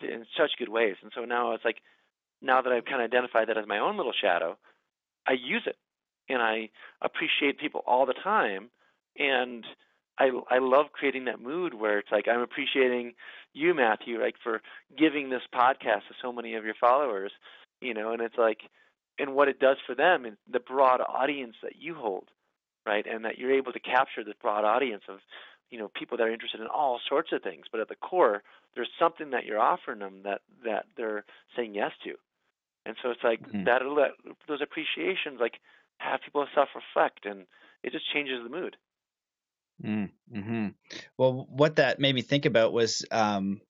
to 0.00 0.12
in 0.12 0.26
such 0.38 0.52
good 0.58 0.68
ways. 0.68 0.96
And 1.02 1.12
so 1.14 1.24
now 1.24 1.52
it's 1.52 1.64
like, 1.64 1.78
now 2.42 2.62
that 2.62 2.72
I've 2.72 2.84
kind 2.84 3.02
of 3.02 3.06
identified 3.10 3.48
that 3.48 3.58
as 3.58 3.66
my 3.66 3.78
own 3.78 3.96
little 3.96 4.12
shadow, 4.12 4.58
I 5.26 5.32
use 5.34 5.62
it. 5.66 5.76
and 6.28 6.42
I 6.42 6.70
appreciate 7.02 7.58
people 7.58 7.82
all 7.86 8.06
the 8.06 8.14
time. 8.14 8.70
And 9.18 9.64
I 10.18 10.30
I 10.50 10.58
love 10.58 10.86
creating 10.92 11.24
that 11.26 11.40
mood 11.40 11.74
where 11.74 11.98
it's 11.98 12.12
like 12.12 12.28
I'm 12.28 12.40
appreciating 12.40 13.14
you, 13.52 13.74
Matthew, 13.74 14.20
like 14.20 14.36
for 14.42 14.60
giving 14.96 15.30
this 15.30 15.42
podcast 15.54 16.08
to 16.08 16.14
so 16.22 16.32
many 16.32 16.54
of 16.54 16.64
your 16.64 16.74
followers, 16.80 17.32
you 17.80 17.94
know, 17.94 18.12
and 18.12 18.22
it's 18.22 18.38
like 18.38 18.62
and 19.18 19.34
what 19.34 19.48
it 19.48 19.60
does 19.60 19.76
for 19.86 19.94
them 19.94 20.24
and 20.24 20.36
the 20.50 20.60
broad 20.60 21.00
audience 21.00 21.54
that 21.62 21.76
you 21.78 21.94
hold, 21.94 22.28
right? 22.86 23.06
And 23.06 23.24
that 23.24 23.38
you're 23.38 23.52
able 23.52 23.72
to 23.72 23.80
capture 23.80 24.24
this 24.24 24.34
broad 24.42 24.64
audience 24.64 25.02
of, 25.08 25.18
you 25.70 25.78
know, 25.78 25.90
people 25.94 26.16
that 26.18 26.24
are 26.24 26.32
interested 26.32 26.60
in 26.60 26.66
all 26.66 27.00
sorts 27.08 27.30
of 27.32 27.42
things, 27.42 27.66
but 27.70 27.80
at 27.80 27.88
the 27.88 27.94
core, 27.94 28.42
there's 28.74 28.90
something 28.98 29.30
that 29.30 29.44
you're 29.44 29.60
offering 29.60 30.00
them 30.00 30.20
that 30.24 30.42
that 30.64 30.86
they're 30.96 31.24
saying 31.56 31.74
yes 31.74 31.92
to. 32.04 32.14
And 32.86 32.96
so 33.02 33.10
it's 33.10 33.24
like 33.24 33.40
mm-hmm. 33.40 33.64
that 33.64 33.82
those 34.46 34.60
appreciations 34.60 35.40
like 35.40 35.60
have 35.98 36.20
people 36.24 36.46
self 36.54 36.68
reflect 36.74 37.24
and 37.24 37.46
it 37.82 37.92
just 37.92 38.10
changes 38.12 38.40
the 38.42 38.50
mood. 38.50 38.76
Mm, 39.82 40.10
hmm 40.32 40.68
Well, 41.18 41.46
what 41.48 41.76
that 41.76 41.98
made 41.98 42.14
me 42.14 42.22
think 42.22 42.46
about 42.46 42.72
was 42.72 43.04
um, 43.10 43.60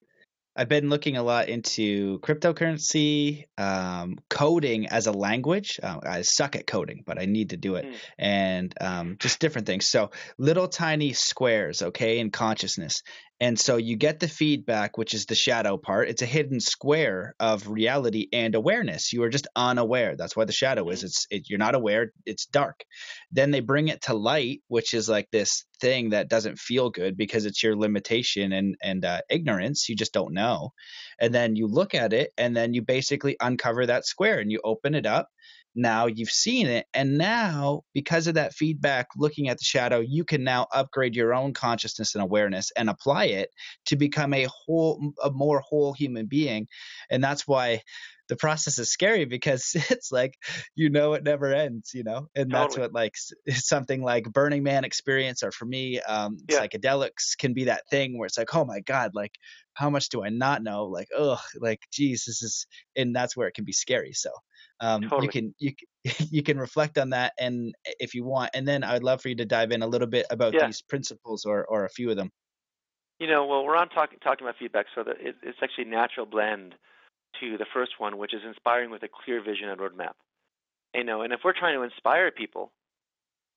I've 0.56 0.68
been 0.68 0.88
looking 0.88 1.16
a 1.16 1.22
lot 1.22 1.48
into 1.48 2.20
cryptocurrency, 2.20 3.44
um, 3.58 4.18
coding 4.30 4.86
as 4.86 5.06
a 5.06 5.12
language. 5.12 5.80
Uh, 5.82 5.98
I 6.04 6.22
suck 6.22 6.54
at 6.54 6.66
coding, 6.66 7.02
but 7.04 7.18
I 7.18 7.24
need 7.24 7.50
to 7.50 7.56
do 7.56 7.74
it, 7.74 7.86
mm. 7.86 7.96
and 8.18 8.74
um, 8.80 9.16
just 9.18 9.40
different 9.40 9.66
things. 9.66 9.90
So 9.90 10.10
little 10.38 10.68
tiny 10.68 11.12
squares, 11.12 11.82
okay, 11.82 12.18
in 12.20 12.30
consciousness. 12.30 13.02
And 13.40 13.58
so 13.58 13.76
you 13.76 13.96
get 13.96 14.20
the 14.20 14.28
feedback, 14.28 14.96
which 14.96 15.12
is 15.12 15.26
the 15.26 15.34
shadow 15.34 15.76
part. 15.76 16.08
It's 16.08 16.22
a 16.22 16.26
hidden 16.26 16.60
square 16.60 17.34
of 17.40 17.68
reality 17.68 18.28
and 18.32 18.54
awareness. 18.54 19.12
You 19.12 19.24
are 19.24 19.28
just 19.28 19.48
unaware. 19.56 20.14
That's 20.16 20.36
why 20.36 20.44
the 20.44 20.52
shadow 20.52 20.88
is. 20.90 21.00
Mm-hmm. 21.00 21.06
It's 21.06 21.26
it, 21.30 21.50
you're 21.50 21.58
not 21.58 21.74
aware. 21.74 22.12
It's 22.24 22.46
dark. 22.46 22.84
Then 23.32 23.50
they 23.50 23.60
bring 23.60 23.88
it 23.88 24.02
to 24.02 24.14
light, 24.14 24.62
which 24.68 24.94
is 24.94 25.08
like 25.08 25.28
this 25.32 25.64
thing 25.80 26.10
that 26.10 26.28
doesn't 26.28 26.60
feel 26.60 26.90
good 26.90 27.16
because 27.16 27.44
it's 27.44 27.62
your 27.62 27.76
limitation 27.76 28.52
and 28.52 28.76
and 28.82 29.04
uh, 29.04 29.20
ignorance. 29.28 29.88
You 29.88 29.96
just 29.96 30.14
don't 30.14 30.32
know. 30.32 30.70
And 31.18 31.34
then 31.34 31.56
you 31.56 31.66
look 31.66 31.94
at 31.94 32.12
it, 32.12 32.30
and 32.38 32.56
then 32.56 32.72
you 32.72 32.82
basically 32.82 33.36
uncover 33.40 33.86
that 33.86 34.06
square, 34.06 34.38
and 34.38 34.50
you 34.50 34.60
open 34.62 34.94
it 34.94 35.06
up, 35.06 35.28
now 35.74 36.06
you've 36.06 36.30
seen 36.30 36.66
it 36.66 36.86
and 36.94 37.18
now 37.18 37.82
because 37.92 38.26
of 38.26 38.34
that 38.34 38.54
feedback 38.54 39.08
looking 39.16 39.48
at 39.48 39.58
the 39.58 39.64
shadow 39.64 40.00
you 40.00 40.24
can 40.24 40.44
now 40.44 40.66
upgrade 40.72 41.16
your 41.16 41.34
own 41.34 41.52
consciousness 41.52 42.14
and 42.14 42.22
awareness 42.22 42.70
and 42.76 42.88
apply 42.88 43.24
it 43.24 43.50
to 43.84 43.96
become 43.96 44.32
a 44.32 44.46
whole 44.66 45.12
a 45.22 45.30
more 45.30 45.60
whole 45.60 45.92
human 45.92 46.26
being 46.26 46.66
and 47.10 47.22
that's 47.22 47.46
why 47.46 47.80
the 48.28 48.36
process 48.36 48.78
is 48.78 48.90
scary 48.90 49.24
because 49.24 49.72
it's 49.90 50.10
like 50.10 50.34
you 50.74 50.90
know 50.90 51.14
it 51.14 51.24
never 51.24 51.52
ends 51.52 51.92
you 51.94 52.04
know 52.04 52.28
and 52.34 52.50
totally. 52.50 52.52
that's 52.52 52.78
what 52.78 52.92
like 52.92 53.14
something 53.50 54.02
like 54.02 54.24
burning 54.24 54.62
man 54.62 54.84
experience 54.84 55.42
or 55.42 55.50
for 55.50 55.66
me 55.66 56.00
um 56.00 56.38
yeah. 56.48 56.60
psychedelics 56.60 57.36
can 57.38 57.52
be 57.52 57.64
that 57.64 57.82
thing 57.90 58.18
where 58.18 58.26
it's 58.26 58.38
like 58.38 58.54
oh 58.54 58.64
my 58.64 58.80
god 58.80 59.12
like 59.14 59.32
how 59.74 59.90
much 59.90 60.08
do 60.08 60.24
i 60.24 60.28
not 60.28 60.62
know 60.62 60.84
like 60.84 61.08
oh 61.16 61.38
like 61.60 61.80
geez 61.92 62.24
this 62.24 62.42
is 62.42 62.66
and 62.96 63.14
that's 63.14 63.36
where 63.36 63.48
it 63.48 63.54
can 63.54 63.64
be 63.64 63.72
scary 63.72 64.12
so 64.12 64.30
um, 64.80 65.02
totally. 65.02 65.26
you 65.26 65.30
can 65.30 65.54
you 65.58 65.72
you 66.30 66.42
can 66.42 66.58
reflect 66.58 66.98
on 66.98 67.10
that 67.10 67.32
and 67.38 67.74
if 68.00 68.14
you 68.14 68.24
want 68.24 68.50
and 68.54 68.66
then 68.66 68.82
i'd 68.84 69.02
love 69.02 69.20
for 69.20 69.28
you 69.28 69.36
to 69.36 69.44
dive 69.44 69.70
in 69.70 69.82
a 69.82 69.86
little 69.86 70.08
bit 70.08 70.26
about 70.30 70.54
yeah. 70.54 70.66
these 70.66 70.82
principles 70.82 71.44
or 71.44 71.64
or 71.66 71.84
a 71.84 71.90
few 71.90 72.10
of 72.10 72.16
them 72.16 72.30
you 73.18 73.26
know 73.26 73.46
well 73.46 73.64
we're 73.64 73.76
on 73.76 73.88
talking 73.88 74.18
talking 74.20 74.46
about 74.46 74.56
feedback 74.58 74.86
so 74.94 75.04
that 75.04 75.16
it, 75.20 75.36
it's 75.42 75.58
actually 75.62 75.84
a 75.84 75.88
natural 75.88 76.26
blend 76.26 76.74
to 77.40 77.56
the 77.58 77.66
first 77.72 77.92
one 77.98 78.18
which 78.18 78.34
is 78.34 78.40
inspiring 78.46 78.90
with 78.90 79.02
a 79.02 79.08
clear 79.24 79.42
vision 79.42 79.68
and 79.68 79.80
roadmap 79.80 80.14
you 80.94 81.04
know 81.04 81.22
and 81.22 81.32
if 81.32 81.40
we're 81.44 81.58
trying 81.58 81.76
to 81.76 81.82
inspire 81.82 82.30
people 82.30 82.72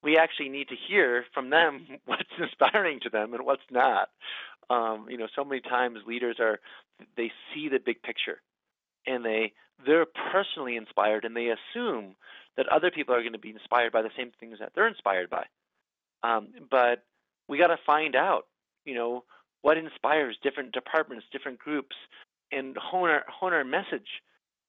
we 0.04 0.18
actually 0.18 0.50
need 0.50 0.70
to 0.70 0.76
hear 0.88 1.26
from 1.34 1.50
them 1.50 1.86
what's 2.06 2.24
inspiring 2.40 3.00
to 3.02 3.10
them 3.10 3.34
and 3.34 3.46
what's 3.46 3.64
not 3.72 4.10
um, 4.70 5.08
you 5.10 5.18
know 5.18 5.28
so 5.36 5.44
many 5.44 5.62
times 5.62 6.00
leaders 6.06 6.38
are 6.40 6.60
they 7.16 7.32
see 7.54 7.70
the 7.70 7.80
big 7.80 8.02
picture 8.02 8.42
and 9.06 9.24
they 9.26 9.54
they're 9.86 10.06
personally 10.32 10.76
inspired 10.76 11.24
and 11.24 11.36
they 11.36 11.50
assume 11.50 12.16
that 12.58 12.68
other 12.68 12.92
people 12.92 13.14
are 13.14 13.22
going 13.22 13.34
to 13.34 13.40
be 13.40 13.52
inspired 13.52 13.92
by 13.92 14.02
the 14.02 14.10
same 14.18 14.32
things 14.40 14.58
that 14.60 14.72
they're 14.74 14.88
inspired 14.88 15.30
by. 15.30 15.46
Um, 16.24 16.48
but 16.70 17.04
we 17.48 17.58
got 17.58 17.68
to 17.68 17.78
find 17.86 18.16
out, 18.16 18.48
you 18.86 18.96
know, 18.96 19.24
what 19.62 19.78
inspires 19.78 20.38
different 20.42 20.72
departments, 20.72 21.26
different 21.32 21.60
groups, 21.60 21.96
and 22.52 22.76
hone 22.78 23.10
our 23.10 23.24
hone 23.28 23.54
our 23.54 23.64
message 23.64 24.22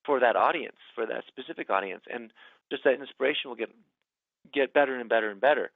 for 0.05 0.19
that 0.19 0.35
audience, 0.35 0.77
for 0.95 1.05
that 1.05 1.23
specific 1.27 1.69
audience, 1.69 2.03
and 2.11 2.31
just 2.71 2.83
that 2.83 2.99
inspiration 2.99 3.49
will 3.49 3.55
get 3.55 3.69
get 4.53 4.73
better 4.73 4.95
and 4.95 5.09
better 5.09 5.29
and 5.29 5.41
better. 5.41 5.71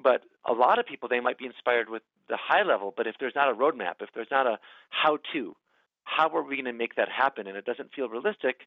But 0.00 0.22
a 0.44 0.52
lot 0.52 0.78
of 0.78 0.86
people 0.86 1.08
they 1.08 1.20
might 1.20 1.38
be 1.38 1.46
inspired 1.46 1.88
with 1.88 2.02
the 2.28 2.36
high 2.36 2.62
level, 2.62 2.92
but 2.96 3.06
if 3.06 3.16
there's 3.18 3.34
not 3.34 3.50
a 3.50 3.54
roadmap, 3.54 3.94
if 4.00 4.10
there's 4.14 4.30
not 4.30 4.46
a 4.46 4.58
how 4.90 5.18
to, 5.32 5.54
how 6.04 6.28
are 6.34 6.42
we 6.42 6.56
going 6.56 6.64
to 6.64 6.72
make 6.72 6.94
that 6.96 7.08
happen? 7.08 7.46
And 7.46 7.56
it 7.56 7.64
doesn't 7.64 7.94
feel 7.94 8.08
realistic, 8.08 8.60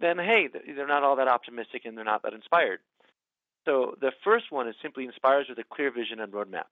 then 0.00 0.18
hey, 0.18 0.48
they're 0.48 0.86
not 0.86 1.02
all 1.02 1.16
that 1.16 1.28
optimistic 1.28 1.84
and 1.84 1.96
they're 1.96 2.04
not 2.04 2.22
that 2.22 2.34
inspired. 2.34 2.80
So 3.64 3.94
the 4.00 4.12
first 4.22 4.50
one 4.50 4.68
is 4.68 4.74
simply 4.82 5.04
inspires 5.04 5.46
with 5.48 5.58
a 5.58 5.64
clear 5.64 5.90
vision 5.90 6.20
and 6.20 6.32
roadmap, 6.32 6.68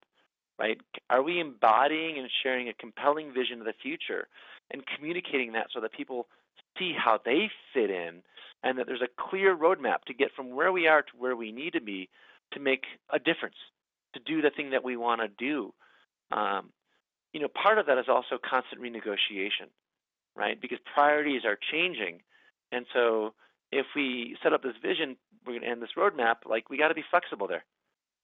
right? 0.59 0.79
Are 1.09 1.23
we 1.23 1.41
embodying 1.41 2.19
and 2.19 2.29
sharing 2.43 2.69
a 2.69 2.75
compelling 2.75 3.33
vision 3.33 3.61
of 3.61 3.67
the 3.67 3.73
future 3.73 4.29
and 4.71 4.83
communicating 4.87 5.53
that 5.53 5.69
so 5.73 5.81
that 5.81 5.93
people 5.93 6.27
see 6.79 6.93
how 6.97 7.19
they 7.25 7.51
fit 7.73 7.91
in 7.91 8.23
and 8.63 8.79
that 8.79 8.87
there's 8.87 9.03
a 9.03 9.09
clear 9.31 9.57
roadmap 9.57 10.05
to 10.07 10.15
get 10.15 10.33
from 10.35 10.55
where 10.55 10.73
we 10.73 10.87
are 10.87 11.03
to 11.03 11.13
where 11.19 11.37
we 11.37 11.53
need 11.53 11.73
to 11.73 11.81
be 11.81 12.09
to 12.53 12.61
make 12.61 12.85
a 13.11 13.19
difference, 13.19 13.57
to 14.15 14.21
do 14.21 14.43
the 14.43 14.51
thing 14.51 14.71
that 14.71 14.85
we 14.85 14.97
want 14.97 15.21
to 15.21 15.29
do. 15.29 15.73
Um, 16.33 16.71
you 17.33 17.41
know, 17.41 17.49
part 17.49 17.79
of 17.79 17.87
that 17.87 17.99
is 17.99 18.07
also 18.09 18.39
constant 18.43 18.83
renegotiation 18.83 19.69
right? 20.37 20.61
Because 20.61 20.79
priorities 20.95 21.45
are 21.45 21.59
changing. 21.73 22.21
And 22.71 22.87
so 22.93 23.35
if 23.71 23.87
we 23.95 24.37
set 24.43 24.53
up 24.53 24.63
this 24.63 24.77
vision 24.83 25.17
we're 25.47 25.55
going 25.55 25.63
to 25.63 25.69
and 25.71 25.83
this 25.83 25.91
roadmap, 25.97 26.37
like 26.47 26.71
we 26.71 26.79
got 26.79 26.89
to 26.89 26.95
be 26.95 27.05
flexible 27.11 27.47
there, 27.49 27.65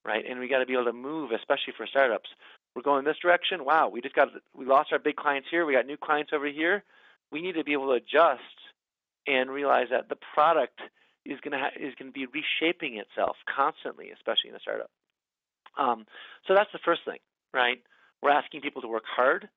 right? 0.04 0.24
And 0.28 0.38
we 0.40 0.48
got 0.48 0.61
to 0.61 0.66
be 0.66 0.74
able 0.74 0.84
to 0.84 0.92
move, 0.92 1.32
especially 1.32 1.74
for 1.76 1.86
startups. 1.86 2.30
We're 2.74 2.82
going 2.82 3.04
this 3.04 3.18
direction. 3.20 3.64
Wow, 3.64 3.88
we 3.88 4.00
just 4.00 4.14
got 4.14 4.28
we 4.54 4.66
lost 4.66 4.92
our 4.92 4.98
big 5.00 5.16
clients 5.16 5.48
here. 5.50 5.66
We 5.66 5.72
got 5.72 5.86
new 5.86 5.96
clients 5.96 6.32
over 6.32 6.46
here. 6.46 6.84
We 7.32 7.42
need 7.42 7.54
to 7.56 7.64
be 7.64 7.72
able 7.72 7.88
to 7.88 7.94
adjust 7.94 8.40
and 9.26 9.50
realize 9.50 9.88
that 9.90 10.09
the 10.09 10.16
product 10.34 10.80
is 11.24 11.40
going 11.40 11.52
to 11.52 11.59
ha- 11.59 11.76
is 11.80 11.94
going 11.98 12.12
to 12.12 12.12
be 12.12 12.26
reshaping 12.26 12.98
itself 12.98 13.36
constantly, 13.54 14.11
especially 14.11 14.50
in 14.50 14.56
a 14.56 14.61
startup. 14.61 14.90
Um, 15.76 16.06
so 16.46 16.54
that's 16.54 16.70
the 16.72 16.78
first 16.84 17.02
thing, 17.04 17.18
right? 17.52 17.82
We're 18.22 18.30
asking 18.30 18.62
people 18.62 18.82
to 18.82 18.88
work 18.88 19.04
hard 19.06 19.48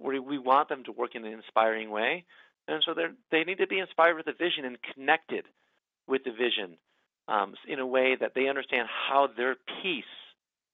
we, 0.00 0.18
we 0.18 0.38
want 0.38 0.68
them 0.68 0.84
to 0.84 0.92
work 0.92 1.14
in 1.14 1.24
an 1.24 1.32
inspiring 1.32 1.90
way. 1.90 2.24
And 2.66 2.82
so 2.84 2.94
they 3.30 3.44
need 3.44 3.58
to 3.58 3.66
be 3.66 3.78
inspired 3.78 4.16
with 4.16 4.26
the 4.26 4.32
vision 4.32 4.64
and 4.64 4.76
connected 4.94 5.44
with 6.06 6.22
the 6.24 6.30
vision 6.30 6.76
um, 7.26 7.54
in 7.66 7.78
a 7.78 7.86
way 7.86 8.16
that 8.20 8.32
they 8.34 8.48
understand 8.48 8.88
how 8.88 9.28
their 9.36 9.56
piece 9.82 10.04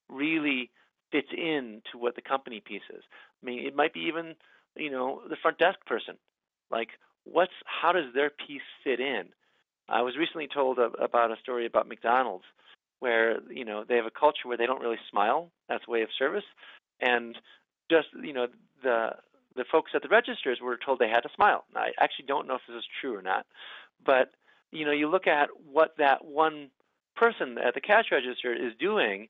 really 0.09 0.71
fits 1.13 1.29
in 1.37 1.83
to 1.93 1.99
what 1.99 2.17
the 2.17 2.23
company 2.23 2.61
piece 2.65 2.83
is. 2.91 3.03
I 3.43 3.47
mean, 3.47 3.67
it 3.67 3.77
might 3.77 3.95
be 3.95 4.01
even, 4.01 4.35
you 4.77 4.91
know, 4.91 5.23
the 5.29 5.37
front 5.37 5.59
desk 5.59 5.79
person. 5.87 6.17
Like, 6.71 6.89
what's 7.25 7.53
how 7.65 7.93
does 7.93 8.13
their 8.13 8.31
piece 8.31 8.63
fit 8.83 8.99
in? 8.99 9.27
I 9.89 10.03
was 10.03 10.17
recently 10.17 10.49
told 10.53 10.79
a, 10.79 10.91
about 11.01 11.31
a 11.31 11.41
story 11.41 11.67
about 11.67 11.89
McDonald's 11.89 12.45
where 13.01 13.39
you 13.51 13.65
know 13.65 13.85
they 13.87 13.97
have 13.97 14.07
a 14.07 14.11
culture 14.11 14.47
where 14.49 14.57
they 14.57 14.67
don't 14.67 14.81
really 14.81 14.99
smile. 15.11 15.51
That's 15.69 15.85
a 15.87 15.91
way 15.91 16.03
of 16.03 16.09
service, 16.19 16.45
and 17.01 17.37
just 17.91 18.09
you 18.23 18.33
know 18.33 18.47
the 18.83 19.11
the 19.57 19.65
folks 19.71 19.93
at 19.95 20.03
the 20.03 20.09
registers 20.09 20.61
were 20.61 20.77
told 20.77 20.99
they 20.99 21.09
had 21.09 21.21
to 21.21 21.29
smile. 21.35 21.65
I 21.77 21.91
actually 21.99 22.27
don't 22.27 22.49
know 22.49 22.55
if 22.55 22.63
this 22.67 22.77
is 22.77 22.85
true 23.01 23.17
or 23.17 23.23
not, 23.23 23.47
but 24.05 24.33
you 24.73 24.85
know, 24.85 24.91
you 24.91 25.09
look 25.09 25.27
at 25.27 25.49
what 25.71 25.95
that 25.99 26.25
one 26.25 26.71
person 27.17 27.57
at 27.59 27.75
the 27.75 27.81
cash 27.81 28.07
register 28.11 28.53
is 28.53 28.73
doing 28.79 29.29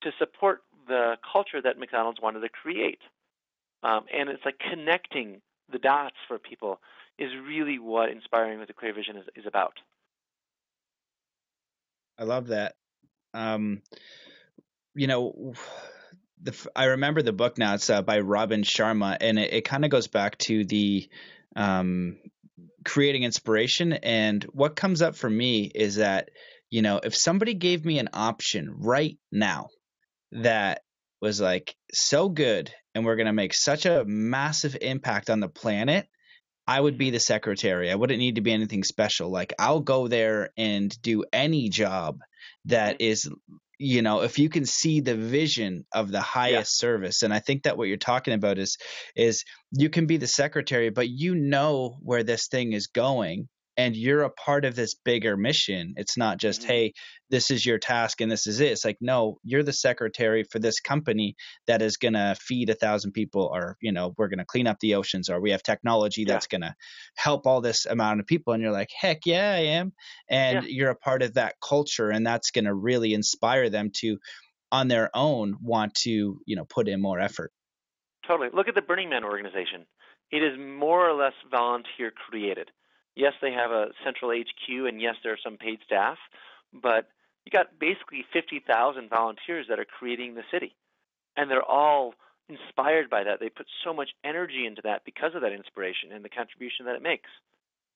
to 0.00 0.10
support 0.18 0.62
the 0.88 1.16
culture 1.30 1.60
that 1.60 1.78
McDonald's 1.78 2.20
wanted 2.20 2.40
to 2.40 2.48
create, 2.48 3.00
um, 3.82 4.04
and 4.12 4.28
it's 4.30 4.44
like 4.44 4.58
connecting 4.58 5.42
the 5.70 5.78
dots 5.78 6.16
for 6.26 6.38
people 6.38 6.80
is 7.18 7.30
really 7.46 7.78
what 7.78 8.10
inspiring 8.10 8.58
with 8.58 8.70
a 8.70 8.72
clear 8.72 8.94
vision 8.94 9.16
is, 9.16 9.24
is 9.34 9.46
about. 9.46 9.74
I 12.18 12.24
love 12.24 12.48
that. 12.48 12.76
Um, 13.34 13.82
you 14.94 15.06
know 15.06 15.54
the 16.46 16.70
I 16.74 16.84
remember 16.84 17.22
the 17.22 17.32
book 17.32 17.58
now. 17.58 17.74
It's 17.74 17.90
uh, 17.90 18.02
by 18.02 18.20
Robin 18.20 18.62
Sharma, 18.62 19.16
and 19.20 19.38
it, 19.38 19.52
it 19.52 19.64
kind 19.64 19.84
of 19.84 19.90
goes 19.90 20.08
back 20.08 20.38
to 20.38 20.64
the 20.64 21.08
um, 21.54 22.18
creating 22.84 23.24
inspiration. 23.24 23.92
And 23.92 24.42
what 24.44 24.76
comes 24.76 25.02
up 25.02 25.16
for 25.16 25.28
me 25.28 25.70
is 25.74 25.96
that 25.96 26.30
you 26.70 26.82
know 26.82 27.00
if 27.02 27.14
somebody 27.14 27.54
gave 27.54 27.84
me 27.84 27.98
an 27.98 28.08
option 28.12 28.74
right 28.78 29.18
now 29.30 29.68
that 30.32 30.82
was 31.20 31.40
like 31.40 31.74
so 31.92 32.28
good 32.28 32.70
and 32.94 33.04
we're 33.04 33.16
going 33.16 33.26
to 33.26 33.32
make 33.32 33.54
such 33.54 33.86
a 33.86 34.04
massive 34.04 34.76
impact 34.80 35.30
on 35.30 35.40
the 35.40 35.48
planet 35.48 36.08
I 36.66 36.80
would 36.80 36.98
be 36.98 37.10
the 37.10 37.20
secretary. 37.20 37.92
I 37.92 37.94
wouldn't 37.94 38.18
need 38.18 38.34
to 38.36 38.40
be 38.40 38.52
anything 38.52 38.82
special. 38.82 39.30
Like 39.30 39.54
I'll 39.58 39.80
go 39.80 40.08
there 40.08 40.50
and 40.56 40.90
do 41.00 41.24
any 41.32 41.68
job 41.68 42.20
that 42.64 43.00
is 43.00 43.30
you 43.78 44.02
know 44.02 44.22
if 44.22 44.38
you 44.38 44.48
can 44.48 44.64
see 44.64 45.00
the 45.00 45.14
vision 45.14 45.84
of 45.92 46.10
the 46.10 46.20
highest 46.20 46.82
yeah. 46.82 46.88
service 46.88 47.22
and 47.22 47.32
i 47.32 47.38
think 47.38 47.64
that 47.64 47.76
what 47.76 47.88
you're 47.88 47.96
talking 47.96 48.34
about 48.34 48.58
is 48.58 48.76
is 49.14 49.44
you 49.72 49.90
can 49.90 50.06
be 50.06 50.16
the 50.16 50.26
secretary 50.26 50.90
but 50.90 51.08
you 51.08 51.34
know 51.34 51.98
where 52.02 52.22
this 52.22 52.48
thing 52.48 52.72
is 52.72 52.86
going 52.86 53.48
and 53.76 53.94
you're 53.96 54.22
a 54.22 54.30
part 54.30 54.64
of 54.64 54.74
this 54.74 54.94
bigger 54.94 55.36
mission. 55.36 55.94
It's 55.96 56.16
not 56.16 56.38
just, 56.38 56.62
mm-hmm. 56.62 56.70
hey, 56.70 56.92
this 57.28 57.50
is 57.50 57.66
your 57.66 57.78
task 57.78 58.20
and 58.20 58.30
this 58.30 58.46
is 58.46 58.60
it. 58.60 58.72
It's 58.72 58.84
like, 58.84 58.98
no, 59.00 59.38
you're 59.42 59.62
the 59.62 59.72
secretary 59.72 60.44
for 60.44 60.58
this 60.58 60.80
company 60.80 61.34
that 61.66 61.82
is 61.82 61.96
going 61.96 62.14
to 62.14 62.36
feed 62.40 62.70
a 62.70 62.74
thousand 62.74 63.12
people, 63.12 63.50
or, 63.52 63.76
you 63.80 63.92
know, 63.92 64.14
we're 64.16 64.28
going 64.28 64.38
to 64.38 64.44
clean 64.44 64.66
up 64.66 64.78
the 64.80 64.94
oceans, 64.94 65.28
or 65.28 65.40
we 65.40 65.50
have 65.50 65.62
technology 65.62 66.22
yeah. 66.22 66.32
that's 66.32 66.46
going 66.46 66.62
to 66.62 66.74
help 67.16 67.46
all 67.46 67.60
this 67.60 67.86
amount 67.86 68.20
of 68.20 68.26
people. 68.26 68.52
And 68.52 68.62
you're 68.62 68.72
like, 68.72 68.90
heck 68.98 69.26
yeah, 69.26 69.52
I 69.52 69.64
am. 69.78 69.92
And 70.28 70.62
yeah. 70.62 70.68
you're 70.68 70.90
a 70.90 70.96
part 70.96 71.22
of 71.22 71.34
that 71.34 71.56
culture, 71.60 72.10
and 72.10 72.26
that's 72.26 72.50
going 72.50 72.66
to 72.66 72.74
really 72.74 73.12
inspire 73.12 73.68
them 73.68 73.90
to, 73.96 74.18
on 74.72 74.88
their 74.88 75.10
own, 75.14 75.56
want 75.60 75.94
to, 75.94 76.40
you 76.46 76.56
know, 76.56 76.64
put 76.64 76.88
in 76.88 77.00
more 77.00 77.20
effort. 77.20 77.52
Totally. 78.26 78.48
Look 78.52 78.68
at 78.68 78.74
the 78.74 78.82
Burning 78.82 79.10
Man 79.10 79.22
organization. 79.22 79.86
It 80.32 80.42
is 80.42 80.58
more 80.58 81.08
or 81.08 81.14
less 81.14 81.34
volunteer 81.50 82.10
created 82.28 82.70
yes, 83.16 83.32
they 83.40 83.52
have 83.52 83.70
a 83.70 83.88
central 84.04 84.30
HQ, 84.30 84.68
and 84.86 85.00
yes, 85.00 85.16
there 85.22 85.32
are 85.32 85.38
some 85.42 85.56
paid 85.56 85.80
staff, 85.84 86.18
but 86.72 87.08
you 87.44 87.50
got 87.50 87.78
basically 87.80 88.24
50,000 88.32 89.08
volunteers 89.08 89.66
that 89.68 89.80
are 89.80 89.84
creating 89.84 90.34
the 90.34 90.42
city, 90.52 90.76
and 91.36 91.50
they're 91.50 91.62
all 91.62 92.14
inspired 92.48 93.10
by 93.10 93.24
that. 93.24 93.40
They 93.40 93.48
put 93.48 93.66
so 93.82 93.92
much 93.92 94.10
energy 94.22 94.66
into 94.66 94.82
that 94.82 95.04
because 95.04 95.34
of 95.34 95.40
that 95.40 95.52
inspiration 95.52 96.12
and 96.12 96.24
the 96.24 96.28
contribution 96.28 96.86
that 96.86 96.94
it 96.94 97.02
makes. 97.02 97.30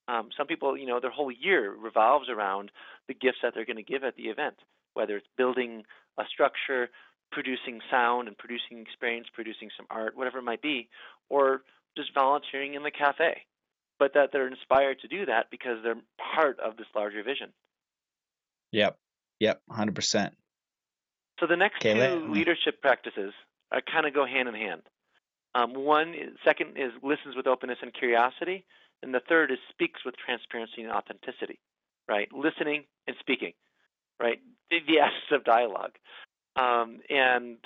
Um, 0.08 0.30
some 0.36 0.46
people, 0.46 0.76
you 0.76 0.86
know, 0.86 0.98
their 0.98 1.10
whole 1.10 1.30
year 1.30 1.72
revolves 1.72 2.28
around 2.28 2.72
the 3.06 3.14
gifts 3.14 3.38
that 3.42 3.54
they're 3.54 3.66
going 3.66 3.76
to 3.76 3.82
give 3.82 4.02
at 4.02 4.16
the 4.16 4.24
event, 4.24 4.56
whether 4.94 5.16
it's 5.16 5.26
building 5.36 5.84
a 6.18 6.24
structure, 6.32 6.90
producing 7.30 7.80
sound 7.90 8.26
and 8.26 8.36
producing 8.36 8.80
experience, 8.80 9.28
producing 9.32 9.70
some 9.76 9.86
art, 9.88 10.16
whatever 10.16 10.38
it 10.38 10.44
might 10.44 10.62
be, 10.62 10.88
or 11.28 11.62
just 11.96 12.12
volunteering 12.12 12.74
in 12.74 12.82
the 12.82 12.90
cafe 12.90 13.42
but 14.01 14.14
that 14.14 14.30
they're 14.32 14.48
inspired 14.48 14.98
to 15.01 15.09
do 15.09 15.26
that 15.26 15.46
because 15.51 15.76
they're 15.84 16.01
part 16.34 16.59
of 16.59 16.76
this 16.78 16.86
larger 16.96 17.22
vision. 17.22 17.53
Yep. 18.72 18.96
Yep. 19.38 19.61
100%. 19.70 20.30
So 21.38 21.46
the 21.46 21.57
next 21.57 21.76
okay, 21.76 21.94
two 21.94 22.32
leadership 22.32 22.80
practices 22.80 23.32
are 23.70 23.80
kind 23.80 24.07
of 24.07 24.14
go 24.14 24.26
hand 24.26 24.48
in 24.48 24.55
hand. 24.55 24.82
Um, 25.55 25.74
one, 25.74 26.14
second 26.44 26.76
is 26.76 26.92
listens 27.03 27.36
with 27.36 27.46
openness 27.46 27.78
and 27.82 27.92
curiosity, 27.92 28.64
and 29.03 29.12
the 29.12 29.20
third 29.28 29.51
is 29.51 29.59
speaks 29.70 30.01
with 30.05 30.14
transparency 30.16 30.82
and 30.82 30.90
authenticity. 30.90 31.61
Right, 32.09 32.28
listening 32.32 32.84
and 33.07 33.16
speaking. 33.20 33.53
Right, 34.20 34.38
the, 34.70 34.78
the 34.86 34.98
essence 34.98 35.30
of 35.32 35.44
dialogue. 35.44 35.92
Um, 36.57 37.01
and 37.09 37.59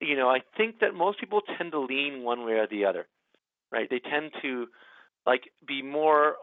you 0.00 0.16
know, 0.16 0.28
I 0.28 0.40
think 0.56 0.80
that 0.80 0.94
most 0.94 1.20
people 1.20 1.40
tend 1.58 1.72
to 1.72 1.80
lean 1.80 2.22
one 2.22 2.44
way 2.44 2.54
or 2.54 2.66
the 2.66 2.84
other. 2.84 3.06
Right, 3.72 3.88
they 3.88 4.00
tend 4.00 4.32
to 4.42 4.66
like 5.26 5.50
be 5.66 5.82
more 5.82 6.36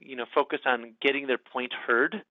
you 0.00 0.16
know 0.16 0.26
focused 0.34 0.66
on 0.66 0.94
getting 1.00 1.26
their 1.26 1.38
point 1.38 1.72
heard 1.86 2.22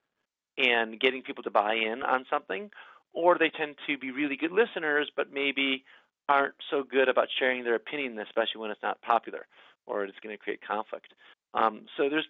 and 0.57 0.99
getting 0.99 1.21
people 1.21 1.43
to 1.43 1.51
buy 1.51 1.75
in 1.75 2.03
on 2.03 2.25
something 2.29 2.69
or 3.13 3.37
they 3.37 3.49
tend 3.49 3.75
to 3.87 3.97
be 3.97 4.11
really 4.11 4.35
good 4.35 4.51
listeners 4.51 5.09
but 5.15 5.31
maybe 5.33 5.83
aren't 6.29 6.55
so 6.69 6.83
good 6.83 7.09
about 7.09 7.27
sharing 7.39 7.63
their 7.63 7.75
opinion 7.75 8.17
especially 8.19 8.59
when 8.61 8.71
it's 8.71 8.83
not 8.83 9.01
popular 9.01 9.47
or 9.87 10.03
it's 10.05 10.17
going 10.23 10.35
to 10.35 10.41
create 10.41 10.61
conflict. 10.65 11.13
Um, 11.53 11.85
so 11.97 12.09
there's 12.09 12.27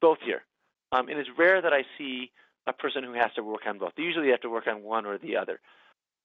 both 0.00 0.18
here. 0.24 0.42
Um, 0.92 1.08
and 1.08 1.18
it's 1.18 1.28
rare 1.38 1.62
that 1.62 1.72
i 1.72 1.82
see 1.96 2.32
a 2.66 2.72
person 2.72 3.04
who 3.04 3.14
has 3.14 3.30
to 3.36 3.42
work 3.42 3.62
on 3.66 3.78
both. 3.78 3.92
They 3.96 4.02
usually 4.02 4.30
have 4.30 4.40
to 4.40 4.50
work 4.50 4.66
on 4.66 4.82
one 4.82 5.06
or 5.06 5.18
the 5.18 5.36
other. 5.36 5.60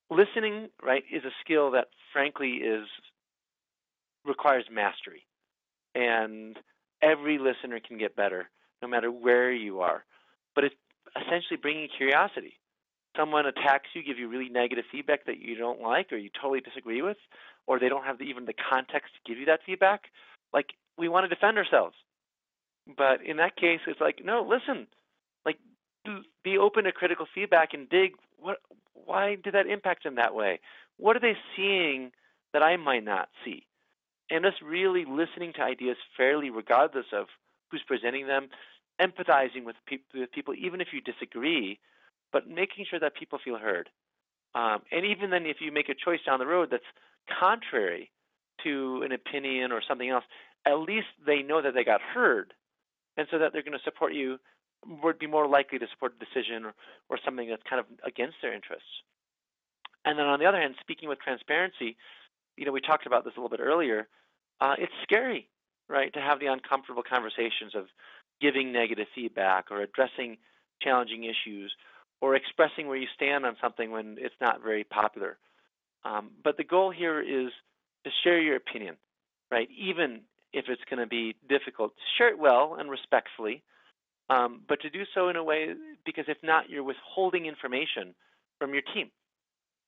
Listening 0.10 0.70
right 0.84 1.04
is 1.12 1.24
a 1.24 1.32
skill 1.44 1.72
that 1.72 1.88
frankly 2.14 2.56
is 2.56 2.88
requires 4.26 4.66
mastery 4.72 5.26
and 5.96 6.58
every 7.02 7.40
listener 7.40 7.80
can 7.80 7.98
get 7.98 8.16
better 8.16 8.50
no 8.82 8.88
matter 8.88 9.12
where 9.12 9.52
you 9.52 9.80
are. 9.80 10.06
But 10.54 10.66
it's 10.66 10.76
essentially 11.16 11.58
bringing 11.60 11.88
curiosity. 11.96 12.54
Someone 13.18 13.46
attacks 13.46 13.88
you, 13.94 14.04
give 14.04 14.20
you 14.20 14.28
really 14.28 14.50
negative 14.50 14.86
feedback 14.92 15.26
that 15.26 15.40
you 15.40 15.56
don't 15.56 15.82
like 15.82 16.12
or 16.12 16.18
you 16.18 16.30
totally 16.30 16.60
disagree 16.60 17.02
with, 17.02 17.18
or 17.66 17.80
they 17.80 17.90
don't 17.90 18.04
have 18.04 18.18
the, 18.18 18.26
even 18.26 18.46
the 18.46 18.54
context 18.54 19.14
to 19.16 19.30
give 19.30 19.40
you 19.40 19.46
that 19.46 19.62
feedback. 19.66 20.04
Like, 20.54 20.74
we 20.98 21.08
want 21.08 21.24
to 21.24 21.34
defend 21.34 21.58
ourselves. 21.58 21.96
But 22.98 23.26
in 23.26 23.38
that 23.38 23.56
case, 23.56 23.80
it's 23.88 24.02
like, 24.02 24.22
no, 24.24 24.46
listen, 24.48 24.88
like, 25.46 25.58
be 26.44 26.58
open 26.58 26.84
to 26.84 26.92
critical 26.92 27.26
feedback 27.34 27.74
and 27.74 27.90
dig 27.90 28.14
what 28.38 28.58
why 28.94 29.36
did 29.36 29.54
that 29.54 29.68
impact 29.68 30.04
them 30.04 30.16
that 30.16 30.36
way? 30.36 30.60
What 30.98 31.16
are 31.16 31.20
they 31.20 31.36
seeing 31.56 32.12
that 32.54 32.64
I 32.64 32.78
might 32.78 33.04
not 33.04 33.30
see? 33.44 33.66
And 34.30 34.44
just 34.44 34.62
really 34.62 35.06
listening 35.06 35.54
to 35.54 35.62
ideas 35.62 35.98
fairly, 36.18 36.50
regardless 36.50 37.06
of 37.14 37.28
who's 37.70 37.84
presenting 37.86 38.28
them, 38.28 38.50
empathizing 39.02 39.66
with, 39.66 39.76
pe- 39.88 39.98
with 40.14 40.32
people, 40.32 40.54
even 40.54 40.82
if 40.82 40.88
you 40.94 41.02
disagree, 41.02 41.80
but 42.32 42.48
making 42.48 42.86
sure 42.90 43.00
that 43.00 43.16
people 43.16 43.40
feel 43.44 43.58
heard. 43.58 43.90
Um, 44.56 44.82
and 44.92 45.06
even 45.06 45.30
then, 45.30 45.46
if 45.46 45.58
you 45.60 45.72
make 45.72 45.90
a 45.90 45.96
choice 45.96 46.20
down 46.26 46.40
the 46.40 46.46
road 46.46 46.70
that's 46.72 46.84
contrary 47.40 48.12
to 48.64 49.04
an 49.04 49.12
opinion 49.12 49.72
or 49.72 49.82
something 49.88 50.10
else, 50.10 50.24
at 50.66 50.76
least 50.80 51.08
they 51.26 51.42
know 51.42 51.62
that 51.62 51.74
they 51.74 51.84
got 51.84 52.02
heard, 52.02 52.54
and 53.18 53.28
so 53.30 53.38
that 53.38 53.54
they're 53.54 53.64
going 53.64 53.78
to 53.78 53.84
support 53.84 54.14
you, 54.14 54.38
would 55.04 55.20
be 55.20 55.28
more 55.28 55.48
likely 55.48 55.80
to 55.80 55.88
support 55.92 56.14
a 56.16 56.24
decision 56.24 56.66
or, 56.66 56.74
or 57.10 57.20
something 57.24 57.50
that's 57.50 57.64
kind 57.70 57.80
of 57.80 57.86
against 58.06 58.36
their 58.42 58.54
interests. 58.54 58.88
And 60.06 60.20
then 60.20 60.26
on 60.28 60.40
the 60.40 60.46
other 60.46 60.60
hand, 60.60 60.76
speaking 60.80 61.10
with 61.10 61.20
transparency, 61.20 61.98
you 62.58 62.66
know, 62.66 62.72
we 62.72 62.82
talked 62.82 63.06
about 63.06 63.24
this 63.24 63.34
a 63.36 63.40
little 63.40 63.56
bit 63.56 63.64
earlier. 63.64 64.08
Uh, 64.62 64.76
it's 64.78 64.94
scary, 65.04 65.50
right, 65.90 66.14
to 66.14 66.22
have 66.22 66.40
the 66.40 66.48
uncomfortable 66.48 67.04
conversations 67.04 67.76
of 67.76 67.86
giving 68.42 68.72
negative 68.72 69.08
feedback 69.14 69.72
or 69.72 69.82
addressing 69.82 70.38
challenging 70.82 71.24
issues 71.24 71.74
or 72.22 72.36
expressing 72.36 72.88
where 72.88 72.98
you 72.98 73.08
stand 73.16 73.46
on 73.46 73.56
something 73.62 73.92
when 73.92 74.18
it's 74.20 74.36
not 74.42 74.64
very 74.64 74.84
popular. 74.84 75.38
Um, 76.04 76.32
but 76.44 76.58
the 76.58 76.64
goal 76.64 76.92
here 76.92 77.20
is 77.20 77.52
to 78.04 78.12
share 78.24 78.40
your 78.40 78.56
opinion, 78.56 78.96
right? 79.52 79.68
Even 79.78 80.22
if 80.54 80.66
it's 80.70 80.82
going 80.90 81.00
to 81.00 81.08
be 81.08 81.36
difficult, 81.50 81.94
share 82.18 82.30
it 82.30 82.40
well 82.40 82.78
and 82.80 82.90
respectfully, 82.90 83.64
um, 84.30 84.62
but 84.68 84.82
to 84.82 84.90
do 84.90 85.04
so 85.14 85.30
in 85.30 85.36
a 85.36 85.44
way 85.44 85.74
because 86.06 86.26
if 86.28 86.38
not, 86.42 86.70
you're 86.70 86.84
withholding 86.84 87.46
information 87.46 88.16
from 88.60 88.74
your 88.74 88.84
team, 88.94 89.12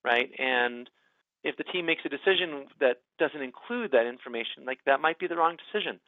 right? 0.03 0.29
And 0.37 0.89
if 1.43 1.55
the 1.57 1.63
team 1.63 1.85
makes 1.85 2.03
a 2.05 2.09
decision 2.09 2.65
that 2.79 2.97
doesn't 3.19 3.41
include 3.41 3.91
that 3.91 4.07
information, 4.07 4.65
like 4.65 4.79
that 4.85 5.01
might 5.01 5.19
be 5.19 5.27
the 5.27 5.35
wrong 5.35 5.57
decision. 5.57 5.99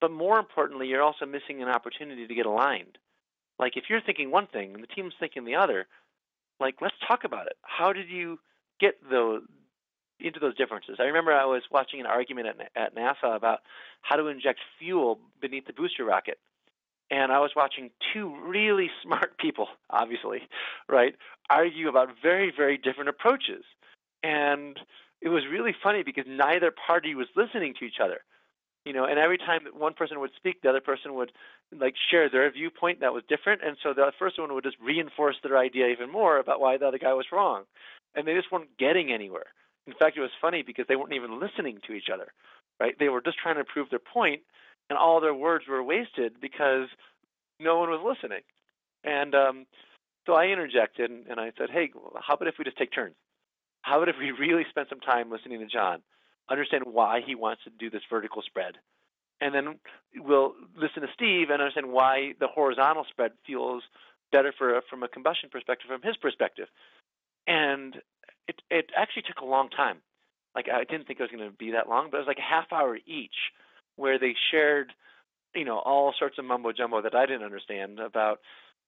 But 0.00 0.10
more 0.10 0.38
importantly, 0.38 0.88
you're 0.88 1.02
also 1.02 1.26
missing 1.26 1.62
an 1.62 1.68
opportunity 1.68 2.26
to 2.26 2.34
get 2.34 2.46
aligned. 2.46 2.98
Like 3.58 3.76
if 3.76 3.84
you're 3.88 4.00
thinking 4.00 4.30
one 4.30 4.46
thing 4.46 4.74
and 4.74 4.82
the 4.82 4.88
team's 4.88 5.12
thinking 5.20 5.44
the 5.44 5.56
other, 5.56 5.86
like 6.58 6.76
let's 6.80 6.94
talk 7.06 7.24
about 7.24 7.46
it. 7.46 7.56
How 7.62 7.92
did 7.92 8.08
you 8.08 8.38
get 8.80 8.94
those 9.10 9.42
into 10.18 10.40
those 10.40 10.56
differences? 10.56 10.96
I 10.98 11.04
remember 11.04 11.32
I 11.32 11.44
was 11.44 11.62
watching 11.70 12.00
an 12.00 12.06
argument 12.06 12.48
at, 12.48 12.82
at 12.82 12.96
NASA 12.96 13.36
about 13.36 13.60
how 14.00 14.16
to 14.16 14.28
inject 14.28 14.60
fuel 14.78 15.18
beneath 15.40 15.66
the 15.66 15.72
booster 15.74 16.04
rocket. 16.04 16.38
And 17.10 17.32
I 17.32 17.40
was 17.40 17.50
watching 17.56 17.90
two 18.14 18.34
really 18.46 18.88
smart 19.02 19.36
people, 19.38 19.68
obviously, 19.90 20.40
right, 20.88 21.14
argue 21.50 21.88
about 21.88 22.08
very, 22.22 22.52
very 22.56 22.78
different 22.78 23.10
approaches 23.10 23.64
and 24.22 24.78
it 25.20 25.28
was 25.28 25.44
really 25.50 25.74
funny 25.82 26.02
because 26.02 26.24
neither 26.26 26.70
party 26.70 27.14
was 27.14 27.26
listening 27.36 27.74
to 27.78 27.84
each 27.84 28.00
other 28.02 28.20
you 28.84 28.92
know 28.92 29.04
and 29.04 29.18
every 29.18 29.38
time 29.38 29.60
that 29.64 29.74
one 29.74 29.94
person 29.94 30.20
would 30.20 30.30
speak 30.36 30.62
the 30.62 30.68
other 30.68 30.80
person 30.80 31.14
would 31.14 31.32
like 31.78 31.94
share 32.10 32.28
their 32.28 32.50
viewpoint 32.50 33.00
that 33.00 33.12
was 33.12 33.22
different. 33.28 33.62
And 33.64 33.76
so 33.82 33.92
the 33.94 34.12
first 34.18 34.38
one 34.38 34.52
would 34.54 34.64
just 34.64 34.76
reinforce 34.82 35.36
their 35.42 35.56
idea 35.56 35.86
even 35.88 36.10
more 36.10 36.38
about 36.38 36.60
why 36.60 36.76
the 36.76 36.86
other 36.86 36.98
guy 36.98 37.12
was 37.12 37.26
wrong. 37.32 37.64
And 38.14 38.26
they 38.26 38.34
just 38.34 38.50
weren't 38.50 38.76
getting 38.78 39.12
anywhere. 39.12 39.46
In 39.86 39.94
fact 39.94 40.16
it 40.16 40.20
was 40.20 40.30
funny 40.40 40.62
because 40.62 40.86
they 40.88 40.96
weren't 40.96 41.12
even 41.12 41.40
listening 41.40 41.78
to 41.86 41.92
each 41.92 42.08
other 42.12 42.32
right? 42.80 42.98
They 42.98 43.10
were 43.10 43.20
just 43.20 43.38
trying 43.38 43.56
to 43.56 43.64
prove 43.64 43.90
their 43.90 43.98
point 43.98 44.40
and 44.88 44.98
all 44.98 45.20
their 45.20 45.34
words 45.34 45.66
were 45.68 45.82
wasted 45.82 46.40
because 46.40 46.88
no 47.60 47.78
one 47.78 47.90
was 47.90 48.00
listening. 48.02 48.40
And 49.04 49.34
um 49.34 49.66
so 50.26 50.34
i 50.34 50.46
interjected 50.46 51.10
and, 51.10 51.26
and 51.28 51.40
i 51.40 51.50
said 51.56 51.70
hey 51.70 51.90
how 52.20 52.34
about 52.34 52.46
if 52.46 52.56
we 52.58 52.64
just 52.64 52.76
take 52.76 52.92
turns 52.92 53.14
how 53.90 53.96
about 53.96 54.08
if 54.08 54.16
we 54.20 54.30
really 54.30 54.64
spend 54.70 54.86
some 54.88 55.00
time 55.00 55.30
listening 55.30 55.58
to 55.58 55.66
John, 55.66 56.00
understand 56.48 56.84
why 56.86 57.20
he 57.26 57.34
wants 57.34 57.64
to 57.64 57.70
do 57.70 57.90
this 57.90 58.02
vertical 58.08 58.40
spread, 58.42 58.74
and 59.40 59.52
then 59.52 59.80
we'll 60.16 60.54
listen 60.76 61.02
to 61.02 61.08
Steve 61.12 61.50
and 61.50 61.60
understand 61.60 61.90
why 61.90 62.34
the 62.38 62.46
horizontal 62.46 63.04
spread 63.10 63.32
feels 63.44 63.82
better 64.30 64.54
for 64.56 64.80
from 64.88 65.02
a 65.02 65.08
combustion 65.08 65.50
perspective 65.50 65.88
from 65.88 66.02
his 66.02 66.16
perspective. 66.16 66.68
And 67.48 67.96
it 68.46 68.62
it 68.70 68.90
actually 68.96 69.22
took 69.22 69.42
a 69.42 69.44
long 69.44 69.70
time. 69.70 69.98
Like 70.54 70.66
I 70.72 70.84
didn't 70.84 71.08
think 71.08 71.18
it 71.18 71.24
was 71.24 71.32
going 71.32 71.50
to 71.50 71.56
be 71.56 71.72
that 71.72 71.88
long, 71.88 72.10
but 72.10 72.18
it 72.18 72.20
was 72.20 72.28
like 72.28 72.38
a 72.38 72.54
half 72.54 72.72
hour 72.72 72.96
each, 73.06 73.50
where 73.96 74.20
they 74.20 74.34
shared, 74.52 74.92
you 75.54 75.64
know, 75.64 75.78
all 75.78 76.14
sorts 76.16 76.38
of 76.38 76.44
mumbo 76.44 76.70
jumbo 76.70 77.02
that 77.02 77.16
I 77.16 77.26
didn't 77.26 77.44
understand 77.44 77.98
about 77.98 78.38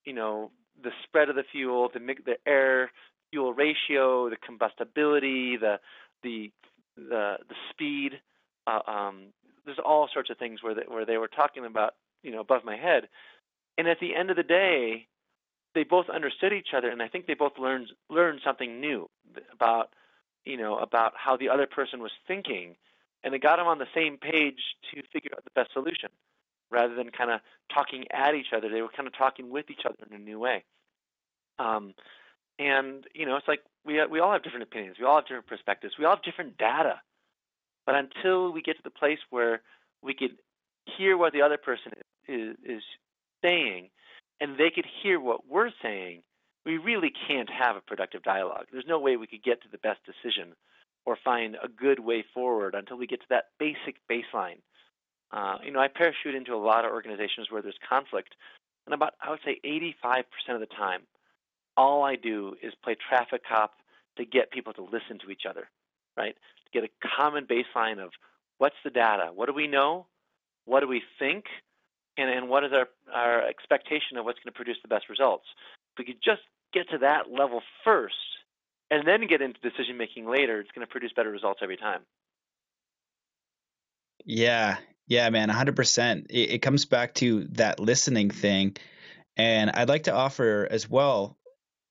you 0.05 0.13
know, 0.13 0.51
the 0.81 0.91
spread 1.03 1.29
of 1.29 1.35
the 1.35 1.43
fuel, 1.51 1.89
the 1.93 1.99
the 1.99 2.37
air 2.47 2.91
fuel 3.33 3.53
ratio, 3.53 4.29
the 4.29 4.37
combustibility, 4.37 5.57
the 5.57 5.79
the 6.21 6.51
the 6.95 7.37
the 7.49 7.55
speed. 7.71 8.21
Uh, 8.67 8.79
um, 8.87 9.15
there's 9.65 9.79
all 9.83 10.07
sorts 10.13 10.29
of 10.29 10.37
things 10.37 10.61
where 10.61 10.75
they, 10.75 10.83
where 10.87 11.05
they 11.05 11.17
were 11.17 11.27
talking 11.27 11.65
about, 11.65 11.95
you 12.21 12.31
know, 12.31 12.39
above 12.39 12.63
my 12.63 12.77
head. 12.77 13.07
And 13.77 13.87
at 13.87 13.99
the 13.99 14.15
end 14.15 14.29
of 14.29 14.37
the 14.37 14.43
day, 14.43 15.07
they 15.73 15.83
both 15.83 16.09
understood 16.09 16.53
each 16.53 16.69
other, 16.77 16.89
and 16.89 17.01
I 17.01 17.07
think 17.07 17.25
they 17.25 17.33
both 17.33 17.57
learned 17.57 17.87
learned 18.09 18.41
something 18.43 18.79
new 18.79 19.09
about, 19.51 19.89
you 20.45 20.57
know, 20.57 20.77
about 20.77 21.13
how 21.15 21.35
the 21.35 21.49
other 21.49 21.65
person 21.65 21.99
was 21.99 22.11
thinking, 22.27 22.75
and 23.23 23.33
it 23.33 23.41
got 23.41 23.57
them 23.57 23.65
on 23.67 23.79
the 23.79 23.87
same 23.95 24.17
page 24.17 24.61
to 24.93 25.01
figure 25.11 25.31
out 25.35 25.43
the 25.43 25.49
best 25.55 25.73
solution, 25.73 26.09
rather 26.69 26.93
than 26.93 27.09
kind 27.09 27.31
of 27.31 27.39
talking 27.73 28.05
at 28.11 28.35
each 28.35 28.53
other. 28.55 28.69
They 28.69 28.83
were 28.83 28.95
kind 28.95 29.07
of 29.07 29.17
talking 29.17 29.49
with 29.49 29.71
each 29.71 29.85
other 29.85 29.97
in 30.07 30.15
a 30.15 30.19
new 30.19 30.37
way. 30.37 30.63
Um, 31.57 31.95
and 32.63 33.05
you 33.13 33.25
know, 33.25 33.35
it's 33.35 33.47
like 33.47 33.61
we 33.85 33.99
we 34.09 34.19
all 34.19 34.31
have 34.31 34.43
different 34.43 34.63
opinions, 34.63 34.97
we 34.99 35.05
all 35.05 35.17
have 35.17 35.25
different 35.25 35.47
perspectives, 35.47 35.95
we 35.99 36.05
all 36.05 36.15
have 36.15 36.23
different 36.23 36.57
data. 36.57 37.01
But 37.85 37.95
until 37.95 38.51
we 38.51 38.61
get 38.61 38.77
to 38.77 38.83
the 38.83 38.89
place 38.89 39.19
where 39.29 39.61
we 40.01 40.13
could 40.13 40.37
hear 40.97 41.17
what 41.17 41.33
the 41.33 41.41
other 41.41 41.57
person 41.57 41.91
is, 42.27 42.55
is 42.63 42.83
saying, 43.43 43.89
and 44.39 44.57
they 44.57 44.69
could 44.69 44.85
hear 45.03 45.19
what 45.19 45.41
we're 45.49 45.71
saying, 45.81 46.21
we 46.65 46.77
really 46.77 47.11
can't 47.27 47.49
have 47.49 47.75
a 47.75 47.81
productive 47.81 48.23
dialogue. 48.23 48.67
There's 48.71 48.87
no 48.87 48.99
way 48.99 49.17
we 49.17 49.27
could 49.27 49.43
get 49.43 49.61
to 49.63 49.67
the 49.69 49.77
best 49.77 49.99
decision 50.05 50.53
or 51.05 51.17
find 51.21 51.57
a 51.61 51.67
good 51.67 51.99
way 51.99 52.23
forward 52.33 52.73
until 52.73 52.97
we 52.97 53.05
get 53.05 53.19
to 53.19 53.27
that 53.29 53.47
basic 53.59 53.97
baseline. 54.09 54.59
Uh, 55.31 55.57
you 55.65 55.71
know, 55.71 55.81
I 55.81 55.89
parachute 55.89 56.35
into 56.35 56.53
a 56.53 56.63
lot 56.63 56.85
of 56.85 56.91
organizations 56.91 57.47
where 57.49 57.61
there's 57.61 57.77
conflict, 57.87 58.35
and 58.85 58.93
about 58.93 59.15
I 59.21 59.29
would 59.29 59.39
say 59.43 59.59
85% 59.65 60.23
of 60.49 60.59
the 60.61 60.67
time, 60.67 61.01
all 61.77 62.03
I 62.03 62.15
do 62.15 62.55
is 62.61 62.73
play 62.83 62.95
traffic 62.95 63.41
cop 63.47 63.73
to 64.17 64.25
get 64.25 64.51
people 64.51 64.73
to 64.73 64.83
listen 64.83 65.19
to 65.25 65.31
each 65.31 65.43
other, 65.49 65.69
right? 66.17 66.35
To 66.35 66.71
get 66.81 66.83
a 66.83 67.07
common 67.17 67.45
baseline 67.45 67.99
of 67.99 68.11
what's 68.57 68.75
the 68.83 68.89
data, 68.89 69.31
what 69.33 69.47
do 69.47 69.53
we 69.53 69.67
know, 69.67 70.05
what 70.65 70.81
do 70.81 70.87
we 70.87 71.01
think, 71.19 71.45
and, 72.17 72.29
and 72.29 72.49
what 72.49 72.63
is 72.63 72.71
our, 72.73 72.87
our 73.13 73.41
expectation 73.41 74.17
of 74.17 74.25
what's 74.25 74.39
going 74.39 74.51
to 74.51 74.55
produce 74.55 74.77
the 74.81 74.87
best 74.87 75.09
results. 75.09 75.45
If 75.93 75.99
we 75.99 76.13
could 76.13 76.21
just 76.23 76.41
get 76.73 76.89
to 76.89 76.99
that 76.99 77.31
level 77.31 77.61
first 77.83 78.15
and 78.91 79.07
then 79.07 79.27
get 79.27 79.41
into 79.41 79.59
decision 79.61 79.97
making 79.97 80.27
later, 80.27 80.59
it's 80.59 80.71
going 80.71 80.85
to 80.85 80.91
produce 80.91 81.11
better 81.13 81.31
results 81.31 81.61
every 81.63 81.77
time. 81.77 82.01
Yeah, 84.25 84.77
yeah, 85.07 85.29
man, 85.29 85.49
100%. 85.49 86.27
It, 86.29 86.35
it 86.35 86.61
comes 86.61 86.85
back 86.85 87.15
to 87.15 87.45
that 87.51 87.79
listening 87.79 88.29
thing. 88.29 88.77
And 89.35 89.71
I'd 89.71 89.89
like 89.89 90.03
to 90.03 90.13
offer 90.13 90.67
as 90.69 90.87
well 90.87 91.37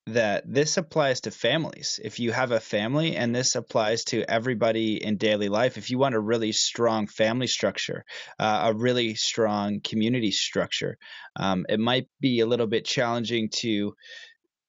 that 0.06 0.42
this 0.46 0.76
applies 0.76 1.20
to 1.22 1.30
families. 1.30 2.00
If 2.02 2.18
you 2.18 2.32
have 2.32 2.50
a 2.50 2.60
family, 2.60 3.16
and 3.16 3.34
this 3.34 3.54
applies 3.54 4.04
to 4.04 4.28
everybody 4.28 5.02
in 5.02 5.16
daily 5.16 5.48
life, 5.48 5.78
if 5.78 5.90
you 5.90 5.98
want 5.98 6.16
a 6.16 6.20
really 6.20 6.52
strong 6.52 7.06
family 7.06 7.46
structure, 7.46 8.04
uh, 8.38 8.72
a 8.72 8.74
really 8.74 9.14
strong 9.14 9.80
community 9.80 10.32
structure, 10.32 10.98
um, 11.36 11.66
it 11.68 11.78
might 11.78 12.08
be 12.20 12.40
a 12.40 12.46
little 12.46 12.66
bit 12.66 12.84
challenging 12.84 13.48
to 13.50 13.94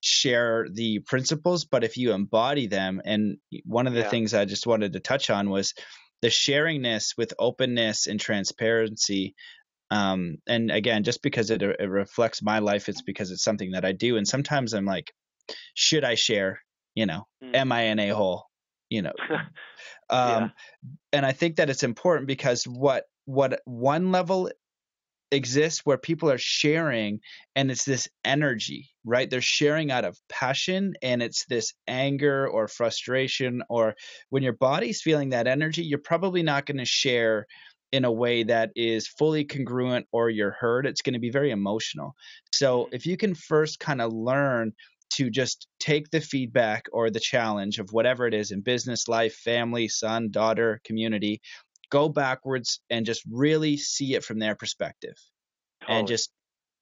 share 0.02 0.68
the 0.72 1.00
principles, 1.00 1.66
but 1.66 1.84
if 1.84 1.98
you 1.98 2.14
embody 2.14 2.68
them, 2.68 3.02
and 3.04 3.38
one 3.66 3.88
of 3.88 3.94
the 3.94 4.02
yeah. 4.02 4.10
things 4.10 4.34
I 4.34 4.46
just 4.46 4.68
wanted 4.68 4.94
to 4.94 5.00
touch 5.00 5.30
on 5.30 5.50
was 5.50 5.74
the 6.22 6.28
sharingness 6.28 7.18
with 7.18 7.34
openness 7.40 8.08
and 8.08 8.20
transparency 8.20 9.36
um, 9.92 10.38
and 10.48 10.72
again 10.72 11.04
just 11.04 11.22
because 11.22 11.52
it, 11.52 11.62
it, 11.62 11.90
reflects 11.90 12.42
my 12.42 12.60
life 12.60 12.90
it's 12.90 13.02
because 13.02 13.30
it's 13.30 13.44
something 13.44 13.72
that 13.72 13.86
i 13.86 13.92
do 13.92 14.18
and 14.18 14.28
sometimes 14.28 14.74
i'm 14.74 14.86
like 14.86 15.14
should 15.74 16.04
I 16.04 16.16
share? 16.16 16.62
You 16.96 17.06
know, 17.06 17.28
mm. 17.44 17.56
am 17.56 17.72
I 17.72 17.82
an 17.82 18.00
a 18.00 18.10
hole? 18.10 18.46
You 18.90 19.04
know, 19.04 19.14
um, 20.10 20.44
yeah. 20.44 20.50
and 21.14 21.26
I 21.26 21.32
think 21.32 21.56
that 21.56 21.70
it's 21.70 21.84
important 21.84 22.28
because 22.28 22.66
what 22.66 23.06
what 23.26 23.62
one 23.66 24.12
level 24.12 24.50
exists 25.34 25.82
where 25.84 25.98
people 25.98 26.30
are 26.30 26.38
sharing 26.38 27.20
and 27.56 27.72
it's 27.72 27.86
this 27.86 28.08
energy 28.24 28.90
right 29.04 29.30
they're 29.30 29.42
sharing 29.42 29.92
out 29.92 30.06
of 30.06 30.18
passion 30.30 30.94
and 31.02 31.22
it's 31.22 31.46
this 31.46 31.74
anger 31.88 32.48
or 32.48 32.68
frustration 32.68 33.64
or 33.70 33.96
when 34.30 34.44
your 34.44 34.54
body's 34.54 35.02
feeling 35.02 35.30
that 35.30 35.48
energy 35.48 35.84
you're 35.84 35.98
probably 35.98 36.44
not 36.44 36.66
going 36.66 36.78
to 36.78 36.86
share 36.86 37.48
in 37.92 38.06
a 38.06 38.12
way 38.12 38.44
that 38.44 38.72
is 38.76 39.08
fully 39.08 39.44
congruent 39.44 40.06
or 40.12 40.30
you're 40.30 40.52
heard 40.52 40.86
it's 40.86 41.02
going 41.02 41.14
to 41.14 41.20
be 41.20 41.32
very 41.32 41.52
emotional 41.52 42.14
so 42.52 42.86
mm. 42.86 42.90
if 42.94 43.06
you 43.06 43.18
can 43.18 43.34
first 43.34 43.80
kind 43.80 44.02
of 44.02 44.14
learn 44.14 44.72
to 45.16 45.30
just 45.30 45.68
take 45.80 46.10
the 46.10 46.22
feedback 46.22 46.86
or 46.92 47.10
the 47.10 47.20
challenge 47.20 47.80
of 47.80 47.92
whatever 47.92 48.28
it 48.28 48.34
is 48.34 48.52
in 48.52 48.62
business, 48.62 49.08
life, 49.08 49.36
family, 49.36 49.88
son, 49.88 50.30
daughter, 50.32 50.80
community, 50.84 51.42
go 51.90 52.10
backwards 52.10 52.82
and 52.90 53.06
just 53.06 53.24
really 53.32 53.78
see 53.78 54.16
it 54.16 54.24
from 54.24 54.40
their 54.40 54.56
perspective. 54.56 55.16
Totally. 55.82 56.00
And 56.00 56.08
just 56.08 56.32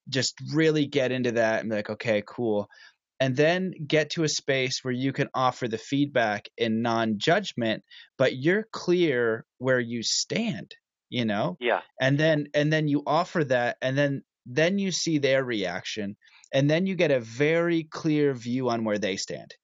just 0.10 0.36
really 0.54 0.88
get 0.88 1.12
into 1.12 1.34
that 1.34 1.62
and 1.62 1.70
be 1.70 1.76
like, 1.76 1.90
okay, 1.90 2.24
cool. 2.26 2.68
And 3.20 3.36
then 3.36 3.74
get 3.86 4.12
to 4.12 4.24
a 4.24 4.30
space 4.30 4.80
where 4.82 4.94
you 4.94 5.14
can 5.14 5.30
offer 5.36 5.68
the 5.68 5.78
feedback 5.78 6.48
in 6.58 6.82
non 6.82 7.20
judgment, 7.20 7.84
but 8.18 8.36
you're 8.36 8.66
clear 8.72 9.46
where 9.60 9.80
you 9.80 10.02
stand, 10.02 10.74
you 11.10 11.26
know? 11.26 11.56
Yeah. 11.60 11.82
And 12.00 12.18
then 12.18 12.48
and 12.54 12.74
then 12.74 12.88
you 12.88 13.04
offer 13.06 13.44
that 13.44 13.78
and 13.82 13.98
then 13.98 14.24
then 14.46 14.80
you 14.80 14.92
see 14.92 15.20
their 15.20 15.44
reaction 15.44 16.16
and 16.54 16.70
then 16.70 16.86
you 16.86 16.96
get 16.96 17.12
a 17.12 17.20
very 17.20 17.84
clear 17.84 18.34
view 18.34 18.70
on 18.70 18.84
where 18.84 18.98
they 18.98 19.16
stand 19.16 19.56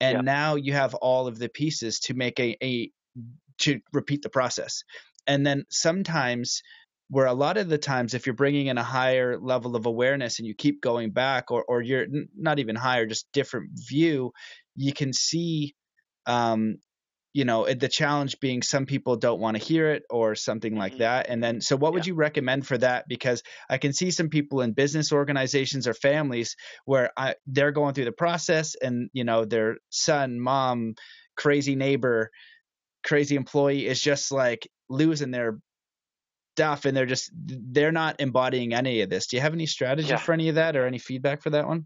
and 0.00 0.16
yep. 0.16 0.24
now 0.24 0.54
you 0.54 0.72
have 0.72 0.94
all 0.94 1.26
of 1.26 1.38
the 1.38 1.48
pieces 1.48 2.00
to 2.00 2.14
make 2.14 2.38
a, 2.40 2.56
a 2.62 2.90
to 3.58 3.80
repeat 3.92 4.22
the 4.22 4.28
process 4.28 4.82
and 5.26 5.46
then 5.46 5.64
sometimes 5.70 6.62
where 7.08 7.26
a 7.26 7.32
lot 7.32 7.56
of 7.56 7.68
the 7.68 7.78
times 7.78 8.14
if 8.14 8.26
you're 8.26 8.34
bringing 8.34 8.66
in 8.66 8.78
a 8.78 8.82
higher 8.82 9.38
level 9.38 9.76
of 9.76 9.86
awareness 9.86 10.38
and 10.38 10.48
you 10.48 10.54
keep 10.54 10.80
going 10.80 11.10
back 11.10 11.50
or, 11.50 11.64
or 11.68 11.82
you're 11.82 12.06
not 12.36 12.58
even 12.58 12.74
higher 12.74 13.06
just 13.06 13.26
different 13.32 13.70
view 13.74 14.32
you 14.74 14.92
can 14.92 15.12
see 15.12 15.74
um, 16.26 16.78
you 17.34 17.44
know 17.44 17.66
the 17.66 17.88
challenge 17.88 18.38
being 18.40 18.62
some 18.62 18.86
people 18.86 19.16
don't 19.16 19.40
want 19.40 19.56
to 19.58 19.62
hear 19.62 19.90
it 19.92 20.04
or 20.08 20.34
something 20.34 20.76
like 20.76 20.92
mm-hmm. 20.92 21.00
that 21.00 21.26
and 21.28 21.42
then 21.42 21.60
so 21.60 21.76
what 21.76 21.90
yeah. 21.90 21.94
would 21.94 22.06
you 22.06 22.14
recommend 22.14 22.66
for 22.66 22.78
that 22.78 23.06
because 23.08 23.42
i 23.68 23.76
can 23.76 23.92
see 23.92 24.10
some 24.10 24.30
people 24.30 24.62
in 24.62 24.72
business 24.72 25.12
organizations 25.12 25.86
or 25.86 25.92
families 25.92 26.56
where 26.86 27.10
I, 27.16 27.34
they're 27.46 27.72
going 27.72 27.92
through 27.92 28.06
the 28.06 28.12
process 28.12 28.76
and 28.80 29.10
you 29.12 29.24
know 29.24 29.44
their 29.44 29.76
son 29.90 30.40
mom 30.40 30.94
crazy 31.36 31.74
neighbor 31.74 32.30
crazy 33.04 33.36
employee 33.36 33.86
is 33.86 34.00
just 34.00 34.32
like 34.32 34.70
losing 34.88 35.32
their 35.32 35.58
stuff 36.54 36.84
and 36.84 36.96
they're 36.96 37.04
just 37.04 37.32
they're 37.34 37.90
not 37.90 38.20
embodying 38.20 38.74
any 38.74 39.00
of 39.00 39.10
this 39.10 39.26
do 39.26 39.36
you 39.36 39.42
have 39.42 39.54
any 39.54 39.66
strategy 39.66 40.08
yeah. 40.08 40.16
for 40.16 40.32
any 40.32 40.48
of 40.48 40.54
that 40.54 40.76
or 40.76 40.86
any 40.86 40.98
feedback 40.98 41.42
for 41.42 41.50
that 41.50 41.66
one 41.66 41.84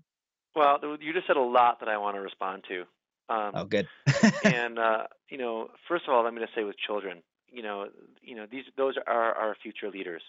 well 0.55 0.78
you 1.01 1.14
just 1.14 1.26
said 1.26 1.38
a 1.38 1.40
lot 1.40 1.80
that 1.80 1.88
i 1.88 1.96
want 1.96 2.14
to 2.14 2.20
respond 2.20 2.62
to 2.68 2.84
um, 3.28 3.52
oh, 3.54 3.64
good. 3.64 3.88
and 4.44 4.78
uh, 4.78 5.04
you 5.28 5.38
know, 5.38 5.68
first 5.86 6.04
of 6.06 6.14
all, 6.14 6.26
I'm 6.26 6.34
going 6.34 6.46
to 6.46 6.52
say 6.54 6.64
with 6.64 6.76
children, 6.78 7.22
you 7.50 7.62
know, 7.62 7.88
you 8.22 8.34
know, 8.34 8.46
these 8.50 8.64
those 8.76 8.94
are 9.06 9.34
our 9.34 9.56
future 9.62 9.90
leaders, 9.90 10.22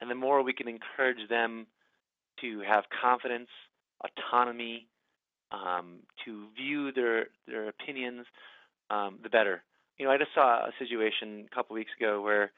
and 0.00 0.10
the 0.10 0.14
more 0.14 0.42
we 0.42 0.52
can 0.52 0.68
encourage 0.68 1.28
them 1.28 1.66
to 2.40 2.60
have 2.60 2.84
confidence, 3.02 3.48
autonomy, 4.02 4.88
um, 5.52 6.00
to 6.24 6.46
view 6.56 6.92
their 6.92 7.28
their 7.46 7.68
opinions, 7.68 8.26
um, 8.90 9.18
the 9.22 9.28
better. 9.28 9.62
You 9.98 10.06
know, 10.06 10.12
I 10.12 10.18
just 10.18 10.34
saw 10.34 10.66
a 10.66 10.72
situation 10.78 11.46
a 11.50 11.54
couple 11.54 11.74
weeks 11.74 11.92
ago 11.98 12.20
where 12.20 12.50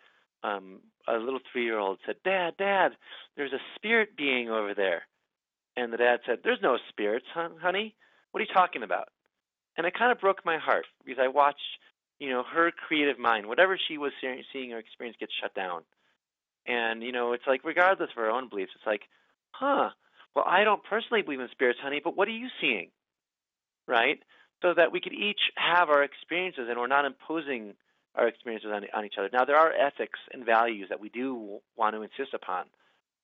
um, 0.42 0.80
a 1.06 1.18
little 1.18 1.40
three-year-old 1.52 1.98
said, 2.06 2.16
"Dad, 2.24 2.54
Dad, 2.58 2.92
there's 3.36 3.52
a 3.52 3.60
spirit 3.74 4.16
being 4.16 4.48
over 4.48 4.72
there," 4.74 5.02
and 5.76 5.92
the 5.92 5.98
dad 5.98 6.20
said, 6.24 6.38
"There's 6.42 6.62
no 6.62 6.78
spirits, 6.88 7.26
honey. 7.34 7.94
What 8.30 8.40
are 8.40 8.44
you 8.44 8.54
talking 8.54 8.82
about?" 8.82 9.08
And 9.76 9.86
it 9.86 9.94
kind 9.98 10.12
of 10.12 10.20
broke 10.20 10.44
my 10.44 10.58
heart 10.58 10.86
because 11.04 11.22
I 11.22 11.28
watched, 11.28 11.60
you 12.18 12.30
know, 12.30 12.42
her 12.42 12.70
creative 12.70 13.18
mind, 13.18 13.46
whatever 13.46 13.78
she 13.88 13.98
was 13.98 14.12
seeing 14.20 14.72
or 14.72 14.78
experience, 14.78 15.16
get 15.20 15.28
shut 15.40 15.54
down. 15.54 15.82
And 16.66 17.02
you 17.02 17.12
know, 17.12 17.32
it's 17.32 17.46
like 17.46 17.64
regardless 17.64 18.10
of 18.16 18.22
our 18.22 18.30
own 18.30 18.48
beliefs, 18.48 18.72
it's 18.74 18.86
like, 18.86 19.02
huh? 19.52 19.90
Well, 20.34 20.44
I 20.46 20.64
don't 20.64 20.84
personally 20.84 21.22
believe 21.22 21.40
in 21.40 21.48
spirits, 21.50 21.78
honey, 21.82 22.00
but 22.02 22.16
what 22.16 22.28
are 22.28 22.32
you 22.32 22.48
seeing? 22.60 22.90
Right? 23.86 24.18
So 24.62 24.74
that 24.74 24.92
we 24.92 25.00
could 25.00 25.12
each 25.12 25.40
have 25.56 25.88
our 25.90 26.02
experiences, 26.02 26.66
and 26.68 26.78
we're 26.78 26.86
not 26.86 27.04
imposing 27.04 27.74
our 28.14 28.26
experiences 28.26 28.70
on, 28.72 28.84
on 28.94 29.04
each 29.04 29.14
other. 29.18 29.28
Now, 29.32 29.44
there 29.44 29.56
are 29.56 29.72
ethics 29.72 30.18
and 30.32 30.44
values 30.44 30.88
that 30.88 31.00
we 31.00 31.08
do 31.08 31.58
want 31.76 31.94
to 31.94 32.02
insist 32.02 32.34
upon, 32.34 32.64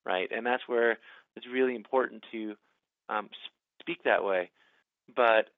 right? 0.04 0.28
And 0.30 0.46
that's 0.46 0.62
where 0.66 0.98
it's 1.34 1.46
really 1.50 1.74
important 1.74 2.24
to 2.32 2.54
um, 3.08 3.30
speak 3.80 4.04
that 4.04 4.24
way. 4.24 4.50
But 5.14 5.48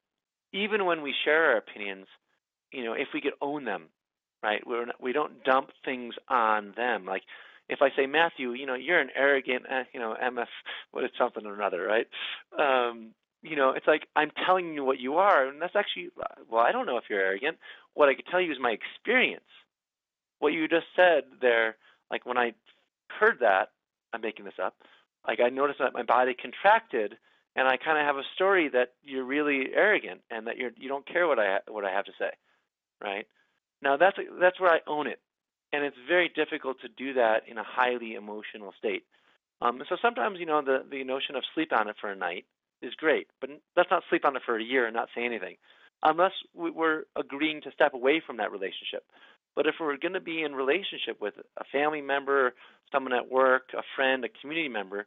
even 0.55 0.87
when 0.87 1.03
we 1.03 1.13
share 1.25 1.51
our 1.51 1.57
opinions, 1.57 2.07
you 2.73 2.85
know, 2.85 2.93
if 2.95 3.09
we 3.13 3.21
could 3.21 3.35
own 3.43 3.65
them, 3.65 3.87
right? 4.43 4.65
We're 4.67 4.87
not, 4.87 5.03
we 5.03 5.13
don't 5.13 5.43
dump 5.45 5.71
things 5.85 6.15
on 6.29 6.73
them. 6.77 7.05
Like, 7.05 7.23
if 7.69 7.81
I 7.83 7.89
say 7.97 8.07
Matthew, 8.07 8.53
you 8.53 8.67
know, 8.67 8.75
you're 8.75 9.01
an 9.01 9.11
arrogant, 9.17 9.65
eh, 9.69 9.85
you 9.93 10.01
know, 10.01 10.15
MF, 10.23 10.47
what 10.93 11.05
is 11.05 11.11
something 11.19 11.45
or 11.45 11.55
another, 11.55 11.83
right? 11.83 12.07
Um, 12.59 13.11
you 13.43 13.57
know, 13.57 13.71
it's 13.71 13.87
like 13.87 14.07
I'm 14.15 14.31
telling 14.47 14.75
you 14.75 14.85
what 14.85 15.01
you 15.01 15.17
are, 15.17 15.49
and 15.49 15.61
that's 15.61 15.77
actually, 15.77 16.09
well, 16.51 16.63
I 16.63 16.73
don't 16.73 16.87
know 16.87 16.99
if 16.99 17.05
you're 17.11 17.21
arrogant. 17.21 17.59
What 17.95 18.09
I 18.09 18.15
could 18.15 18.27
tell 18.31 18.41
you 18.41 18.53
is 18.53 18.59
my 18.61 18.71
experience. 18.71 19.45
What 20.39 20.53
you 20.53 20.69
just 20.69 20.87
said 20.95 21.25
there, 21.41 21.77
like 22.11 22.27
when 22.27 22.39
I 22.39 22.53
heard 23.19 23.39
that, 23.41 23.71
I'm 24.13 24.21
making 24.21 24.45
this 24.45 24.55
up. 24.63 24.77
Like 25.27 25.41
I 25.41 25.49
noticed 25.49 25.81
that 25.81 25.95
my 25.95 26.03
body 26.03 26.35
contracted, 26.35 27.17
and 27.57 27.69
I 27.69 27.77
kind 27.77 27.99
of 27.99 28.05
have 28.05 28.17
a 28.17 28.29
story 28.35 28.69
that 28.71 28.93
you're 29.03 29.25
really 29.25 29.69
arrogant 29.75 30.23
and 30.31 30.47
that 30.47 30.57
you're 30.57 30.73
you 30.77 30.89
don't 30.89 31.07
care 31.07 31.27
what 31.27 31.39
I 31.39 31.59
what 31.69 31.85
I 31.85 31.93
have 31.93 32.05
to 32.07 32.13
say, 32.19 32.31
right? 33.03 33.27
Now 33.83 33.97
that's 33.97 34.17
that's 34.41 34.61
where 34.61 34.73
I 34.73 34.81
own 34.87 35.07
it, 35.07 35.21
and 35.73 35.85
it's 35.85 35.97
very 36.09 36.31
difficult 36.35 36.81
to 36.81 36.89
do 36.89 37.15
that 37.15 37.43
in 37.49 37.59
a 37.59 37.65
highly 37.65 38.15
emotional 38.15 38.73
state. 38.79 39.05
Um, 39.61 39.83
so 39.89 39.97
sometimes 40.01 40.39
you 40.41 40.47
know 40.47 40.63
the 40.63 40.85
the 40.91 41.05
notion 41.05 41.37
of 41.37 41.45
sleep 41.55 41.73
on 41.73 41.89
it 41.89 41.97
for 42.01 42.11
a 42.11 42.17
night 42.17 42.45
is 42.83 42.95
great, 42.95 43.29
but 43.41 43.51
let's 43.77 43.91
not 43.91 44.03
sleep 44.09 44.25
on 44.25 44.37
it 44.37 44.43
for 44.45 44.59
a 44.59 44.63
year 44.63 44.87
and 44.87 44.95
not 44.95 45.09
say 45.15 45.25
anything, 45.25 45.57
unless 46.03 46.33
we're 46.55 47.05
agreeing 47.17 47.63
to 47.63 47.71
step 47.73 47.95
away 47.95 48.23
from 48.25 48.39
that 48.39 48.53
relationship. 48.53 49.05
But 49.57 49.67
if 49.67 49.77
we're 49.79 49.97
going 49.97 50.15
to 50.15 50.21
be 50.21 50.43
in 50.43 50.53
relationship 50.55 51.21
with 51.21 51.35
a 51.57 51.65
family 51.71 52.01
member, 52.01 52.55
someone 52.91 53.13
at 53.13 53.31
work, 53.31 53.69
a 53.73 53.83
friend, 53.95 54.25
a 54.25 54.29
community 54.41 54.69
member, 54.69 55.07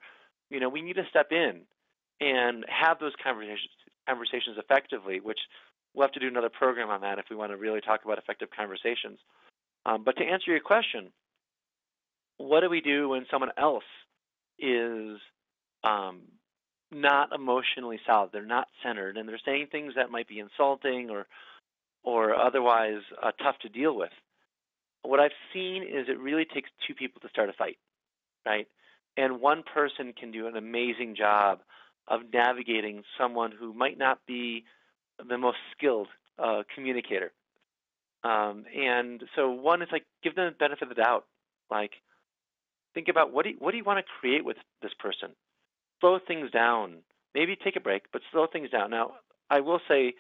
you 0.49 0.61
know, 0.61 0.69
we 0.69 0.81
need 0.81 0.95
to 0.95 1.05
step 1.09 1.27
in 1.31 1.63
and 2.19 2.65
have 2.67 2.99
those 2.99 3.13
conversations 3.23 3.69
conversations 4.07 4.57
effectively, 4.57 5.19
which 5.19 5.39
we'll 5.93 6.07
have 6.07 6.13
to 6.13 6.19
do 6.19 6.27
another 6.27 6.49
program 6.49 6.89
on 6.89 7.01
that 7.01 7.19
if 7.19 7.25
we 7.29 7.35
want 7.35 7.51
to 7.51 7.57
really 7.57 7.81
talk 7.81 8.05
about 8.05 8.17
effective 8.17 8.47
conversations. 8.55 9.19
Um, 9.85 10.03
but 10.03 10.15
to 10.17 10.23
answer 10.23 10.51
your 10.51 10.61
question, 10.61 11.11
what 12.37 12.61
do 12.61 12.69
we 12.69 12.81
do 12.81 13.09
when 13.09 13.25
someone 13.29 13.51
else 13.57 13.83
is 14.59 15.17
um, 15.83 16.21
not 16.91 17.33
emotionally 17.33 17.99
solid? 18.05 18.29
They're 18.31 18.45
not 18.45 18.67
centered, 18.83 19.17
and 19.17 19.27
they're 19.27 19.39
saying 19.45 19.67
things 19.71 19.93
that 19.95 20.11
might 20.11 20.27
be 20.27 20.39
insulting 20.39 21.09
or 21.09 21.25
or 22.03 22.35
otherwise 22.35 23.01
uh, 23.21 23.31
tough 23.43 23.57
to 23.59 23.69
deal 23.69 23.95
with. 23.95 24.11
What 25.01 25.19
I've 25.19 25.31
seen 25.53 25.83
is 25.83 26.07
it 26.07 26.19
really 26.19 26.45
takes 26.45 26.69
two 26.87 26.93
people 26.93 27.19
to 27.21 27.29
start 27.29 27.49
a 27.49 27.53
fight, 27.53 27.77
right? 28.45 28.67
And 29.17 29.41
one 29.41 29.63
person 29.63 30.13
can 30.17 30.31
do 30.31 30.47
an 30.47 30.55
amazing 30.55 31.15
job 31.17 31.59
of 32.07 32.21
navigating 32.33 33.03
someone 33.17 33.51
who 33.51 33.73
might 33.73 33.97
not 33.97 34.19
be 34.25 34.63
the 35.27 35.37
most 35.37 35.57
skilled 35.75 36.07
uh, 36.39 36.63
communicator. 36.73 37.31
Um, 38.23 38.65
and 38.75 39.23
so 39.35 39.49
one 39.49 39.81
is 39.81 39.89
like 39.91 40.05
give 40.23 40.35
them 40.35 40.45
the 40.45 40.55
benefit 40.57 40.83
of 40.83 40.89
the 40.89 40.95
doubt. 40.95 41.25
Like 41.69 41.91
think 42.93 43.07
about 43.09 43.31
what 43.31 43.43
do 43.43 43.51
you, 43.51 43.55
what 43.59 43.71
do 43.71 43.77
you 43.77 43.83
want 43.83 43.99
to 43.99 44.11
create 44.19 44.43
with 44.43 44.57
this 44.81 44.93
person? 44.99 45.29
Slow 46.01 46.19
things 46.25 46.51
down. 46.51 46.97
Maybe 47.35 47.55
take 47.55 47.75
a 47.75 47.79
break, 47.79 48.03
but 48.11 48.21
slow 48.31 48.47
things 48.51 48.69
down. 48.69 48.89
Now, 48.89 49.11
I 49.49 49.59
will 49.59 49.79
say, 49.87 50.13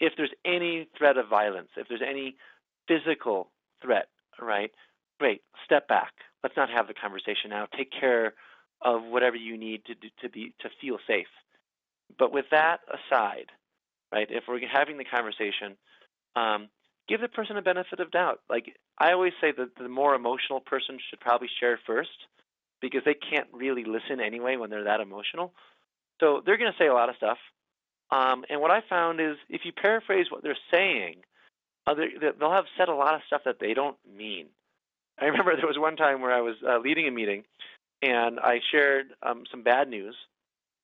if 0.00 0.14
there's 0.16 0.32
any 0.44 0.88
threat 0.98 1.16
of 1.16 1.28
violence, 1.28 1.68
if 1.76 1.88
there's 1.88 2.02
any 2.06 2.36
physical 2.88 3.50
threat, 3.80 4.08
right? 4.40 4.70
Great. 5.20 5.42
Step 5.64 5.86
back. 5.86 6.12
Let's 6.42 6.56
not 6.56 6.68
have 6.70 6.88
the 6.88 6.94
conversation 6.94 7.50
now. 7.50 7.66
Take 7.76 7.90
care 7.92 8.34
of 8.82 9.02
whatever 9.04 9.36
you 9.36 9.56
need 9.56 9.84
to 9.86 9.94
do, 9.94 10.08
to 10.22 10.28
be 10.28 10.54
to 10.60 10.68
feel 10.80 10.98
safe. 11.06 11.26
But 12.18 12.32
with 12.32 12.46
that 12.50 12.80
aside, 12.88 13.46
right? 14.12 14.28
If 14.30 14.44
we're 14.46 14.60
having 14.66 14.98
the 14.98 15.04
conversation, 15.04 15.76
um, 16.36 16.68
give 17.08 17.20
the 17.20 17.28
person 17.28 17.56
a 17.56 17.62
benefit 17.62 18.00
of 18.00 18.10
doubt. 18.10 18.40
Like 18.48 18.76
I 18.98 19.12
always 19.12 19.32
say 19.40 19.52
that 19.56 19.76
the 19.76 19.88
more 19.88 20.14
emotional 20.14 20.60
person 20.60 20.98
should 21.08 21.20
probably 21.20 21.48
share 21.60 21.78
first 21.86 22.10
because 22.80 23.02
they 23.04 23.14
can't 23.14 23.48
really 23.52 23.84
listen 23.84 24.20
anyway 24.20 24.56
when 24.56 24.70
they're 24.70 24.84
that 24.84 25.00
emotional. 25.00 25.52
So 26.20 26.42
they're 26.44 26.58
going 26.58 26.72
to 26.72 26.78
say 26.78 26.86
a 26.86 26.94
lot 26.94 27.08
of 27.08 27.16
stuff. 27.16 27.38
Um, 28.10 28.44
and 28.48 28.60
what 28.60 28.70
I 28.70 28.82
found 28.88 29.20
is 29.20 29.36
if 29.48 29.62
you 29.64 29.72
paraphrase 29.72 30.26
what 30.30 30.42
they're 30.42 30.56
saying, 30.72 31.16
uh, 31.86 31.94
they'll 31.94 32.52
have 32.52 32.66
said 32.78 32.88
a 32.88 32.94
lot 32.94 33.14
of 33.14 33.22
stuff 33.26 33.42
that 33.44 33.58
they 33.60 33.74
don't 33.74 33.96
mean. 34.16 34.46
I 35.20 35.26
remember 35.26 35.56
there 35.56 35.66
was 35.66 35.78
one 35.78 35.96
time 35.96 36.20
where 36.20 36.32
I 36.32 36.40
was 36.40 36.56
uh, 36.66 36.78
leading 36.78 37.08
a 37.08 37.10
meeting 37.10 37.44
and 38.04 38.38
I 38.38 38.60
shared 38.70 39.06
um, 39.22 39.44
some 39.50 39.62
bad 39.62 39.88
news 39.88 40.14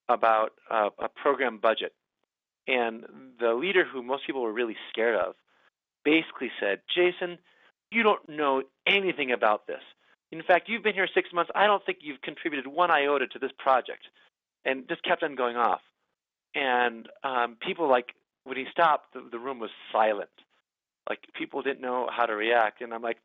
about 0.09 0.53
uh, 0.71 0.89
a 0.99 1.09
program 1.09 1.59
budget. 1.59 1.93
And 2.66 3.05
the 3.39 3.53
leader, 3.53 3.85
who 3.85 4.03
most 4.03 4.27
people 4.27 4.43
were 4.43 4.53
really 4.53 4.77
scared 4.91 5.16
of, 5.16 5.35
basically 6.03 6.51
said, 6.59 6.81
Jason, 6.95 7.39
you 7.91 8.03
don't 8.03 8.27
know 8.29 8.62
anything 8.87 9.33
about 9.33 9.66
this. 9.66 9.83
In 10.33 10.43
fact, 10.43 10.68
you've 10.68 10.83
been 10.83 10.95
here 10.95 11.09
six 11.12 11.29
months. 11.33 11.51
I 11.55 11.66
don't 11.66 11.85
think 11.85 11.99
you've 12.01 12.23
contributed 12.23 12.66
one 12.66 12.91
iota 12.91 13.27
to 13.27 13.39
this 13.39 13.53
project. 13.59 14.05
And 14.64 14.89
just 14.89 15.03
kept 15.03 15.23
on 15.23 15.35
going 15.35 15.57
off. 15.57 15.81
And 16.55 17.09
um, 17.23 17.57
people, 17.61 17.89
like, 17.89 18.14
when 18.45 18.57
he 18.57 18.64
stopped, 18.71 19.12
the, 19.12 19.23
the 19.31 19.39
room 19.39 19.59
was 19.59 19.71
silent. 19.93 20.31
Like, 21.09 21.21
people 21.35 21.62
didn't 21.62 21.83
know 21.83 22.09
how 22.11 22.27
to 22.27 22.35
react. 22.35 22.81
And 22.81 22.95
I'm 22.95 23.03
like, 23.03 23.18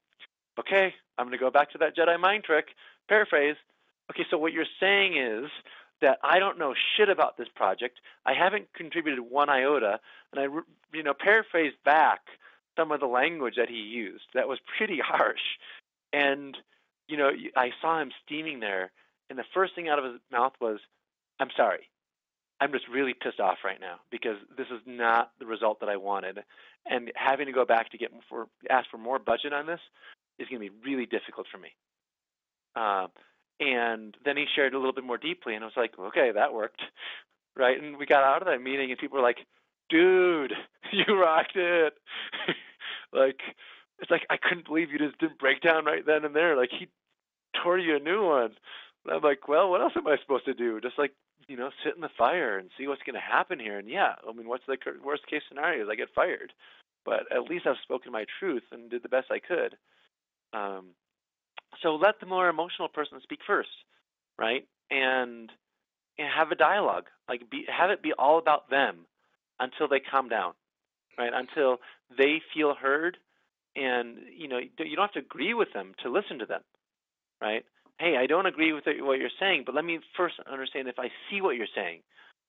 okay, 0.59 0.93
I'm 1.17 1.27
going 1.27 1.37
to 1.37 1.43
go 1.43 1.51
back 1.51 1.71
to 1.71 1.77
that 1.79 1.95
Jedi 1.95 2.19
mind 2.19 2.43
trick, 2.43 2.67
paraphrase. 3.07 3.55
Okay, 4.15 4.25
so 4.29 4.37
what 4.37 4.53
you're 4.53 4.65
saying 4.79 5.17
is 5.17 5.49
that 6.01 6.19
I 6.23 6.39
don't 6.39 6.57
know 6.57 6.73
shit 6.95 7.09
about 7.09 7.37
this 7.37 7.47
project. 7.53 7.99
I 8.25 8.33
haven't 8.33 8.73
contributed 8.73 9.19
one 9.19 9.49
iota, 9.49 9.99
and 10.31 10.39
I, 10.39 10.43
you 10.95 11.03
know, 11.03 11.13
paraphrased 11.13 11.77
back 11.83 12.21
some 12.77 12.91
of 12.91 12.99
the 12.99 13.07
language 13.07 13.55
that 13.57 13.69
he 13.69 13.75
used. 13.75 14.23
That 14.33 14.47
was 14.47 14.59
pretty 14.77 14.99
harsh, 15.03 15.41
and 16.13 16.57
you 17.07 17.17
know, 17.17 17.31
I 17.55 17.71
saw 17.81 18.01
him 18.01 18.11
steaming 18.25 18.59
there, 18.61 18.91
and 19.29 19.37
the 19.37 19.43
first 19.53 19.75
thing 19.75 19.89
out 19.89 19.99
of 19.99 20.05
his 20.05 20.21
mouth 20.31 20.53
was, 20.59 20.79
"I'm 21.39 21.51
sorry. 21.55 21.89
I'm 22.61 22.71
just 22.71 22.87
really 22.87 23.13
pissed 23.13 23.41
off 23.41 23.57
right 23.65 23.81
now 23.81 23.99
because 24.09 24.37
this 24.57 24.67
is 24.67 24.79
not 24.85 25.31
the 25.39 25.45
result 25.45 25.81
that 25.81 25.89
I 25.89 25.97
wanted, 25.97 26.39
and 26.85 27.11
having 27.15 27.47
to 27.47 27.51
go 27.51 27.65
back 27.65 27.91
to 27.91 27.97
get 27.97 28.11
for 28.29 28.47
ask 28.69 28.89
for 28.89 28.97
more 28.97 29.19
budget 29.19 29.51
on 29.51 29.65
this 29.65 29.81
is 30.39 30.47
going 30.47 30.61
to 30.61 30.69
be 30.69 30.89
really 30.89 31.05
difficult 31.05 31.47
for 31.51 31.57
me." 31.57 31.69
Uh, 32.75 33.07
and 33.59 34.15
then 34.25 34.37
he 34.37 34.45
shared 34.55 34.73
a 34.73 34.77
little 34.77 34.93
bit 34.93 35.03
more 35.03 35.17
deeply, 35.17 35.55
and 35.55 35.63
I 35.63 35.67
was 35.67 35.77
like, 35.77 35.93
okay, 35.97 36.31
that 36.33 36.53
worked, 36.53 36.81
right? 37.55 37.81
And 37.81 37.97
we 37.97 38.05
got 38.05 38.23
out 38.23 38.41
of 38.41 38.47
that 38.47 38.61
meeting, 38.61 38.91
and 38.91 38.99
people 38.99 39.17
were 39.17 39.23
like, 39.23 39.39
dude, 39.89 40.53
you 40.91 41.19
rocked 41.19 41.55
it. 41.55 41.93
like, 43.13 43.39
it's 43.99 44.11
like 44.11 44.25
I 44.29 44.37
couldn't 44.37 44.67
believe 44.67 44.91
you 44.91 44.99
just 44.99 45.17
didn't 45.19 45.39
break 45.39 45.61
down 45.61 45.85
right 45.85 46.05
then 46.05 46.25
and 46.25 46.35
there. 46.35 46.57
Like 46.57 46.71
he 46.77 46.87
tore 47.63 47.77
you 47.77 47.95
a 47.95 47.99
new 47.99 48.25
one. 48.25 48.51
And 49.05 49.13
I'm 49.13 49.21
like, 49.21 49.47
well, 49.47 49.69
what 49.69 49.81
else 49.81 49.93
am 49.95 50.07
I 50.07 50.17
supposed 50.21 50.45
to 50.45 50.53
do? 50.53 50.81
Just 50.81 50.97
like 50.97 51.11
you 51.47 51.57
know, 51.57 51.69
sit 51.83 51.95
in 51.95 52.01
the 52.01 52.09
fire 52.17 52.57
and 52.57 52.69
see 52.77 52.87
what's 52.87 53.03
going 53.03 53.15
to 53.15 53.19
happen 53.19 53.59
here. 53.59 53.77
And 53.77 53.89
yeah, 53.89 54.15
I 54.27 54.33
mean, 54.33 54.47
what's 54.47 54.65
the 54.67 54.77
worst 55.03 55.27
case 55.27 55.41
scenario? 55.47 55.83
Is 55.83 55.89
I 55.91 55.95
get 55.95 56.13
fired, 56.15 56.53
but 57.05 57.31
at 57.31 57.43
least 57.43 57.67
I've 57.67 57.75
spoken 57.83 58.11
my 58.11 58.25
truth 58.39 58.63
and 58.71 58.89
did 58.89 59.03
the 59.03 59.09
best 59.09 59.27
I 59.29 59.39
could. 59.39 59.77
Um, 60.53 60.87
so 61.81 61.95
let 61.95 62.19
the 62.19 62.25
more 62.25 62.49
emotional 62.49 62.87
person 62.87 63.19
speak 63.23 63.39
first, 63.45 63.69
right? 64.37 64.67
And, 64.91 65.51
and 66.17 66.27
have 66.35 66.51
a 66.51 66.55
dialogue. 66.55 67.05
Like 67.27 67.49
be, 67.49 67.65
have 67.67 67.89
it 67.89 68.03
be 68.03 68.13
all 68.13 68.37
about 68.37 68.69
them 68.69 69.05
until 69.59 69.87
they 69.87 69.99
calm 69.99 70.29
down, 70.29 70.53
right? 71.17 71.31
Until 71.33 71.77
they 72.17 72.41
feel 72.53 72.75
heard, 72.75 73.17
and 73.75 74.17
you 74.35 74.47
know 74.47 74.59
you 74.59 74.95
don't 74.95 75.05
have 75.05 75.13
to 75.13 75.19
agree 75.19 75.53
with 75.53 75.73
them 75.73 75.93
to 76.03 76.09
listen 76.09 76.39
to 76.39 76.45
them, 76.45 76.61
right? 77.41 77.65
Hey, 77.99 78.17
I 78.17 78.27
don't 78.27 78.45
agree 78.45 78.73
with 78.73 78.83
what 78.85 79.19
you're 79.19 79.29
saying, 79.39 79.63
but 79.65 79.73
let 79.73 79.85
me 79.85 79.99
first 80.17 80.35
understand 80.51 80.87
if 80.87 80.99
I 80.99 81.09
see 81.29 81.41
what 81.41 81.55
you're 81.55 81.67
saying. 81.73 82.01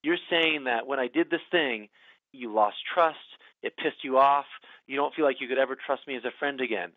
You're 0.03 0.19
saying 0.29 0.65
that 0.65 0.87
when 0.87 0.99
I 0.99 1.09
did 1.09 1.31
this 1.31 1.41
thing, 1.51 1.89
you 2.33 2.53
lost 2.53 2.77
trust, 2.93 3.17
it 3.63 3.77
pissed 3.77 4.03
you 4.03 4.19
off, 4.19 4.47
you 4.87 4.97
don't 4.97 5.15
feel 5.15 5.25
like 5.25 5.41
you 5.41 5.49
could 5.49 5.59
ever 5.59 5.77
trust 5.77 6.07
me 6.07 6.17
as 6.17 6.25
a 6.25 6.37
friend 6.39 6.61
again 6.61 6.91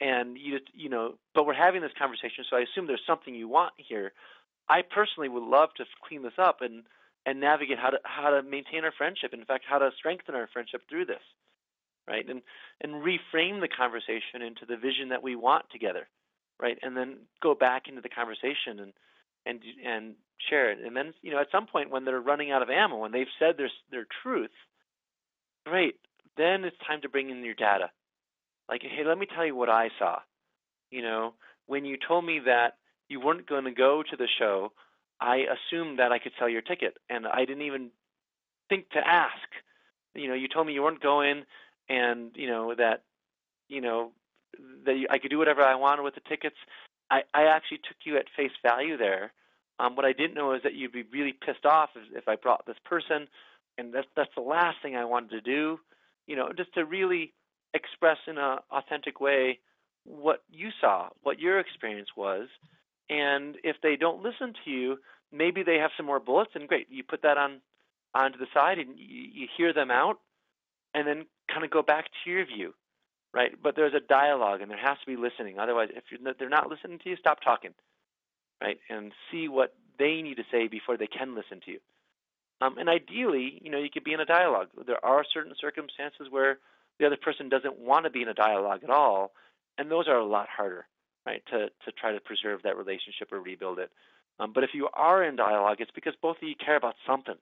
and 0.00 0.36
you 0.38 0.58
just 0.58 0.70
you 0.74 0.88
know, 0.88 1.14
but 1.34 1.46
we're 1.46 1.54
having 1.54 1.82
this 1.82 1.92
conversation, 1.98 2.44
so 2.48 2.56
I 2.56 2.60
assume 2.60 2.86
there's 2.86 3.00
something 3.06 3.34
you 3.34 3.48
want 3.48 3.74
here. 3.76 4.12
I 4.68 4.82
personally 4.82 5.28
would 5.28 5.42
love 5.42 5.70
to 5.76 5.84
clean 6.06 6.22
this 6.22 6.38
up 6.38 6.60
and 6.60 6.84
and 7.26 7.40
navigate 7.40 7.78
how 7.78 7.90
to 7.90 7.98
how 8.04 8.30
to 8.30 8.42
maintain 8.42 8.84
our 8.84 8.92
friendship. 8.92 9.32
In 9.32 9.44
fact, 9.44 9.64
how 9.68 9.78
to 9.78 9.90
strengthen 9.96 10.34
our 10.34 10.48
friendship 10.52 10.82
through 10.88 11.06
this, 11.06 11.22
right? 12.08 12.28
And 12.28 12.42
and 12.80 13.02
reframe 13.04 13.60
the 13.60 13.68
conversation 13.68 14.42
into 14.42 14.66
the 14.66 14.76
vision 14.76 15.10
that 15.10 15.22
we 15.22 15.36
want 15.36 15.66
together, 15.70 16.08
right? 16.60 16.78
And 16.82 16.96
then 16.96 17.18
go 17.42 17.54
back 17.54 17.88
into 17.88 18.00
the 18.00 18.08
conversation 18.08 18.80
and 18.80 18.92
and 19.46 19.60
and 19.86 20.14
share 20.50 20.72
it. 20.72 20.78
And 20.84 20.96
then 20.96 21.14
you 21.22 21.30
know, 21.30 21.40
at 21.40 21.52
some 21.52 21.66
point 21.66 21.90
when 21.90 22.04
they're 22.04 22.20
running 22.20 22.50
out 22.50 22.62
of 22.62 22.70
ammo, 22.70 23.04
and 23.04 23.14
they've 23.14 23.26
said 23.38 23.56
their 23.56 23.70
their 23.90 24.06
truth, 24.22 24.50
great. 25.64 25.96
Then 26.36 26.64
it's 26.64 26.76
time 26.84 27.00
to 27.02 27.08
bring 27.08 27.30
in 27.30 27.44
your 27.44 27.54
data 27.54 27.90
like, 28.68 28.82
hey, 28.82 29.04
let 29.04 29.18
me 29.18 29.26
tell 29.26 29.44
you 29.44 29.54
what 29.54 29.68
I 29.68 29.90
saw. 29.98 30.20
You 30.90 31.02
know, 31.02 31.34
when 31.66 31.84
you 31.84 31.96
told 31.96 32.24
me 32.24 32.40
that 32.46 32.76
you 33.08 33.20
weren't 33.20 33.48
going 33.48 33.64
to 33.64 33.70
go 33.70 34.02
to 34.02 34.16
the 34.16 34.28
show, 34.38 34.72
I 35.20 35.46
assumed 35.46 35.98
that 35.98 36.12
I 36.12 36.18
could 36.18 36.32
sell 36.38 36.48
your 36.48 36.62
ticket, 36.62 36.96
and 37.08 37.26
I 37.26 37.44
didn't 37.44 37.62
even 37.62 37.90
think 38.68 38.90
to 38.90 39.06
ask. 39.06 39.48
You 40.14 40.28
know, 40.28 40.34
you 40.34 40.48
told 40.48 40.66
me 40.66 40.72
you 40.72 40.82
weren't 40.82 41.02
going, 41.02 41.44
and 41.88 42.30
you 42.34 42.46
know 42.46 42.74
that, 42.74 43.02
you 43.68 43.80
know, 43.80 44.12
that 44.86 45.06
I 45.10 45.18
could 45.18 45.30
do 45.30 45.38
whatever 45.38 45.62
I 45.62 45.74
wanted 45.74 46.02
with 46.02 46.14
the 46.14 46.22
tickets. 46.28 46.56
I, 47.10 47.22
I 47.34 47.44
actually 47.44 47.78
took 47.78 47.96
you 48.04 48.16
at 48.16 48.26
face 48.36 48.52
value 48.62 48.96
there. 48.96 49.32
Um, 49.78 49.96
what 49.96 50.04
I 50.04 50.12
didn't 50.12 50.34
know 50.34 50.52
is 50.52 50.62
that 50.62 50.74
you'd 50.74 50.92
be 50.92 51.02
really 51.02 51.32
pissed 51.32 51.66
off 51.66 51.90
if, 51.96 52.16
if 52.18 52.28
I 52.28 52.36
brought 52.36 52.66
this 52.66 52.76
person, 52.84 53.28
and 53.76 53.92
that's 53.92 54.06
that's 54.16 54.34
the 54.36 54.42
last 54.42 54.78
thing 54.82 54.96
I 54.96 55.04
wanted 55.04 55.30
to 55.30 55.40
do. 55.40 55.80
You 56.26 56.36
know, 56.36 56.52
just 56.56 56.72
to 56.74 56.84
really 56.84 57.32
express 57.74 58.18
in 58.26 58.38
an 58.38 58.58
authentic 58.70 59.20
way 59.20 59.58
what 60.04 60.42
you 60.50 60.70
saw, 60.80 61.08
what 61.22 61.40
your 61.40 61.58
experience 61.58 62.08
was, 62.16 62.48
and 63.10 63.56
if 63.64 63.76
they 63.82 63.96
don't 63.96 64.22
listen 64.22 64.54
to 64.64 64.70
you, 64.70 64.98
maybe 65.32 65.62
they 65.62 65.76
have 65.76 65.90
some 65.96 66.06
more 66.06 66.20
bullets, 66.20 66.52
and 66.54 66.68
great, 66.68 66.86
you 66.90 67.02
put 67.02 67.22
that 67.22 67.36
on 67.36 67.60
onto 68.14 68.38
the 68.38 68.46
side 68.54 68.78
and 68.78 68.96
you, 68.96 69.28
you 69.32 69.48
hear 69.56 69.72
them 69.72 69.90
out, 69.90 70.20
and 70.94 71.06
then 71.06 71.26
kind 71.52 71.64
of 71.64 71.70
go 71.70 71.82
back 71.82 72.06
to 72.22 72.30
your 72.30 72.46
view, 72.46 72.72
right? 73.32 73.52
But 73.60 73.74
there's 73.74 73.94
a 73.94 74.00
dialogue, 74.00 74.60
and 74.60 74.70
there 74.70 74.78
has 74.78 74.98
to 75.00 75.06
be 75.06 75.16
listening. 75.16 75.58
Otherwise, 75.58 75.88
if 75.94 76.04
they're 76.38 76.48
not 76.48 76.70
listening 76.70 77.00
to 77.00 77.10
you, 77.10 77.16
stop 77.16 77.40
talking, 77.40 77.74
right? 78.62 78.78
And 78.88 79.12
see 79.30 79.48
what 79.48 79.74
they 79.98 80.22
need 80.22 80.36
to 80.36 80.44
say 80.50 80.68
before 80.68 80.96
they 80.96 81.08
can 81.08 81.34
listen 81.34 81.60
to 81.64 81.72
you. 81.72 81.80
Um, 82.60 82.78
and 82.78 82.88
ideally, 82.88 83.60
you 83.62 83.70
know, 83.70 83.78
you 83.78 83.90
could 83.90 84.04
be 84.04 84.12
in 84.12 84.20
a 84.20 84.24
dialogue. 84.24 84.68
There 84.86 85.04
are 85.04 85.24
certain 85.32 85.54
circumstances 85.60 86.28
where 86.30 86.58
the 86.98 87.06
other 87.06 87.16
person 87.16 87.48
doesn't 87.48 87.78
want 87.78 88.04
to 88.04 88.10
be 88.10 88.22
in 88.22 88.28
a 88.28 88.34
dialogue 88.34 88.84
at 88.84 88.90
all, 88.90 89.32
and 89.78 89.90
those 89.90 90.08
are 90.08 90.18
a 90.18 90.24
lot 90.24 90.48
harder, 90.48 90.86
right? 91.26 91.42
To 91.50 91.68
to 91.68 91.92
try 91.92 92.12
to 92.12 92.20
preserve 92.20 92.62
that 92.62 92.76
relationship 92.76 93.32
or 93.32 93.40
rebuild 93.40 93.78
it. 93.78 93.90
Um, 94.38 94.52
but 94.52 94.64
if 94.64 94.70
you 94.74 94.88
are 94.92 95.22
in 95.22 95.36
dialogue, 95.36 95.76
it's 95.80 95.90
because 95.94 96.14
both 96.20 96.36
of 96.36 96.48
you 96.48 96.54
care 96.56 96.76
about 96.76 96.94
something. 97.06 97.36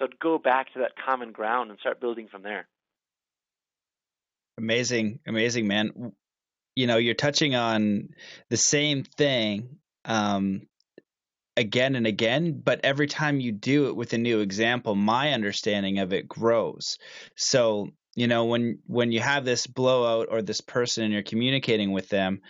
So 0.00 0.08
go 0.20 0.38
back 0.38 0.72
to 0.72 0.80
that 0.80 0.92
common 1.04 1.32
ground 1.32 1.70
and 1.70 1.78
start 1.80 2.00
building 2.00 2.28
from 2.28 2.42
there. 2.42 2.66
Amazing, 4.58 5.20
amazing, 5.26 5.66
man. 5.66 6.12
You 6.76 6.86
know, 6.86 6.96
you're 6.96 7.14
touching 7.14 7.54
on 7.54 8.10
the 8.50 8.56
same 8.56 9.04
thing 9.04 9.78
um, 10.04 10.62
again 11.56 11.96
and 11.96 12.06
again, 12.06 12.60
but 12.64 12.80
every 12.84 13.06
time 13.06 13.40
you 13.40 13.52
do 13.52 13.88
it 13.88 13.96
with 13.96 14.12
a 14.12 14.18
new 14.18 14.40
example, 14.40 14.94
my 14.94 15.32
understanding 15.32 15.98
of 15.98 16.12
it 16.12 16.28
grows. 16.28 16.98
So, 17.36 17.90
you 18.14 18.26
know, 18.26 18.44
when 18.44 18.78
when 18.86 19.12
you 19.12 19.20
have 19.20 19.44
this 19.44 19.66
blowout 19.66 20.28
or 20.30 20.42
this 20.42 20.60
person 20.60 21.04
and 21.04 21.12
you're 21.12 21.22
communicating 21.22 21.92
with 21.92 22.08
them, 22.08 22.40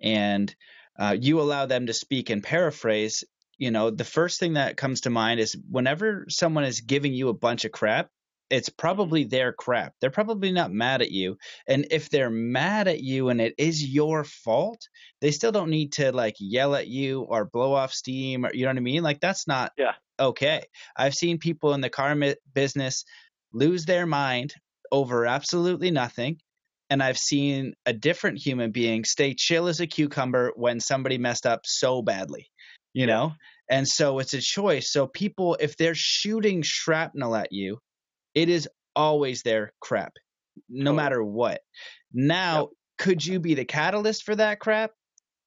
and 0.00 0.54
uh, 0.98 1.16
you 1.18 1.40
allow 1.40 1.66
them 1.66 1.86
to 1.86 1.92
speak 1.92 2.30
and 2.30 2.42
paraphrase, 2.42 3.24
you 3.58 3.70
know, 3.70 3.90
the 3.90 4.04
first 4.04 4.40
thing 4.40 4.54
that 4.54 4.76
comes 4.76 5.02
to 5.02 5.10
mind 5.10 5.40
is 5.40 5.56
whenever 5.70 6.24
someone 6.28 6.64
is 6.64 6.80
giving 6.80 7.12
you 7.12 7.28
a 7.28 7.34
bunch 7.34 7.64
of 7.64 7.72
crap, 7.72 8.08
it's 8.48 8.68
probably 8.68 9.24
their 9.24 9.52
crap. 9.52 9.94
They're 10.00 10.10
probably 10.10 10.50
not 10.50 10.72
mad 10.72 11.02
at 11.02 11.10
you. 11.10 11.36
And 11.68 11.86
if 11.90 12.10
they're 12.10 12.30
mad 12.30 12.88
at 12.88 13.00
you 13.00 13.28
and 13.28 13.40
it 13.40 13.54
is 13.58 13.86
your 13.86 14.24
fault, 14.24 14.88
they 15.20 15.30
still 15.30 15.52
don't 15.52 15.70
need 15.70 15.92
to 15.92 16.10
like 16.12 16.36
yell 16.38 16.74
at 16.74 16.88
you 16.88 17.22
or 17.22 17.44
blow 17.44 17.74
off 17.74 17.92
steam 17.92 18.44
or 18.44 18.52
you 18.52 18.64
know 18.64 18.70
what 18.70 18.78
I 18.78 18.80
mean? 18.80 19.02
Like 19.02 19.20
that's 19.20 19.46
not 19.46 19.72
yeah. 19.78 19.92
okay. 20.18 20.64
I've 20.96 21.14
seen 21.14 21.38
people 21.38 21.74
in 21.74 21.80
the 21.80 21.90
car 21.90 22.16
business 22.54 23.04
lose 23.52 23.84
their 23.84 24.06
mind 24.06 24.54
over 24.92 25.26
absolutely 25.26 25.90
nothing. 25.90 26.38
And 26.88 27.02
I've 27.02 27.18
seen 27.18 27.74
a 27.86 27.92
different 27.92 28.38
human 28.38 28.72
being 28.72 29.04
stay 29.04 29.34
chill 29.34 29.68
as 29.68 29.80
a 29.80 29.86
cucumber 29.86 30.52
when 30.56 30.80
somebody 30.80 31.18
messed 31.18 31.46
up 31.46 31.60
so 31.64 32.02
badly, 32.02 32.48
you 32.92 33.06
yeah. 33.06 33.06
know? 33.06 33.32
And 33.70 33.86
so 33.86 34.18
it's 34.18 34.34
a 34.34 34.40
choice. 34.40 34.90
So 34.90 35.06
people, 35.06 35.56
if 35.60 35.76
they're 35.76 35.94
shooting 35.94 36.62
shrapnel 36.62 37.36
at 37.36 37.52
you, 37.52 37.78
it 38.34 38.48
is 38.48 38.68
always 38.96 39.42
their 39.42 39.72
crap, 39.80 40.12
no 40.68 40.92
matter 40.92 41.22
what. 41.22 41.60
Now, 42.12 42.58
yep. 42.58 42.68
could 42.98 43.24
you 43.24 43.38
be 43.38 43.54
the 43.54 43.64
catalyst 43.64 44.24
for 44.24 44.34
that 44.34 44.58
crap? 44.58 44.90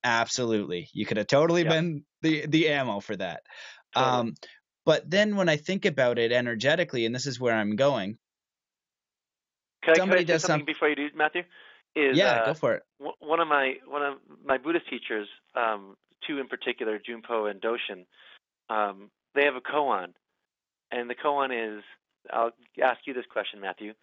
Absolutely. 0.05 0.89
You 0.93 1.05
could 1.05 1.17
have 1.17 1.27
totally 1.27 1.63
yep. 1.63 1.71
been 1.71 2.05
the 2.21 2.45
the 2.47 2.69
ammo 2.69 3.01
for 3.01 3.15
that. 3.15 3.41
Totally. 3.93 4.19
Um, 4.19 4.33
but 4.85 5.09
then 5.09 5.35
when 5.35 5.49
I 5.49 5.57
think 5.57 5.85
about 5.85 6.19
it 6.19 6.31
energetically, 6.31 7.05
and 7.05 7.13
this 7.13 7.25
is 7.25 7.39
where 7.39 7.55
I'm 7.55 7.75
going. 7.75 8.17
Can 9.83 9.95
somebody 9.95 10.21
I, 10.21 10.23
can 10.23 10.31
I 10.31 10.33
does 10.33 10.41
something 10.43 10.61
some... 10.61 10.65
before 10.65 10.89
you 10.89 10.95
do, 10.95 11.09
Matthew? 11.15 11.43
Is, 11.95 12.17
yeah, 12.17 12.41
uh, 12.41 12.45
go 12.47 12.53
for 12.55 12.73
it. 12.73 12.83
One 13.19 13.39
of 13.39 13.47
my 13.47 13.75
one 13.85 14.01
of 14.01 14.15
my 14.43 14.57
Buddhist 14.57 14.89
teachers, 14.89 15.27
um, 15.55 15.95
two 16.25 16.39
in 16.39 16.47
particular, 16.47 16.99
Junpo 16.99 17.49
and 17.49 17.61
Doshin, 17.61 18.05
um, 18.69 19.11
they 19.35 19.45
have 19.45 19.55
a 19.55 19.61
koan, 19.61 20.13
and 20.91 21.09
the 21.09 21.15
koan 21.15 21.77
is 21.77 21.83
I'll 22.31 22.51
ask 22.81 22.99
you 23.05 23.13
this 23.13 23.25
question, 23.31 23.59
Matthew. 23.59 23.93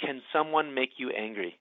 Can 0.00 0.22
someone 0.32 0.74
make 0.74 0.92
you 0.96 1.10
angry? 1.10 1.58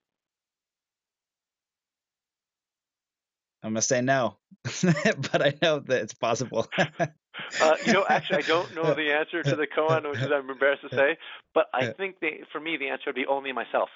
I'm 3.61 3.71
gonna 3.71 3.81
say 3.81 4.01
no, 4.01 4.37
but 4.63 5.41
I 5.41 5.53
know 5.61 5.79
that 5.79 6.01
it's 6.03 6.13
possible. 6.13 6.67
uh, 7.61 7.75
you 7.85 7.93
know, 7.93 8.05
actually, 8.07 8.37
I 8.37 8.47
don't 8.47 8.73
know 8.75 8.93
the 8.93 9.11
answer 9.13 9.43
to 9.43 9.55
the 9.55 9.67
koan, 9.67 10.09
which 10.09 10.19
is 10.19 10.31
I'm 10.31 10.49
embarrassed 10.49 10.83
to 10.89 10.95
say. 10.95 11.17
But 11.53 11.67
I 11.73 11.91
think 11.91 12.19
the, 12.19 12.41
for 12.51 12.59
me, 12.59 12.77
the 12.77 12.89
answer 12.89 13.05
would 13.07 13.15
be 13.15 13.25
only 13.25 13.51
myself. 13.51 13.89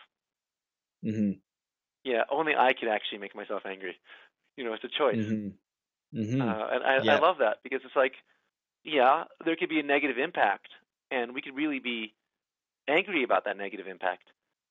Mm-hmm. 1.06 1.32
Yeah, 2.04 2.24
only 2.32 2.54
I 2.56 2.74
can 2.74 2.90
actually 2.90 3.20
make 3.20 3.36
myself 3.36 3.64
angry. 3.66 3.96
You 4.58 4.66
know, 4.66 4.74
it's 4.74 4.84
a 4.84 4.88
choice. 4.88 5.18
Mm-hmm. 5.18 6.20
Mm-hmm. 6.20 6.42
Uh, 6.42 6.68
and 6.72 6.84
I, 6.84 7.04
yeah. 7.04 7.16
I 7.16 7.20
love 7.20 7.38
that 7.40 7.58
because 7.64 7.82
it's 7.84 7.96
like, 7.96 8.14
yeah, 8.84 9.24
there 9.46 9.56
could 9.56 9.70
be 9.70 9.80
a 9.80 9.84
negative 9.84 10.18
impact 10.18 10.68
and 11.10 11.34
we 11.34 11.42
could 11.42 11.56
really 11.56 11.80
be 11.80 12.14
angry 12.88 13.24
about 13.24 13.46
that 13.46 13.58
negative 13.58 13.88
impact. 13.88 14.24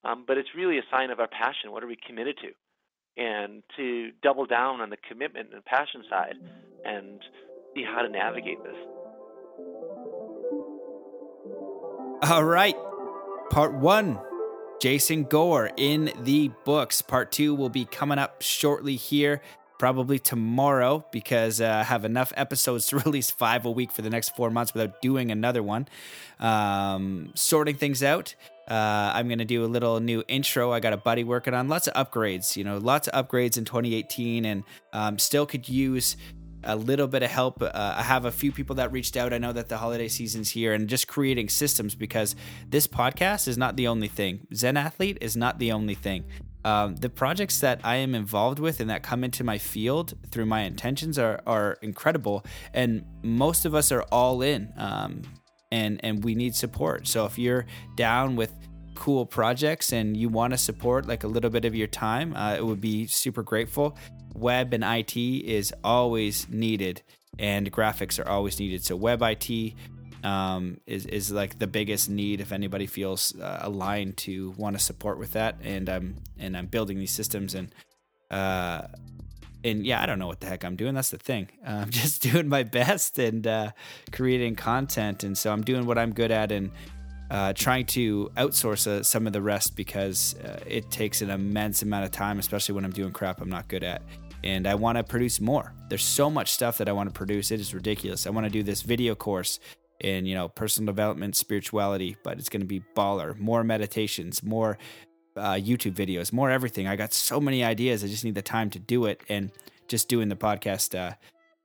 Um, 0.05 0.25
but 0.27 0.39
it's 0.39 0.51
really 0.57 0.79
a 0.79 0.83
sign 0.91 1.11
of 1.11 1.21
our 1.21 1.29
passion. 1.29 1.73
What 1.73 1.83
are 1.83 1.87
we 1.87 1.97
committed 1.97 2.37
to? 2.39 3.23
And 3.23 3.63
to 3.77 4.11
double 4.23 4.47
down 4.47 4.81
on 4.81 4.91
the 4.91 4.97
commitment 4.97 5.49
and 5.53 5.65
passion 5.65 6.05
side 6.09 6.37
and 6.85 7.21
see 7.75 7.85
how 7.85 8.03
to 8.03 8.09
navigate 8.09 8.63
this. 8.63 8.77
All 12.31 12.45
right. 12.45 12.77
Part 13.51 13.75
one 13.75 14.21
Jason 14.81 15.25
Gore 15.25 15.71
in 15.77 16.13
the 16.23 16.51
books. 16.65 17.03
Part 17.03 17.33
two 17.33 17.55
will 17.55 17.69
be 17.69 17.85
coming 17.85 18.19
up 18.19 18.43
shortly 18.43 18.97
here 18.97 19.43
probably 19.83 20.17
tomorrow 20.17 21.05
because 21.11 21.61
uh, 21.61 21.67
I 21.81 21.83
have 21.83 22.05
enough 22.05 22.33
episodes 22.37 22.87
to 22.91 22.99
release 22.99 23.33
five 23.33 23.65
a 23.65 23.71
week 23.71 23.91
for 23.91 24.03
the 24.03 24.11
next 24.11 24.37
four 24.37 24.49
months 24.49 24.73
without 24.73 25.03
doing 25.03 25.33
another 25.33 25.61
one. 25.61 25.89
Um, 26.39 27.33
sorting 27.35 27.75
things 27.75 28.01
out. 28.01 28.37
Uh, 28.69 29.11
I'm 29.13 29.27
going 29.27 29.41
to 29.41 29.45
do 29.45 29.65
a 29.65 29.67
little 29.67 29.99
new 29.99 30.23
intro. 30.29 30.73
I 30.73 30.79
got 30.79 30.93
a 30.93 30.97
buddy 30.97 31.25
working 31.25 31.53
on 31.53 31.67
lots 31.69 31.89
of 31.89 31.95
upgrades, 31.95 32.57
you 32.57 32.63
know, 32.63 32.79
lots 32.79 33.09
of 33.09 33.29
upgrades 33.29 33.59
in 33.59 33.65
2018 33.65 34.45
and 34.45 34.63
um, 34.93 35.19
still 35.19 35.47
could 35.47 35.69
use 35.69 36.17
a 36.65 36.77
little 36.77 37.07
bit 37.07 37.23
of 37.23 37.31
help. 37.31 37.63
Uh, 37.63 37.71
I 37.75 38.03
have 38.03 38.25
a 38.25 38.31
few 38.31 38.53
people 38.53 38.77
that 38.77 38.93
reached 38.93 39.17
out. 39.17 39.33
I 39.33 39.39
know 39.39 39.53
that 39.53 39.69
the 39.69 39.79
holiday 39.79 40.09
season's 40.09 40.51
here 40.51 40.73
and 40.73 40.89
just 40.89 41.09
creating 41.09 41.49
systems 41.49 41.95
because 41.95 42.37
this 42.69 42.87
podcast 42.87 43.49
is 43.49 43.59
not 43.59 43.77
the 43.77 43.89
only 43.89 44.09
thing. 44.09 44.47
Zen 44.55 44.77
Athlete 44.77 45.19
is 45.21 45.37
not 45.37 45.59
the 45.59 45.73
only 45.73 45.95
thing. 45.95 46.25
Um, 46.65 46.97
the 46.97 47.11
projects 47.11 47.61
that 47.61 47.81
I 47.83 47.97
am 47.97 48.15
involved 48.15 48.59
with 48.59 48.81
and 48.81 48.89
that 48.91 49.03
come 49.03 49.25
into 49.25 49.43
my 49.43 49.59
field 49.59 50.15
through 50.31 50.47
my 50.47 50.61
intentions 50.63 51.19
are, 51.19 51.41
are 51.47 51.79
incredible. 51.83 52.45
And 52.73 53.05
most 53.23 53.65
of 53.65 53.75
us 53.75 53.91
are 53.91 54.03
all 54.13 54.43
in 54.43 54.73
um, 54.77 55.23
and, 55.73 56.01
and 56.05 56.23
we 56.23 56.35
need 56.35 56.55
support. 56.55 57.09
So 57.09 57.27
if 57.27 57.39
you're 57.39 57.67
down 57.97 58.37
with 58.37 58.53
cool 58.95 59.27
projects 59.27 59.93
and 59.93 60.17
you 60.17 60.29
want 60.29 60.53
to 60.53 60.59
support 60.59 61.09
like 61.09 61.25
a 61.25 61.27
little 61.27 61.51
bit 61.51 61.65
of 61.65 61.75
your 61.75 61.89
time, 61.89 62.37
uh, 62.37 62.55
it 62.55 62.65
would 62.65 62.81
be 62.81 63.07
super 63.07 63.43
grateful. 63.43 63.97
Web 64.35 64.73
and 64.73 64.85
IT 64.85 65.17
is 65.17 65.73
always 65.85 66.49
needed 66.49 67.03
and 67.39 67.73
graphics 67.73 68.23
are 68.23 68.29
always 68.29 68.59
needed. 68.59 68.85
So 68.85 68.97
web 68.97 69.23
IT, 69.23 69.75
um, 70.25 70.79
is 70.87 71.07
is 71.07 71.33
like 71.33 71.59
the 71.59 71.67
biggest 71.67 72.09
need 72.09 72.41
if 72.41 72.53
anybody 72.53 72.87
feels 72.87 73.39
uh, 73.41 73.61
aligned 73.63 74.17
to 74.19 74.51
want 74.53 74.77
to 74.77 74.83
support 74.83 75.19
with 75.19 75.33
that. 75.33 75.57
And 75.63 75.89
I'm 75.89 76.17
and 76.39 76.57
I'm 76.57 76.67
building 76.67 76.99
these 76.99 77.11
systems 77.11 77.55
and 77.55 77.75
uh, 78.31 78.83
and 79.65 79.85
yeah, 79.87 80.03
I 80.03 80.07
don't 80.07 80.19
know 80.19 80.27
what 80.27 80.41
the 80.41 80.47
heck 80.47 80.65
I'm 80.65 80.77
doing. 80.77 80.95
That's 80.95 81.11
the 81.11 81.19
thing. 81.19 81.49
I'm 81.67 81.91
just 81.91 82.23
doing 82.23 82.49
my 82.49 82.63
best 82.63 83.19
and 83.19 83.47
uh, 83.47 83.73
creating 84.13 84.57
content, 84.57 85.25
and 85.25 85.37
so 85.37 85.53
I'm 85.53 85.63
doing 85.63 85.87
what 85.87 85.99
I'm 85.99 86.13
good 86.13 86.31
at 86.31 86.53
and. 86.53 86.71
Uh, 87.31 87.51
trying 87.55 87.87
to 87.87 88.31
outsource 88.37 88.87
uh, 88.87 89.03
some 89.03 89.27
of 89.27 89.33
the 89.33 89.41
rest 89.41 89.75
because 89.75 90.35
uh, 90.45 90.61
it 90.67 90.91
takes 90.91 91.23
an 91.23 91.31
immense 91.31 91.81
amount 91.81 92.05
of 92.05 92.11
time, 92.11 92.39
especially 92.39 92.75
when 92.75 92.85
I'm 92.85 92.91
doing 92.91 93.11
crap 93.11 93.41
I'm 93.41 93.49
not 93.49 93.69
good 93.69 93.83
at 93.83 94.03
and 94.45 94.67
I 94.67 94.75
want 94.75 94.99
to 94.99 95.05
produce 95.05 95.41
more. 95.41 95.73
There's 95.89 96.05
so 96.05 96.31
much 96.31 96.51
stuff 96.51 96.79
that 96.79 96.89
I 96.89 96.93
want 96.93 97.09
to 97.09 97.13
produce. 97.13 97.51
It 97.51 97.61
is 97.61 97.75
ridiculous. 97.75 98.27
I 98.27 98.31
want 98.31 98.47
to 98.47 98.51
do 98.51 98.63
this 98.63 98.83
video 98.83 99.15
course 99.15 99.61
in 100.01 100.27
you 100.27 100.35
know 100.35 100.49
personal 100.49 100.93
development, 100.93 101.37
spirituality, 101.37 102.17
but 102.25 102.39
it's 102.39 102.49
going 102.49 102.63
to 102.63 102.67
be 102.67 102.83
baller. 102.97 103.39
More 103.39 103.63
meditations, 103.65 104.43
more 104.43 104.79
uh, 105.37 105.55
YouTube 105.55 105.95
videos, 105.95 106.33
more 106.33 106.51
everything. 106.51 106.87
I 106.89 106.97
got 106.97 107.13
so 107.13 107.41
many 107.41 107.63
ideas. 107.65 108.03
I 108.05 108.09
just 108.09 108.25
need 108.25 108.35
the 108.35 108.43
time 108.43 108.71
to 108.71 108.79
do 108.79 109.07
it, 109.07 109.23
and 109.29 109.51
just 109.89 110.09
doing 110.09 110.29
the 110.29 110.37
podcast, 110.37 110.99
uh, 110.99 111.15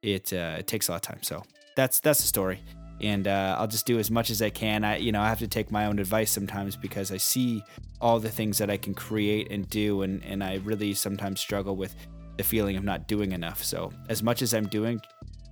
it 0.01 0.32
uh, 0.34 0.57
it 0.59 0.67
takes 0.67 0.88
a 0.88 0.91
lot 0.91 0.97
of 0.97 1.01
time. 1.01 1.23
So 1.23 1.43
that's 1.75 1.99
that's 1.99 2.21
the 2.21 2.28
story. 2.28 2.59
and 3.01 3.28
uh, 3.28 3.55
I'll 3.59 3.67
just 3.67 3.86
do 3.86 3.99
as 3.99 4.09
much 4.09 4.30
as 4.30 4.41
I 4.41 4.49
can. 4.49 4.84
I, 4.84 4.97
you 4.97 5.11
know, 5.11 5.21
I 5.21 5.30
have 5.30 5.39
to 5.39 5.47
take 5.47 5.71
my 5.71 5.86
own 5.86 5.99
advice 5.99 6.32
sometimes 6.32 6.75
because 6.75 7.11
I 7.11 7.17
see 7.17 7.63
all 8.01 8.19
the 8.19 8.30
things 8.30 8.57
that 8.57 8.69
I 8.69 8.78
can 8.78 8.93
create 8.93 9.51
and 9.51 9.69
do, 9.69 10.01
and 10.01 10.23
and 10.23 10.43
I 10.43 10.55
really 10.63 10.93
sometimes 10.93 11.39
struggle 11.39 11.75
with 11.75 11.95
the 12.38 12.43
feeling 12.43 12.77
of 12.77 12.83
not 12.83 13.07
doing 13.07 13.31
enough. 13.31 13.63
So 13.63 13.91
as 14.09 14.23
much 14.23 14.41
as 14.41 14.53
I'm 14.53 14.67
doing, 14.67 15.01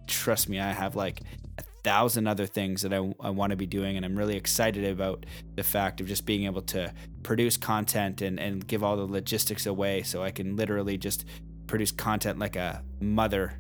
trust 0.08 0.50
me, 0.50 0.60
I 0.60 0.72
have 0.72 0.96
like 0.96 1.22
a 1.58 1.64
thousand 1.84 2.28
other 2.28 2.46
things 2.46 2.82
that 2.82 2.94
I, 2.94 3.14
I 3.20 3.30
want 3.30 3.52
to 3.52 3.56
be 3.56 3.66
doing, 3.66 3.96
and 3.98 4.06
I'm 4.06 4.16
really 4.16 4.36
excited 4.36 4.86
about 4.86 5.26
the 5.56 5.64
fact 5.64 6.02
of 6.02 6.08
just 6.08 6.26
being 6.26 6.46
able 6.46 6.62
to 6.64 6.94
produce 7.24 7.58
content 7.58 8.22
and 8.22 8.40
and 8.40 8.66
give 8.66 8.84
all 8.84 8.98
the 8.98 9.06
logistics 9.06 9.66
away, 9.66 10.04
so 10.04 10.24
I 10.24 10.32
can 10.32 10.56
literally 10.56 10.98
just 10.98 11.26
produce 11.68 11.92
content 11.92 12.40
like 12.40 12.56
a 12.56 12.84
mother 13.00 13.60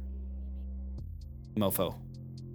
mofo 1.55 1.95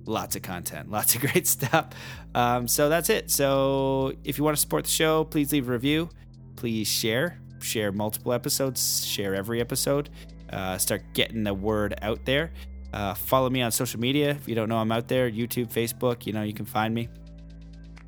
lots 0.06 0.36
of 0.36 0.42
content, 0.42 0.90
lots 0.90 1.14
of 1.14 1.20
great 1.20 1.46
stuff. 1.46 1.90
Um, 2.34 2.68
so 2.68 2.88
that's 2.88 3.08
it. 3.08 3.30
So 3.30 4.12
if 4.24 4.38
you 4.38 4.44
want 4.44 4.56
to 4.56 4.60
support 4.60 4.84
the 4.84 4.90
show, 4.90 5.24
please 5.24 5.52
leave 5.52 5.68
a 5.68 5.72
review. 5.72 6.10
Please 6.56 6.88
share, 6.88 7.38
share 7.60 7.92
multiple 7.92 8.32
episodes, 8.32 9.06
share 9.06 9.34
every 9.34 9.60
episode. 9.60 10.10
Uh, 10.50 10.78
start 10.78 11.02
getting 11.14 11.44
the 11.44 11.54
word 11.54 11.94
out 12.02 12.24
there. 12.24 12.52
Uh, 12.92 13.14
follow 13.14 13.48
me 13.48 13.62
on 13.62 13.70
social 13.70 14.00
media. 14.00 14.30
If 14.30 14.48
you 14.48 14.54
don't 14.54 14.68
know, 14.68 14.78
I'm 14.78 14.90
out 14.90 15.08
there 15.08 15.30
YouTube, 15.30 15.72
Facebook. 15.72 16.26
You 16.26 16.32
know, 16.32 16.42
you 16.42 16.52
can 16.52 16.66
find 16.66 16.94
me. 16.94 17.08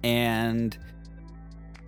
And 0.03 0.77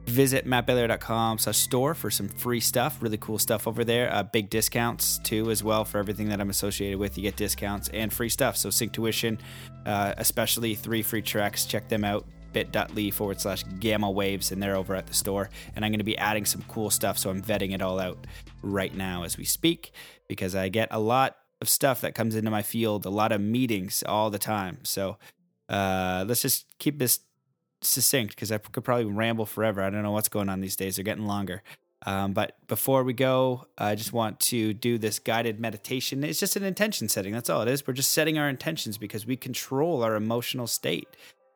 visit 0.06 0.46
mattbelair.com 0.46 1.38
slash 1.38 1.56
store 1.56 1.94
for 1.94 2.10
some 2.10 2.28
free 2.28 2.60
stuff 2.60 2.98
really 3.00 3.16
cool 3.16 3.38
stuff 3.38 3.66
over 3.66 3.84
there 3.84 4.12
uh, 4.12 4.22
big 4.22 4.50
discounts 4.50 5.18
too 5.18 5.50
as 5.50 5.64
well 5.64 5.82
for 5.84 5.98
everything 5.98 6.28
that 6.28 6.40
i'm 6.42 6.50
associated 6.50 6.98
with 6.98 7.16
you 7.16 7.22
get 7.22 7.36
discounts 7.36 7.88
and 7.88 8.12
free 8.12 8.28
stuff 8.28 8.54
so 8.56 8.68
Synctuition 8.68 9.38
uh, 9.86 10.12
especially 10.18 10.74
three 10.74 11.02
free 11.02 11.22
tracks 11.22 11.64
check 11.64 11.88
them 11.88 12.04
out 12.04 12.26
bit.ly 12.52 13.10
forward 13.10 13.40
slash 13.40 13.64
gamma 13.80 14.10
waves 14.10 14.52
and 14.52 14.62
they're 14.62 14.76
over 14.76 14.94
at 14.94 15.06
the 15.06 15.14
store 15.14 15.48
and 15.74 15.84
i'm 15.84 15.90
going 15.90 15.98
to 15.98 16.04
be 16.04 16.18
adding 16.18 16.44
some 16.44 16.62
cool 16.68 16.90
stuff 16.90 17.16
so 17.16 17.30
i'm 17.30 17.42
vetting 17.42 17.72
it 17.72 17.80
all 17.80 17.98
out 17.98 18.26
right 18.62 18.94
now 18.94 19.24
as 19.24 19.38
we 19.38 19.44
speak 19.44 19.92
because 20.34 20.54
i 20.54 20.68
get 20.68 20.88
a 20.90 21.00
lot 21.00 21.36
of 21.60 21.68
stuff 21.68 22.00
that 22.00 22.14
comes 22.14 22.34
into 22.34 22.50
my 22.50 22.62
field 22.62 23.06
a 23.06 23.10
lot 23.10 23.32
of 23.32 23.40
meetings 23.40 24.02
all 24.06 24.30
the 24.30 24.38
time 24.38 24.78
so 24.82 25.16
uh, 25.68 26.24
let's 26.26 26.42
just 26.42 26.66
keep 26.78 26.98
this 26.98 27.20
succinct 27.86 28.34
because 28.34 28.50
I 28.50 28.58
could 28.58 28.84
probably 28.84 29.04
ramble 29.04 29.46
forever. 29.46 29.82
I 29.82 29.90
don't 29.90 30.02
know 30.02 30.12
what's 30.12 30.28
going 30.28 30.48
on 30.48 30.60
these 30.60 30.76
days. 30.76 30.96
They're 30.96 31.04
getting 31.04 31.26
longer. 31.26 31.62
Um, 32.06 32.34
but 32.34 32.56
before 32.66 33.02
we 33.02 33.14
go, 33.14 33.66
I 33.78 33.94
just 33.94 34.12
want 34.12 34.38
to 34.40 34.74
do 34.74 34.98
this 34.98 35.18
guided 35.18 35.58
meditation. 35.58 36.22
It's 36.22 36.40
just 36.40 36.56
an 36.56 36.64
intention 36.64 37.08
setting. 37.08 37.32
That's 37.32 37.48
all 37.48 37.62
it 37.62 37.68
is. 37.68 37.86
We're 37.86 37.94
just 37.94 38.12
setting 38.12 38.38
our 38.38 38.48
intentions 38.48 38.98
because 38.98 39.26
we 39.26 39.36
control 39.36 40.02
our 40.02 40.14
emotional 40.14 40.66
state. 40.66 41.08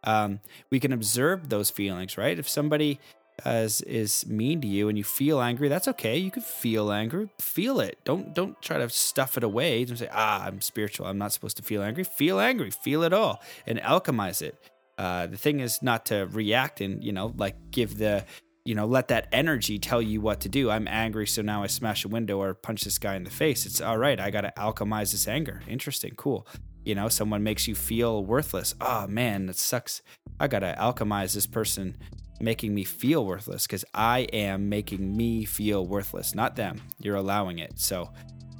Um, 0.04 0.40
we 0.70 0.80
can 0.80 0.92
observe 0.92 1.50
those 1.50 1.68
feelings, 1.68 2.16
right? 2.16 2.38
If 2.38 2.48
somebody 2.48 2.98
is, 3.44 3.80
is 3.82 4.26
mean 4.26 4.60
to 4.60 4.66
you 4.66 4.88
and 4.88 4.98
you 4.98 5.04
feel 5.04 5.40
angry, 5.40 5.68
that's 5.68 5.88
okay. 5.88 6.16
You 6.18 6.30
can 6.30 6.42
feel 6.42 6.90
angry. 6.90 7.28
Feel 7.40 7.80
it. 7.80 7.98
Don't 8.04 8.34
don't 8.34 8.60
try 8.62 8.78
to 8.78 8.88
stuff 8.90 9.36
it 9.36 9.44
away. 9.44 9.84
Don't 9.84 9.96
say, 9.96 10.08
ah, 10.12 10.44
I'm 10.44 10.60
spiritual. 10.60 11.06
I'm 11.06 11.18
not 11.18 11.32
supposed 11.32 11.56
to 11.58 11.62
feel 11.62 11.82
angry. 11.82 12.04
Feel 12.04 12.40
angry. 12.40 12.70
Feel 12.70 13.02
it 13.02 13.12
all 13.12 13.40
and 13.66 13.78
alchemize 13.78 14.42
it. 14.42 14.58
Uh, 14.98 15.28
the 15.28 15.36
thing 15.36 15.60
is 15.60 15.80
not 15.80 16.06
to 16.06 16.28
react 16.32 16.80
and 16.80 17.04
you 17.04 17.12
know 17.12 17.32
like 17.36 17.54
give 17.70 17.98
the 17.98 18.24
you 18.64 18.74
know 18.74 18.84
let 18.84 19.08
that 19.08 19.28
energy 19.32 19.78
tell 19.78 20.02
you 20.02 20.20
what 20.20 20.40
to 20.40 20.48
do 20.48 20.68
i'm 20.70 20.88
angry 20.88 21.26
so 21.26 21.40
now 21.40 21.62
i 21.62 21.66
smash 21.68 22.04
a 22.04 22.08
window 22.08 22.38
or 22.38 22.52
punch 22.52 22.82
this 22.82 22.98
guy 22.98 23.14
in 23.14 23.22
the 23.22 23.30
face 23.30 23.64
it's 23.64 23.80
all 23.80 23.96
right 23.96 24.18
i 24.18 24.28
gotta 24.28 24.52
alchemize 24.58 25.12
this 25.12 25.28
anger 25.28 25.62
interesting 25.68 26.12
cool 26.16 26.46
you 26.84 26.94
know 26.94 27.08
someone 27.08 27.42
makes 27.42 27.66
you 27.66 27.74
feel 27.74 28.24
worthless 28.24 28.74
oh 28.80 29.06
man 29.06 29.46
that 29.46 29.56
sucks 29.56 30.02
i 30.40 30.48
gotta 30.48 30.76
alchemize 30.78 31.32
this 31.32 31.46
person 31.46 31.96
making 32.40 32.74
me 32.74 32.84
feel 32.84 33.24
worthless 33.24 33.66
because 33.66 33.84
i 33.94 34.20
am 34.32 34.68
making 34.68 35.16
me 35.16 35.44
feel 35.44 35.86
worthless 35.86 36.34
not 36.34 36.56
them 36.56 36.80
you're 37.00 37.16
allowing 37.16 37.58
it 37.58 37.78
so 37.78 38.10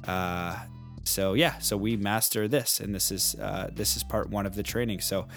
uh 0.07 0.57
so 1.03 1.33
yeah 1.33 1.57
so 1.59 1.75
we 1.77 1.95
master 1.95 2.47
this 2.47 2.79
and 2.79 2.93
this 2.93 3.11
is 3.11 3.35
uh 3.35 3.69
this 3.73 3.95
is 3.95 4.03
part 4.03 4.29
one 4.29 4.45
of 4.45 4.55
the 4.55 4.63
training 4.63 4.99
so 4.99 5.27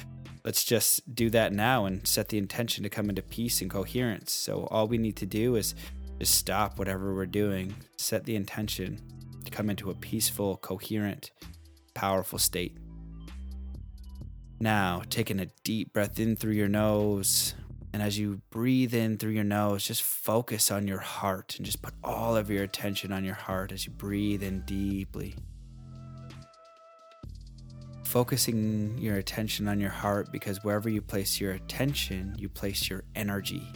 let's 0.45 0.64
just 0.64 1.14
do 1.14 1.30
that 1.30 1.53
now 1.53 1.86
and 1.86 2.07
set 2.07 2.28
the 2.28 2.38
intention 2.38 2.82
to 2.82 2.90
come 2.90 3.09
into 3.09 3.22
peace 3.22 3.61
and 3.61 3.70
coherence. 3.70 4.32
So 4.32 4.66
all 4.70 4.88
we 4.88 4.99
need 4.99 5.16
to 5.16 5.26
do 5.26 5.57
is 5.57 5.74
just 6.18 6.34
stop 6.34 6.78
whatever 6.78 7.14
we're 7.14 7.26
doing, 7.26 7.74
set 7.97 8.24
the 8.24 8.36
intention 8.36 9.01
to 9.45 9.51
come 9.51 9.70
into 9.70 9.90
a 9.90 9.95
peaceful, 9.95 10.57
coherent, 10.57 11.30
powerful 11.95 12.38
state. 12.38 12.76
Now, 14.61 15.03
taking 15.11 15.40
a 15.40 15.47
deep 15.64 15.93
breath 15.93 16.20
in 16.20 16.36
through 16.36 16.53
your 16.53 16.68
nose. 16.68 17.55
And 17.93 18.03
as 18.03 18.18
you 18.18 18.40
breathe 18.51 18.95
in 18.95 19.18
through 19.18 19.32
your 19.32 19.45
nose, 19.45 19.86
just 19.86 20.03
focus 20.03 20.70
on 20.70 20.88
your 20.88 21.01
heart 21.01 21.55
and 21.57 21.66
just 21.66 21.82
put 21.82 21.95
all 22.03 22.36
of 22.36 22.51
your 22.51 22.62
attention 22.62 23.12
on 23.12 23.24
your 23.24 23.34
heart 23.34 23.70
as 23.72 23.84
you 23.86 23.93
breathe 23.93 24.43
in 24.43 24.62
deeply 24.62 25.36
focusing 28.12 28.99
your 28.99 29.16
attention 29.16 29.66
on 29.66 29.80
your 29.80 29.88
heart 29.88 30.30
because 30.30 30.62
wherever 30.62 30.90
you 30.90 31.01
place 31.01 31.40
your 31.40 31.53
attention, 31.53 32.34
you 32.36 32.47
place 32.47 32.90
your 32.90 33.05
energy. 33.14 33.66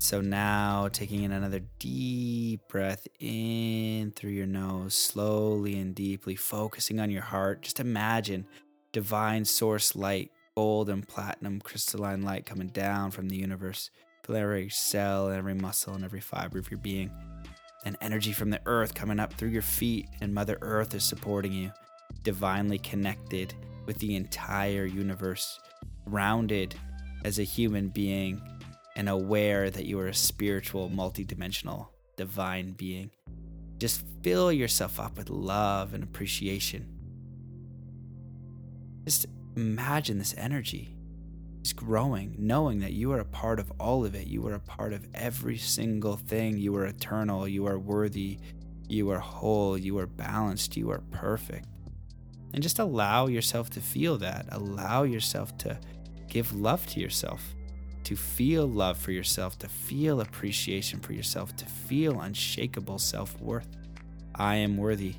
So 0.00 0.20
now 0.20 0.88
taking 0.88 1.22
in 1.22 1.30
another 1.30 1.60
deep 1.78 2.62
breath 2.66 3.06
in 3.20 4.10
through 4.10 4.32
your 4.32 4.48
nose, 4.48 4.94
slowly 4.94 5.78
and 5.78 5.94
deeply, 5.94 6.34
focusing 6.34 6.98
on 6.98 7.12
your 7.12 7.22
heart. 7.22 7.62
Just 7.62 7.78
imagine 7.78 8.44
divine 8.90 9.44
source 9.44 9.94
light, 9.94 10.32
gold 10.56 10.88
and 10.88 11.06
platinum 11.06 11.60
crystalline 11.60 12.22
light 12.22 12.46
coming 12.46 12.68
down 12.68 13.10
from 13.10 13.28
the 13.28 13.36
universe, 13.36 13.90
filling 14.24 14.42
every 14.42 14.68
cell 14.68 15.28
and 15.28 15.38
every 15.38 15.54
muscle 15.54 15.94
and 15.94 16.04
every 16.04 16.20
fiber 16.20 16.58
of 16.58 16.70
your 16.70 16.78
being. 16.78 17.10
And 17.84 17.96
energy 18.00 18.32
from 18.32 18.50
the 18.50 18.60
earth 18.66 18.94
coming 18.94 19.18
up 19.18 19.32
through 19.32 19.48
your 19.48 19.62
feet, 19.62 20.08
and 20.20 20.32
Mother 20.32 20.58
Earth 20.60 20.94
is 20.94 21.02
supporting 21.02 21.52
you 21.52 21.72
divinely 22.22 22.78
connected 22.78 23.54
with 23.86 23.98
the 23.98 24.14
entire 24.14 24.84
universe, 24.84 25.58
rounded 26.06 26.74
as 27.24 27.38
a 27.38 27.44
human 27.44 27.88
being, 27.88 28.40
and 28.94 29.08
aware 29.08 29.70
that 29.70 29.86
you 29.86 29.98
are 29.98 30.08
a 30.08 30.14
spiritual, 30.14 30.90
multidimensional, 30.90 31.88
divine 32.16 32.72
being. 32.72 33.10
Just 33.78 34.04
fill 34.22 34.52
yourself 34.52 35.00
up 35.00 35.16
with 35.16 35.30
love 35.30 35.94
and 35.94 36.04
appreciation. 36.04 36.86
Just 39.04 39.26
imagine 39.56 40.18
this 40.18 40.34
energy 40.36 40.94
is 41.62 41.72
growing, 41.72 42.34
knowing 42.38 42.80
that 42.80 42.92
you 42.92 43.12
are 43.12 43.20
a 43.20 43.24
part 43.24 43.60
of 43.60 43.72
all 43.78 44.04
of 44.04 44.14
it. 44.14 44.26
You 44.26 44.46
are 44.48 44.54
a 44.54 44.60
part 44.60 44.92
of 44.92 45.06
every 45.14 45.58
single 45.58 46.16
thing. 46.16 46.58
You 46.58 46.74
are 46.76 46.86
eternal. 46.86 47.46
You 47.46 47.66
are 47.66 47.78
worthy. 47.78 48.38
You 48.88 49.10
are 49.10 49.18
whole. 49.18 49.78
You 49.78 49.98
are 49.98 50.06
balanced. 50.06 50.76
You 50.76 50.90
are 50.90 51.02
perfect 51.10 51.66
and 52.52 52.62
just 52.62 52.78
allow 52.78 53.26
yourself 53.26 53.70
to 53.70 53.80
feel 53.80 54.18
that. 54.18 54.46
Allow 54.50 55.04
yourself 55.04 55.56
to 55.58 55.78
give 56.28 56.54
love 56.54 56.86
to 56.88 57.00
yourself, 57.00 57.54
to 58.04 58.16
feel 58.16 58.66
love 58.66 58.98
for 58.98 59.12
yourself, 59.12 59.58
to 59.60 59.68
feel 59.68 60.20
appreciation 60.20 61.00
for 61.00 61.12
yourself, 61.12 61.56
to 61.56 61.64
feel 61.64 62.20
unshakable 62.20 62.98
self 62.98 63.40
worth. 63.40 63.68
I 64.34 64.56
am 64.56 64.76
worthy. 64.76 65.14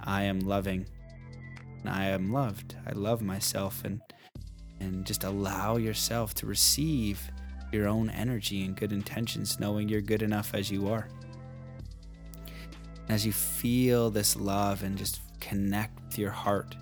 I 0.00 0.22
am 0.24 0.40
loving. 0.40 0.86
I 1.88 2.06
am 2.06 2.32
loved. 2.32 2.76
I 2.86 2.92
love 2.92 3.22
myself 3.22 3.84
and 3.84 4.00
and 4.80 5.04
just 5.04 5.24
allow 5.24 5.76
yourself 5.76 6.34
to 6.34 6.46
receive 6.46 7.30
your 7.70 7.86
own 7.86 8.10
energy 8.10 8.64
and 8.64 8.76
good 8.76 8.92
intentions 8.92 9.60
knowing 9.60 9.88
you're 9.88 10.00
good 10.00 10.22
enough 10.22 10.54
as 10.54 10.70
you 10.70 10.88
are. 10.88 11.08
As 13.08 13.26
you 13.26 13.32
feel 13.32 14.10
this 14.10 14.36
love 14.36 14.82
and 14.82 14.96
just 14.96 15.20
connect 15.40 16.00
with 16.04 16.18
your 16.18 16.30
heart, 16.30 16.76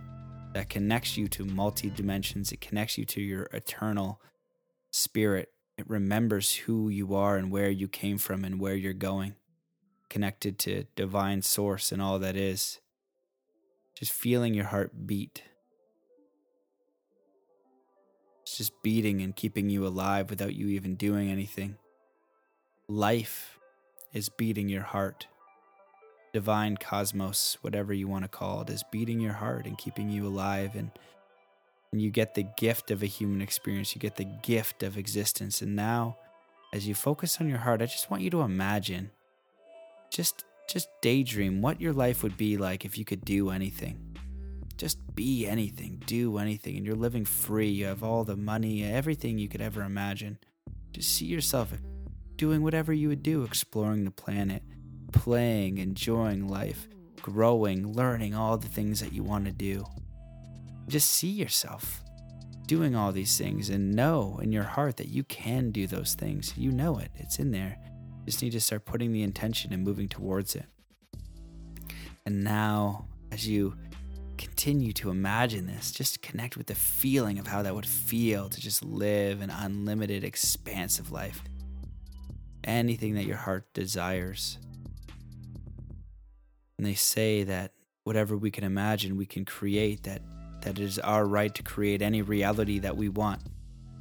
that 0.54 0.68
connects 0.68 1.16
you 1.16 1.28
to 1.28 1.44
multi 1.44 1.90
dimensions. 1.90 2.52
It 2.52 2.60
connects 2.60 2.98
you 2.98 3.04
to 3.06 3.20
your 3.20 3.44
eternal 3.52 4.20
spirit. 4.90 5.52
It 5.76 5.88
remembers 5.88 6.54
who 6.54 6.88
you 6.88 7.14
are 7.14 7.36
and 7.36 7.50
where 7.50 7.70
you 7.70 7.88
came 7.88 8.18
from 8.18 8.44
and 8.44 8.60
where 8.60 8.74
you're 8.74 8.92
going, 8.92 9.34
connected 10.08 10.58
to 10.60 10.84
divine 10.96 11.42
source 11.42 11.92
and 11.92 12.02
all 12.02 12.18
that 12.18 12.36
is. 12.36 12.80
Just 13.98 14.12
feeling 14.12 14.54
your 14.54 14.66
heart 14.66 15.06
beat. 15.06 15.42
It's 18.42 18.56
just 18.56 18.82
beating 18.82 19.20
and 19.20 19.34
keeping 19.34 19.68
you 19.68 19.86
alive 19.86 20.30
without 20.30 20.54
you 20.54 20.68
even 20.68 20.94
doing 20.94 21.30
anything. 21.30 21.76
Life 22.88 23.58
is 24.12 24.28
beating 24.28 24.68
your 24.68 24.82
heart 24.82 25.26
divine 26.32 26.76
cosmos, 26.76 27.58
whatever 27.62 27.92
you 27.92 28.06
want 28.06 28.24
to 28.24 28.28
call 28.28 28.60
it, 28.60 28.70
is 28.70 28.84
beating 28.92 29.20
your 29.20 29.32
heart 29.32 29.66
and 29.66 29.76
keeping 29.78 30.10
you 30.10 30.26
alive. 30.26 30.76
And, 30.76 30.90
and 31.92 32.00
you 32.00 32.10
get 32.10 32.34
the 32.34 32.46
gift 32.56 32.90
of 32.90 33.02
a 33.02 33.06
human 33.06 33.40
experience, 33.40 33.94
you 33.94 34.00
get 34.00 34.16
the 34.16 34.28
gift 34.42 34.82
of 34.82 34.96
existence. 34.96 35.62
And 35.62 35.74
now, 35.74 36.16
as 36.72 36.86
you 36.86 36.94
focus 36.94 37.38
on 37.40 37.48
your 37.48 37.58
heart, 37.58 37.82
I 37.82 37.86
just 37.86 38.10
want 38.10 38.22
you 38.22 38.30
to 38.30 38.42
imagine, 38.42 39.10
just 40.10 40.44
just 40.68 40.88
daydream 41.02 41.62
what 41.62 41.80
your 41.80 41.92
life 41.92 42.22
would 42.22 42.36
be 42.36 42.56
like 42.56 42.84
if 42.84 42.98
you 42.98 43.04
could 43.04 43.24
do 43.24 43.50
anything. 43.50 43.98
just 44.78 44.98
be 45.14 45.46
anything, 45.46 46.00
do 46.06 46.38
anything, 46.38 46.76
and 46.76 46.86
you're 46.86 46.94
living 46.94 47.24
free. 47.24 47.68
You 47.68 47.86
have 47.86 48.04
all 48.04 48.22
the 48.24 48.36
money, 48.36 48.84
everything 48.84 49.36
you 49.36 49.48
could 49.48 49.60
ever 49.60 49.82
imagine. 49.82 50.38
Just 50.92 51.14
see 51.14 51.26
yourself 51.26 51.72
doing 52.36 52.62
whatever 52.62 52.92
you 52.92 53.08
would 53.08 53.22
do, 53.24 53.42
exploring 53.42 54.04
the 54.04 54.12
planet, 54.12 54.62
playing, 55.12 55.78
enjoying 55.78 56.46
life, 56.46 56.88
growing, 57.20 57.92
learning 57.92 58.34
all 58.34 58.56
the 58.56 58.68
things 58.68 59.00
that 59.00 59.12
you 59.12 59.24
want 59.24 59.44
to 59.46 59.52
do. 59.52 59.84
Just 60.86 61.10
see 61.10 61.30
yourself 61.30 62.02
doing 62.66 62.94
all 62.94 63.10
these 63.10 63.36
things 63.36 63.70
and 63.70 63.94
know 63.94 64.38
in 64.40 64.52
your 64.52 64.62
heart 64.62 64.96
that 64.98 65.08
you 65.08 65.24
can 65.24 65.72
do 65.72 65.86
those 65.88 66.14
things. 66.14 66.54
You 66.56 66.70
know 66.70 66.98
it, 66.98 67.10
it's 67.16 67.40
in 67.40 67.50
there. 67.50 67.78
Just 68.28 68.42
need 68.42 68.52
to 68.52 68.60
start 68.60 68.84
putting 68.84 69.12
the 69.12 69.22
intention 69.22 69.72
and 69.72 69.82
moving 69.82 70.06
towards 70.06 70.54
it. 70.54 70.66
And 72.26 72.44
now, 72.44 73.06
as 73.32 73.48
you 73.48 73.74
continue 74.36 74.92
to 74.92 75.08
imagine 75.08 75.66
this, 75.66 75.90
just 75.90 76.20
connect 76.20 76.54
with 76.54 76.66
the 76.66 76.74
feeling 76.74 77.38
of 77.38 77.46
how 77.46 77.62
that 77.62 77.74
would 77.74 77.86
feel 77.86 78.50
to 78.50 78.60
just 78.60 78.84
live 78.84 79.40
an 79.40 79.48
unlimited, 79.48 80.24
expansive 80.24 81.10
life. 81.10 81.42
Anything 82.64 83.14
that 83.14 83.24
your 83.24 83.38
heart 83.38 83.72
desires. 83.72 84.58
And 86.76 86.86
they 86.86 86.92
say 86.92 87.44
that 87.44 87.72
whatever 88.04 88.36
we 88.36 88.50
can 88.50 88.62
imagine, 88.62 89.16
we 89.16 89.24
can 89.24 89.46
create, 89.46 90.02
that, 90.02 90.20
that 90.60 90.78
it 90.78 90.84
is 90.84 90.98
our 90.98 91.24
right 91.24 91.54
to 91.54 91.62
create 91.62 92.02
any 92.02 92.20
reality 92.20 92.78
that 92.80 92.94
we 92.94 93.08
want. 93.08 93.40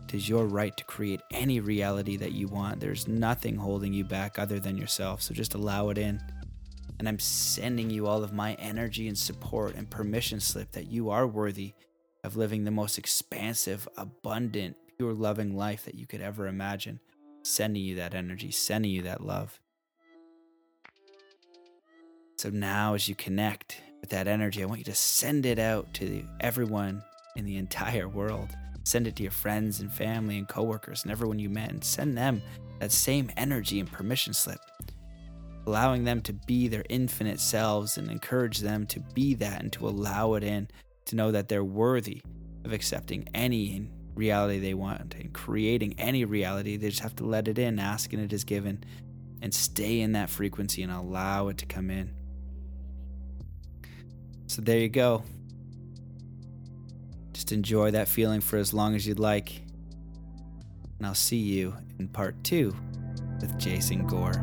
It 0.07 0.13
is 0.13 0.29
your 0.29 0.45
right 0.45 0.75
to 0.77 0.85
create 0.85 1.19
any 1.33 1.59
reality 1.59 2.15
that 2.15 2.31
you 2.31 2.47
want. 2.47 2.79
There's 2.79 3.09
nothing 3.09 3.57
holding 3.57 3.91
you 3.91 4.05
back 4.05 4.39
other 4.39 4.57
than 4.57 4.77
yourself, 4.77 5.21
so 5.21 5.33
just 5.33 5.53
allow 5.53 5.89
it 5.89 5.97
in. 5.97 6.21
And 6.97 7.09
I'm 7.09 7.19
sending 7.19 7.89
you 7.89 8.07
all 8.07 8.23
of 8.23 8.31
my 8.31 8.53
energy 8.53 9.09
and 9.09 9.17
support 9.17 9.75
and 9.75 9.89
permission 9.89 10.39
slip 10.39 10.71
that 10.71 10.87
you 10.87 11.09
are 11.09 11.27
worthy 11.27 11.73
of 12.23 12.37
living 12.37 12.63
the 12.63 12.71
most 12.71 12.97
expansive, 12.97 13.85
abundant, 13.97 14.77
pure 14.97 15.13
loving 15.13 15.57
life 15.57 15.83
that 15.83 15.95
you 15.95 16.07
could 16.07 16.21
ever 16.21 16.47
imagine. 16.47 17.01
Sending 17.43 17.83
you 17.83 17.95
that 17.95 18.15
energy, 18.15 18.49
sending 18.49 18.91
you 18.91 19.01
that 19.01 19.25
love. 19.25 19.59
So 22.37 22.49
now, 22.49 22.93
as 22.93 23.09
you 23.09 23.15
connect 23.15 23.81
with 23.99 24.11
that 24.11 24.29
energy, 24.29 24.63
I 24.63 24.67
want 24.67 24.79
you 24.79 24.85
to 24.85 24.95
send 24.95 25.45
it 25.45 25.59
out 25.59 25.93
to 25.95 26.23
everyone 26.39 27.03
in 27.35 27.43
the 27.43 27.57
entire 27.57 28.07
world. 28.07 28.55
Send 28.87 29.07
it 29.07 29.15
to 29.17 29.23
your 29.23 29.31
friends 29.31 29.81
and 29.81 29.91
family 29.91 30.37
and 30.37 30.47
coworkers 30.47 31.03
and 31.03 31.11
everyone 31.11 31.39
you 31.39 31.49
met, 31.49 31.71
and 31.71 31.83
send 31.83 32.17
them 32.17 32.41
that 32.79 32.91
same 32.91 33.29
energy 33.35 33.79
and 33.79 33.91
permission 33.91 34.33
slip 34.33 34.59
allowing 35.67 36.05
them 36.05 36.21
to 36.21 36.31
be 36.31 36.69
their 36.69 36.85
infinite 36.89 37.41
selves 37.41 37.97
and 37.97 38.09
encourage 38.09 38.59
them 38.59 38.85
to 38.87 39.01
be 39.13 39.33
that 39.35 39.61
and 39.61 39.73
to 39.73 39.85
allow 39.85 40.33
it 40.35 40.43
in, 40.43 40.65
to 41.03 41.15
know 41.17 41.29
that 41.29 41.49
they're 41.49 41.63
worthy 41.63 42.21
of 42.63 42.71
accepting 42.71 43.27
any 43.33 43.89
reality 44.15 44.59
they 44.59 44.73
want 44.73 45.13
and 45.15 45.33
creating 45.33 45.93
any 45.99 46.23
reality. 46.23 46.77
They 46.77 46.89
just 46.89 47.01
have 47.01 47.17
to 47.17 47.25
let 47.25 47.49
it 47.49 47.59
in, 47.59 47.79
asking 47.79 48.19
it 48.21 48.31
is 48.31 48.45
given, 48.45 48.81
and 49.41 49.53
stay 49.53 49.99
in 49.99 50.13
that 50.13 50.29
frequency 50.29 50.83
and 50.83 50.91
allow 50.91 51.49
it 51.49 51.57
to 51.57 51.65
come 51.65 51.91
in. 51.91 52.13
So 54.47 54.61
there 54.61 54.79
you 54.79 54.89
go. 54.89 55.23
Just 57.37 57.51
enjoy 57.51 57.91
that 57.91 58.07
feeling 58.07 58.41
for 58.41 58.57
as 58.57 58.73
long 58.73 58.95
as 58.95 59.05
you'd 59.05 59.19
like. 59.19 59.61
And 60.97 61.05
I'll 61.05 61.13
see 61.13 61.37
you 61.37 61.75
in 61.99 62.07
part 62.07 62.43
two 62.43 62.75
with 63.39 63.59
Jason 63.59 64.07
Gore. 64.07 64.33